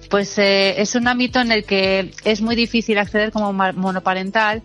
Pues 0.10 0.38
eh, 0.40 0.82
es 0.82 0.96
un 0.96 1.08
ámbito 1.08 1.40
en 1.40 1.52
el 1.52 1.64
que 1.64 2.12
es 2.24 2.42
muy 2.42 2.56
difícil 2.56 2.98
acceder 2.98 3.32
como 3.32 3.54
monoparental 3.54 4.64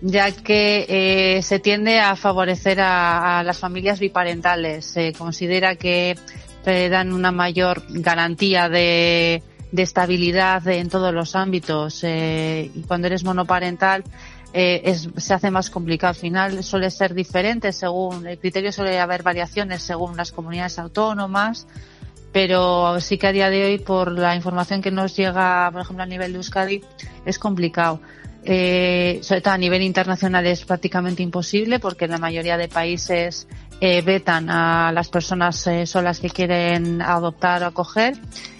ya 0.00 0.30
que 0.32 0.86
eh, 0.88 1.42
se 1.42 1.58
tiende 1.58 2.00
a 2.00 2.16
favorecer 2.16 2.80
a, 2.80 3.42
las 3.44 3.58
familias 3.58 4.00
biparentales. 4.00 4.84
Se 4.84 5.12
considera 5.12 5.76
que 5.76 6.16
dan 6.64 7.12
una 7.12 7.30
mayor 7.30 7.82
garantía 7.88 8.68
de, 8.68 9.42
estabilidad 9.76 10.66
en 10.68 10.88
todos 10.88 11.12
los 11.12 11.36
ámbitos 11.36 12.02
eh, 12.02 12.70
y 12.74 12.82
cuando 12.82 13.08
eres 13.08 13.24
monoparental 13.24 14.04
eh, 14.52 14.96
se 15.16 15.34
hace 15.34 15.50
más 15.50 15.68
complicado. 15.68 16.10
Al 16.10 16.16
final 16.16 16.64
suele 16.64 16.90
ser 16.90 17.12
diferente 17.14 17.72
según 17.72 18.26
el 18.26 18.38
criterio, 18.38 18.72
suele 18.72 18.98
haber 18.98 19.22
variaciones 19.22 19.82
según 19.82 20.16
las 20.16 20.32
comunidades 20.32 20.78
autónomas, 20.78 21.66
pero 22.32 23.00
sí 23.00 23.18
que 23.18 23.26
a 23.26 23.32
día 23.32 23.50
de 23.50 23.64
hoy, 23.64 23.78
por 23.78 24.10
la 24.10 24.34
información 24.34 24.80
que 24.80 24.90
nos 24.90 25.14
llega, 25.14 25.70
por 25.70 25.82
ejemplo, 25.82 26.02
a 26.02 26.06
nivel 26.06 26.32
de 26.32 26.38
Euskadi, 26.38 26.82
es 27.26 27.38
complicado 27.38 28.00
eh, 28.48 29.18
sobre 29.22 29.40
todo 29.40 29.54
a 29.54 29.58
nivel 29.58 29.82
internacional 29.82 30.46
es 30.46 30.64
prácticamente 30.64 31.22
imposible 31.22 31.80
porque 31.80 32.06
la 32.06 32.18
mayoría 32.18 32.56
de 32.56 32.68
países 32.68 33.48
eh, 33.80 34.02
vetan 34.02 34.48
a 34.48 34.92
las 34.92 35.08
personas 35.08 35.66
eh, 35.66 35.84
solas 35.84 36.20
que 36.20 36.30
quieren 36.30 37.02
adoptar 37.02 37.62
o 37.62 37.66
acoger. 37.66 38.14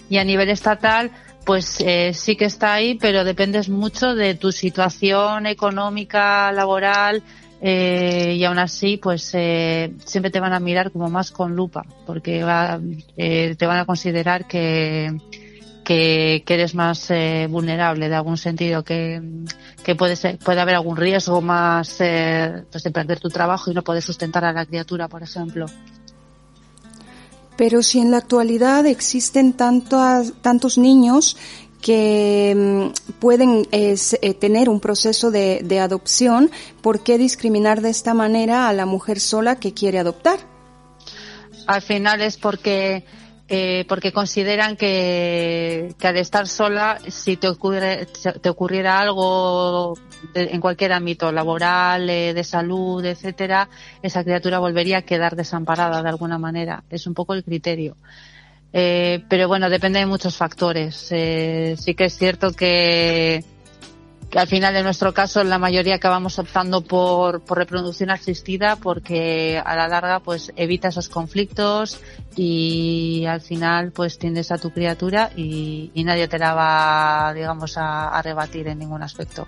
Y 0.09 0.17
a 0.17 0.23
nivel 0.23 0.49
estatal 0.49 1.11
pues 1.45 1.79
eh, 1.79 2.11
sí 2.13 2.35
que 2.35 2.45
está 2.45 2.73
ahí 2.73 2.95
pero 2.95 3.23
dependes 3.23 3.69
mucho 3.69 4.13
de 4.13 4.35
tu 4.35 4.51
situación 4.51 5.45
económica 5.45 6.51
laboral 6.51 7.23
y 7.59 8.43
aún 8.43 8.59
así 8.59 8.97
pues 8.97 9.23
siempre 9.23 10.29
te 10.29 10.39
van 10.39 10.53
a 10.53 10.59
mirar 10.59 10.91
como 10.91 11.09
más 11.09 11.31
con 11.31 11.55
lupa 11.55 11.85
porque 12.05 12.43
va, 12.43 12.79
te 13.15 13.65
van 13.65 13.79
a 13.79 13.85
considerar 13.85 14.45
que 14.45 15.11
que, 15.87 16.43
eres 16.45 16.75
más 16.75 17.09
eh, 17.11 17.47
vulnerable 17.49 18.09
de 18.09 18.15
algún 18.15 18.35
sentido, 18.35 18.83
que, 18.83 19.21
que 19.85 19.95
puede, 19.95 20.17
ser, 20.17 20.37
puede 20.37 20.59
haber 20.59 20.75
algún 20.75 20.97
riesgo 20.97 21.39
más 21.39 21.95
eh, 22.01 22.65
pues 22.69 22.83
de 22.83 22.91
perder 22.91 23.21
tu 23.21 23.29
trabajo 23.29 23.71
y 23.71 23.73
no 23.73 23.85
poder 23.85 24.03
sustentar 24.03 24.43
a 24.43 24.51
la 24.51 24.65
criatura, 24.65 25.07
por 25.07 25.23
ejemplo. 25.23 25.65
Pero 27.55 27.81
si 27.83 27.99
en 28.01 28.11
la 28.11 28.17
actualidad 28.17 28.85
existen 28.85 29.53
tantos, 29.53 30.33
tantos 30.41 30.77
niños 30.77 31.37
que 31.81 32.53
mm, 32.53 33.13
pueden 33.21 33.65
eh, 33.71 33.95
tener 34.33 34.67
un 34.67 34.81
proceso 34.81 35.31
de, 35.31 35.61
de 35.63 35.79
adopción, 35.79 36.51
¿por 36.81 36.99
qué 36.99 37.17
discriminar 37.17 37.79
de 37.79 37.91
esta 37.91 38.13
manera 38.13 38.67
a 38.67 38.73
la 38.73 38.85
mujer 38.85 39.21
sola 39.21 39.55
que 39.55 39.73
quiere 39.73 39.99
adoptar? 39.99 40.39
Al 41.65 41.81
final 41.81 42.21
es 42.21 42.35
porque 42.35 43.05
eh, 43.49 43.85
porque 43.87 44.11
consideran 44.11 44.75
que, 44.75 45.95
que, 45.97 46.07
al 46.07 46.17
estar 46.17 46.47
sola, 46.47 46.99
si 47.07 47.37
te, 47.37 47.47
ocurre, 47.47 48.07
te 48.41 48.49
ocurriera 48.49 48.99
algo 48.99 49.95
en 50.33 50.61
cualquier 50.61 50.93
ámbito 50.93 51.31
laboral, 51.31 52.09
eh, 52.09 52.33
de 52.33 52.43
salud, 52.43 53.03
etcétera, 53.05 53.69
esa 54.01 54.23
criatura 54.23 54.59
volvería 54.59 54.99
a 54.99 55.01
quedar 55.03 55.35
desamparada 55.35 56.03
de 56.03 56.09
alguna 56.09 56.37
manera. 56.37 56.83
Es 56.89 57.07
un 57.07 57.13
poco 57.13 57.33
el 57.33 57.43
criterio. 57.43 57.95
Eh, 58.73 59.23
pero 59.29 59.47
bueno, 59.47 59.69
depende 59.69 59.99
de 59.99 60.05
muchos 60.05 60.35
factores. 60.35 61.07
Eh, 61.11 61.75
sí 61.79 61.95
que 61.95 62.05
es 62.05 62.17
cierto 62.17 62.51
que, 62.51 63.43
al 64.37 64.47
final 64.47 64.75
en 64.75 64.83
nuestro 64.83 65.13
caso 65.13 65.43
la 65.43 65.57
mayoría 65.57 65.95
acabamos 65.95 66.37
optando 66.37 66.81
por, 66.81 67.41
por 67.41 67.57
reproducción 67.57 68.11
asistida 68.11 68.75
porque 68.75 69.61
a 69.63 69.75
la 69.75 69.87
larga 69.87 70.19
pues 70.19 70.53
evita 70.55 70.89
esos 70.89 71.09
conflictos 71.09 71.99
y 72.35 73.25
al 73.25 73.41
final 73.41 73.91
pues 73.91 74.19
tienes 74.19 74.51
a 74.51 74.57
tu 74.57 74.71
criatura 74.71 75.31
y, 75.35 75.91
y 75.93 76.03
nadie 76.03 76.27
te 76.27 76.37
la 76.37 76.53
va 76.53 77.33
digamos 77.33 77.77
a, 77.77 78.09
a 78.09 78.21
rebatir 78.21 78.67
en 78.67 78.79
ningún 78.79 79.01
aspecto. 79.01 79.47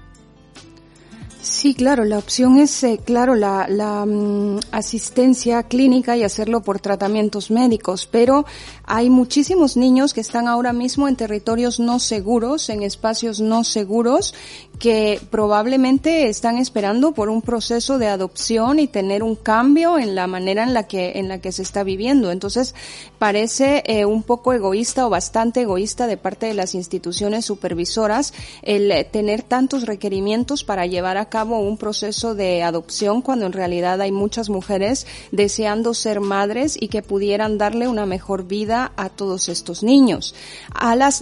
Sí, 1.41 1.73
claro, 1.73 2.03
la 2.03 2.17
opción 2.17 2.57
es, 2.57 2.83
eh, 2.83 2.99
claro, 3.03 3.33
la, 3.33 3.65
la 3.69 4.05
mm, 4.05 4.59
asistencia 4.71 5.63
clínica 5.63 6.17
y 6.17 6.23
hacerlo 6.23 6.61
por 6.61 6.81
tratamientos 6.81 7.49
médicos, 7.49 8.07
pero 8.11 8.45
hay 8.91 9.11
muchísimos 9.11 9.77
niños 9.77 10.15
que 10.15 10.21
están 10.21 10.47
ahora 10.47 10.73
mismo 10.73 11.07
en 11.07 11.15
territorios 11.15 11.79
no 11.79 11.99
seguros, 11.99 12.69
en 12.69 12.81
espacios 12.81 13.39
no 13.39 13.63
seguros, 13.63 14.33
que 14.79 15.21
probablemente 15.29 16.27
están 16.27 16.57
esperando 16.57 17.11
por 17.11 17.29
un 17.29 17.43
proceso 17.43 17.99
de 17.99 18.07
adopción 18.07 18.79
y 18.79 18.87
tener 18.87 19.21
un 19.21 19.35
cambio 19.35 19.99
en 19.99 20.15
la 20.15 20.25
manera 20.25 20.63
en 20.63 20.73
la 20.73 20.87
que, 20.87 21.19
en 21.19 21.27
la 21.27 21.39
que 21.39 21.51
se 21.51 21.61
está 21.61 21.83
viviendo. 21.83 22.31
Entonces, 22.31 22.73
parece 23.19 23.83
eh, 23.85 24.05
un 24.05 24.23
poco 24.23 24.53
egoísta 24.53 25.05
o 25.05 25.11
bastante 25.11 25.61
egoísta 25.61 26.07
de 26.07 26.17
parte 26.17 26.47
de 26.47 26.55
las 26.55 26.73
instituciones 26.73 27.45
supervisoras 27.45 28.33
el 28.63 28.91
eh, 28.91 29.03
tener 29.03 29.43
tantos 29.43 29.85
requerimientos 29.85 30.63
para 30.63 30.87
llevar 30.87 31.17
a 31.17 31.29
cabo 31.29 31.59
un 31.59 31.77
proceso 31.77 32.33
de 32.33 32.63
adopción 32.63 33.21
cuando 33.21 33.45
en 33.45 33.53
realidad 33.53 34.01
hay 34.01 34.11
muchas 34.11 34.49
mujeres 34.49 35.05
deseando 35.31 35.93
ser 35.93 36.21
madres 36.21 36.75
y 36.79 36.87
que 36.87 37.03
pudieran 37.03 37.59
darle 37.59 37.87
una 37.87 38.07
mejor 38.07 38.47
vida 38.47 38.78
a 38.85 39.09
todos 39.09 39.49
estos 39.49 39.83
niños. 39.83 40.35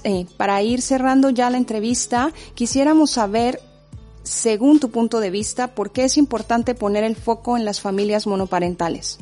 Eh, 0.04 0.26
para 0.38 0.62
ir 0.62 0.82
cerrando 0.82 1.30
ya 1.30 1.50
la 1.50 1.58
entrevista, 1.58 2.32
quisiéramos 2.56 3.12
saber 3.12 3.62
según 4.24 4.80
tu 4.80 4.92
punto 4.92 5.20
de 5.20 5.30
vista, 5.30 5.74
¿por 5.74 5.92
qué 5.92 6.04
es 6.04 6.18
importante 6.18 6.76
poner 6.76 7.04
el 7.04 7.16
foco 7.16 7.58
en 7.58 7.66
las 7.66 7.80
familias 7.80 8.28
monoparentales? 8.28 9.20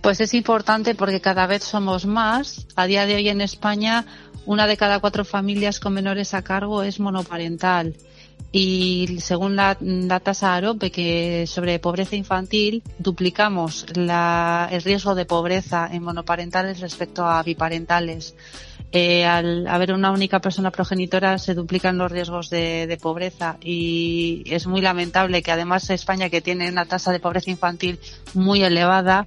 Pues 0.00 0.20
es 0.20 0.34
importante 0.34 0.94
porque 0.94 1.20
cada 1.20 1.46
vez 1.46 1.64
somos 1.64 2.06
más. 2.06 2.66
A 2.76 2.86
día 2.86 3.06
de 3.06 3.16
hoy 3.16 3.28
en 3.28 3.40
España, 3.40 4.06
una 4.46 4.66
de 4.66 4.76
cada 4.76 5.00
cuatro 5.00 5.24
familias 5.24 5.80
con 5.80 5.94
menores 5.94 6.34
a 6.34 6.42
cargo 6.42 6.82
es 6.82 7.00
monoparental 7.00 7.96
y 8.56 9.18
según 9.18 9.56
la, 9.56 9.76
tasa 10.22 10.54
AROPE 10.54 10.92
que 10.92 11.44
sobre 11.48 11.80
pobreza 11.80 12.14
infantil 12.14 12.84
duplicamos 13.00 13.84
la, 13.96 14.68
el 14.70 14.80
riesgo 14.82 15.16
de 15.16 15.26
pobreza 15.26 15.88
en 15.90 16.04
monoparentales 16.04 16.78
respecto 16.78 17.26
a 17.26 17.42
biparentales. 17.42 18.36
Eh, 18.92 19.24
al 19.24 19.66
haber 19.66 19.92
una 19.92 20.12
única 20.12 20.38
persona 20.38 20.70
progenitora 20.70 21.36
se 21.38 21.54
duplican 21.54 21.98
los 21.98 22.12
riesgos 22.12 22.48
de, 22.48 22.96
pobreza 23.02 23.56
y 23.60 24.44
es 24.46 24.68
muy 24.68 24.80
lamentable 24.80 25.42
que 25.42 25.50
además 25.50 25.90
España 25.90 26.30
que 26.30 26.40
tiene 26.40 26.68
una 26.68 26.84
tasa 26.84 27.10
de 27.10 27.18
pobreza 27.18 27.50
infantil 27.50 27.98
muy 28.34 28.62
elevada 28.62 29.26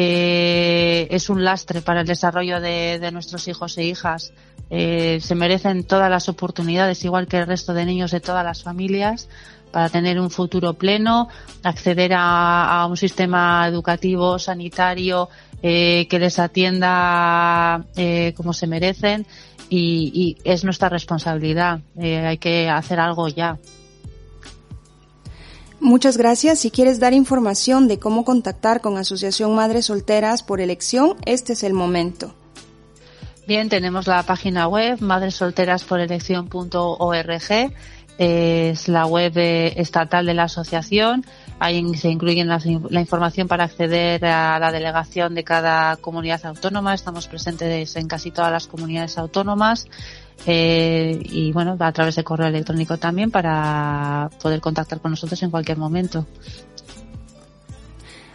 eh, 0.00 1.08
es 1.10 1.28
un 1.28 1.42
lastre 1.42 1.82
para 1.82 2.02
el 2.02 2.06
desarrollo 2.06 2.60
de, 2.60 3.00
de 3.00 3.10
nuestros 3.10 3.48
hijos 3.48 3.76
e 3.78 3.84
hijas 3.84 4.32
eh, 4.70 5.18
se 5.20 5.34
merecen 5.34 5.82
todas 5.82 6.08
las 6.08 6.28
oportunidades, 6.28 7.04
igual 7.04 7.26
que 7.26 7.38
el 7.38 7.46
resto 7.48 7.74
de 7.74 7.84
niños 7.84 8.12
de 8.12 8.20
todas 8.20 8.44
las 8.44 8.62
familias, 8.62 9.28
para 9.72 9.88
tener 9.88 10.20
un 10.20 10.30
futuro 10.30 10.74
pleno, 10.74 11.28
acceder 11.64 12.12
a, 12.14 12.80
a 12.80 12.86
un 12.86 12.96
sistema 12.96 13.66
educativo, 13.66 14.38
sanitario, 14.38 15.28
eh, 15.60 16.06
que 16.08 16.20
les 16.20 16.38
atienda 16.38 17.84
eh, 17.96 18.32
como 18.36 18.52
se 18.52 18.68
merecen 18.68 19.26
y, 19.68 20.36
es 20.44 20.62
nuestra 20.64 20.88
responsabilidad. 20.88 21.80
Eh, 21.98 22.18
hay 22.18 22.38
que 22.38 22.68
hacer 22.68 23.00
algo 23.00 23.26
ya. 23.26 23.58
Muchas 25.80 26.16
gracias. 26.16 26.58
Si 26.58 26.70
quieres 26.70 26.98
dar 26.98 27.12
información 27.12 27.88
de 27.88 27.98
cómo 27.98 28.24
contactar 28.24 28.80
con 28.80 28.96
Asociación 28.96 29.54
Madres 29.54 29.86
Solteras 29.86 30.42
por 30.42 30.60
elección, 30.60 31.16
este 31.24 31.52
es 31.52 31.62
el 31.62 31.72
momento. 31.72 32.34
Bien, 33.46 33.68
tenemos 33.68 34.06
la 34.06 34.22
página 34.24 34.68
web 34.68 35.00
madresolterasporelección.org. 35.00 37.72
Es 38.18 38.88
la 38.88 39.06
web 39.06 39.32
estatal 39.36 40.26
de 40.26 40.34
la 40.34 40.42
asociación. 40.42 41.24
Ahí 41.60 41.96
se 41.96 42.10
incluye 42.10 42.44
la, 42.44 42.60
la, 42.90 43.00
información 43.00 43.46
para 43.46 43.64
acceder 43.64 44.24
a 44.26 44.58
la 44.58 44.72
delegación 44.72 45.34
de 45.34 45.44
cada 45.44 45.96
comunidad 45.96 46.44
autónoma. 46.44 46.94
Estamos 46.94 47.28
presentes 47.28 47.94
en 47.94 48.08
casi 48.08 48.32
todas 48.32 48.50
las 48.50 48.66
comunidades 48.66 49.16
autónomas. 49.16 49.86
Eh, 50.46 51.20
y 51.22 51.52
bueno, 51.52 51.76
a 51.78 51.92
través 51.92 52.16
de 52.16 52.24
correo 52.24 52.46
electrónico 52.46 52.96
también 52.96 53.30
para 53.30 54.30
poder 54.40 54.60
contactar 54.60 55.00
con 55.00 55.10
nosotros 55.10 55.42
en 55.42 55.50
cualquier 55.50 55.78
momento. 55.78 56.26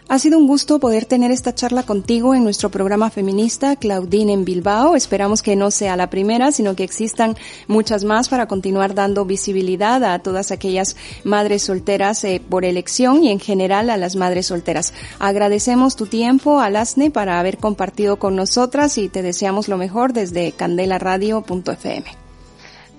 Ha 0.06 0.18
sido 0.18 0.38
un 0.38 0.46
gusto 0.46 0.78
poder 0.78 1.06
tener 1.06 1.30
esta 1.30 1.54
charla 1.54 1.82
contigo 1.82 2.34
en 2.34 2.44
nuestro 2.44 2.70
programa 2.70 3.08
feminista 3.08 3.74
Claudine 3.74 4.34
en 4.34 4.44
Bilbao. 4.44 4.96
Esperamos 4.96 5.40
que 5.40 5.56
no 5.56 5.70
sea 5.70 5.96
la 5.96 6.10
primera, 6.10 6.52
sino 6.52 6.76
que 6.76 6.84
existan 6.84 7.36
muchas 7.68 8.04
más 8.04 8.28
para 8.28 8.46
continuar 8.46 8.94
dando 8.94 9.24
visibilidad 9.24 10.04
a 10.04 10.18
todas 10.18 10.50
aquellas 10.50 10.94
madres 11.24 11.62
solteras 11.62 12.22
eh, 12.24 12.42
por 12.46 12.66
elección 12.66 13.24
y 13.24 13.30
en 13.30 13.40
general 13.40 13.88
a 13.88 13.96
las 13.96 14.14
madres 14.14 14.48
solteras. 14.48 14.92
Agradecemos 15.18 15.96
tu 15.96 16.04
tiempo, 16.04 16.60
Alasne, 16.60 17.10
para 17.10 17.40
haber 17.40 17.56
compartido 17.56 18.18
con 18.18 18.36
nosotras 18.36 18.98
y 18.98 19.08
te 19.08 19.22
deseamos 19.22 19.68
lo 19.68 19.78
mejor 19.78 20.12
desde 20.12 20.52
candelaradio.fm. 20.52 22.04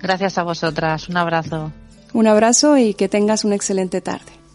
Gracias 0.00 0.38
a 0.38 0.42
vosotras. 0.42 1.08
Un 1.08 1.16
abrazo. 1.16 1.72
Un 2.12 2.26
abrazo 2.26 2.76
y 2.76 2.94
que 2.94 3.08
tengas 3.08 3.44
una 3.44 3.54
excelente 3.54 4.00
tarde. 4.00 4.45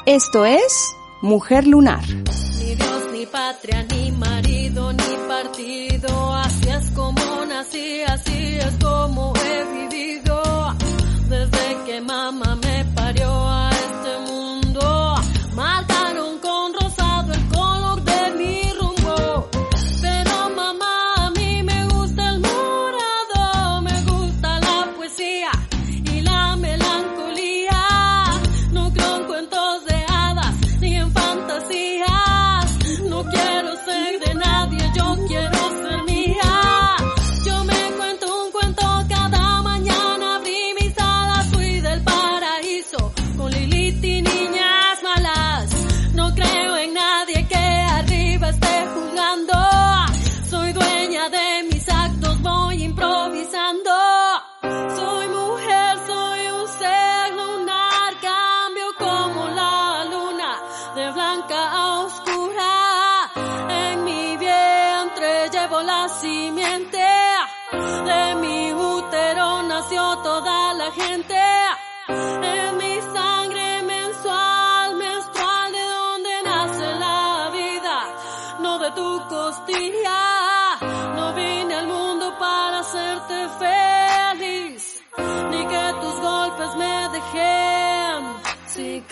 Esto 0.07 0.45
es 0.45 0.95
Mujer 1.23 1.67
Lunar. 1.67 2.03
Ni 2.09 2.75
Dios, 2.75 3.03
ni 3.13 3.27
patria, 3.27 3.85
ni 3.91 4.11
marido, 4.13 4.93
ni 4.93 5.17
partido. 5.29 6.35
Así 6.35 6.69
es 6.69 6.91
como 6.93 7.45
nací, 7.47 8.03
así 8.03 8.59
es 8.59 8.77
como 8.83 9.33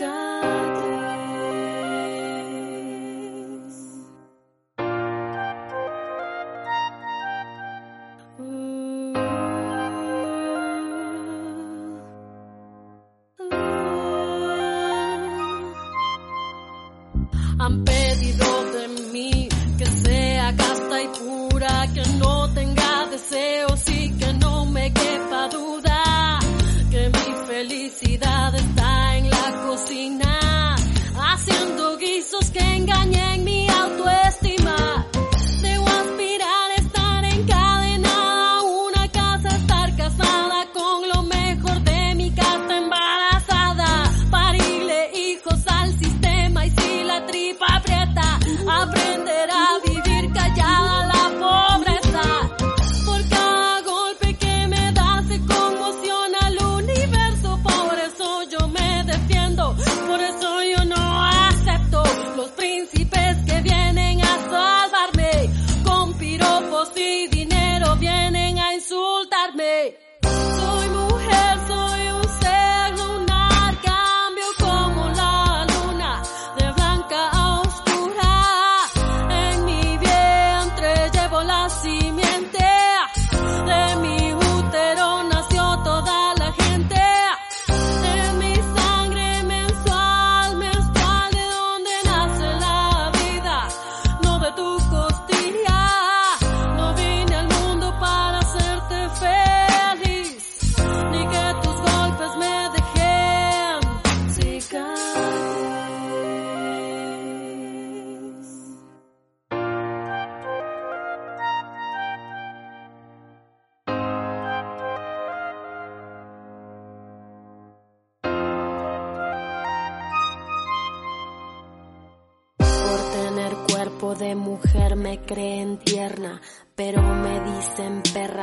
Han 0.01 0.15
pedido 17.85 18.65
de 18.71 18.89
mí 19.13 19.49
que 19.79 19.87
sea 19.87 20.55
casta 20.57 21.03
y 21.03 21.09
pura, 21.09 21.89
que 21.93 22.03
no 22.19 22.55
tenga 22.55 23.07
deseos 23.11 23.89
y 23.89 24.11
que 24.13 24.33
no 24.35 24.65
me 24.67 24.93
quepa 24.93 25.49
duda, 25.49 26.39
que 26.89 27.09
mi 27.09 27.47
felicidad 27.49 28.38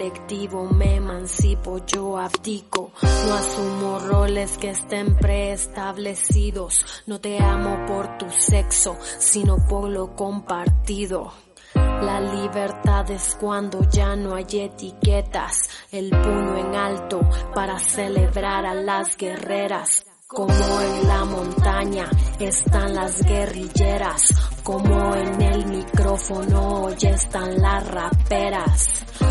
colectivo. 0.00 0.64
Me 0.64 0.96
emancipo, 0.96 1.84
yo 1.84 2.16
abdico. 2.16 2.92
No 3.02 3.34
asumo 3.34 3.98
roles 3.98 4.56
que 4.56 4.70
estén 4.70 5.14
preestablecidos. 5.16 7.02
No 7.06 7.20
te 7.20 7.38
amo 7.38 7.84
por 7.86 8.16
tu 8.16 8.30
sexo, 8.30 8.96
sino 9.18 9.58
por 9.68 9.90
lo 9.90 10.16
compartido. 10.16 11.32
La 11.74 12.18
libertad 12.18 13.10
es 13.10 13.36
cuando 13.38 13.82
ya 13.90 14.16
no 14.16 14.34
hay 14.34 14.46
etiquetas, 14.50 15.68
el 15.92 16.08
puño 16.08 16.56
en 16.56 16.74
alto 16.74 17.20
para 17.54 17.78
celebrar 17.78 18.64
a 18.64 18.74
las 18.74 19.18
guerreras. 19.18 20.06
Como 20.26 20.80
en 20.80 21.08
la 21.08 21.24
montaña 21.24 22.08
están 22.38 22.94
las 22.94 23.22
guerrilleras, 23.22 24.32
como 24.70 25.16
en 25.16 25.42
el 25.42 25.66
micrófono 25.66 26.90
ya 26.94 27.10
están 27.10 27.60
las 27.60 27.84
raperas. 27.88 28.88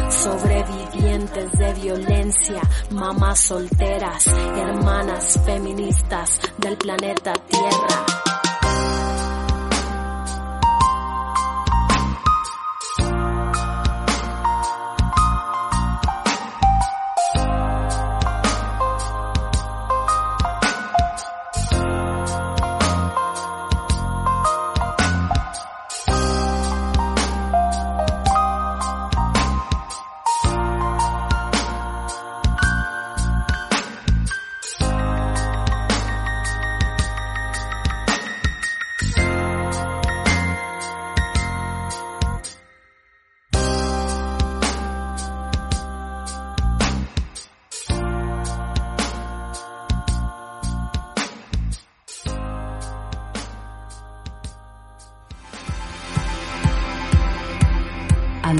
Sobrevivientes 0.10 1.52
de 1.54 1.74
violencia, 1.76 2.62
mamás 2.92 3.40
solteras, 3.40 4.28
hermanas 4.28 5.40
feministas 5.46 6.42
del 6.58 6.76
planeta 6.76 7.32
Tierra. 7.48 8.29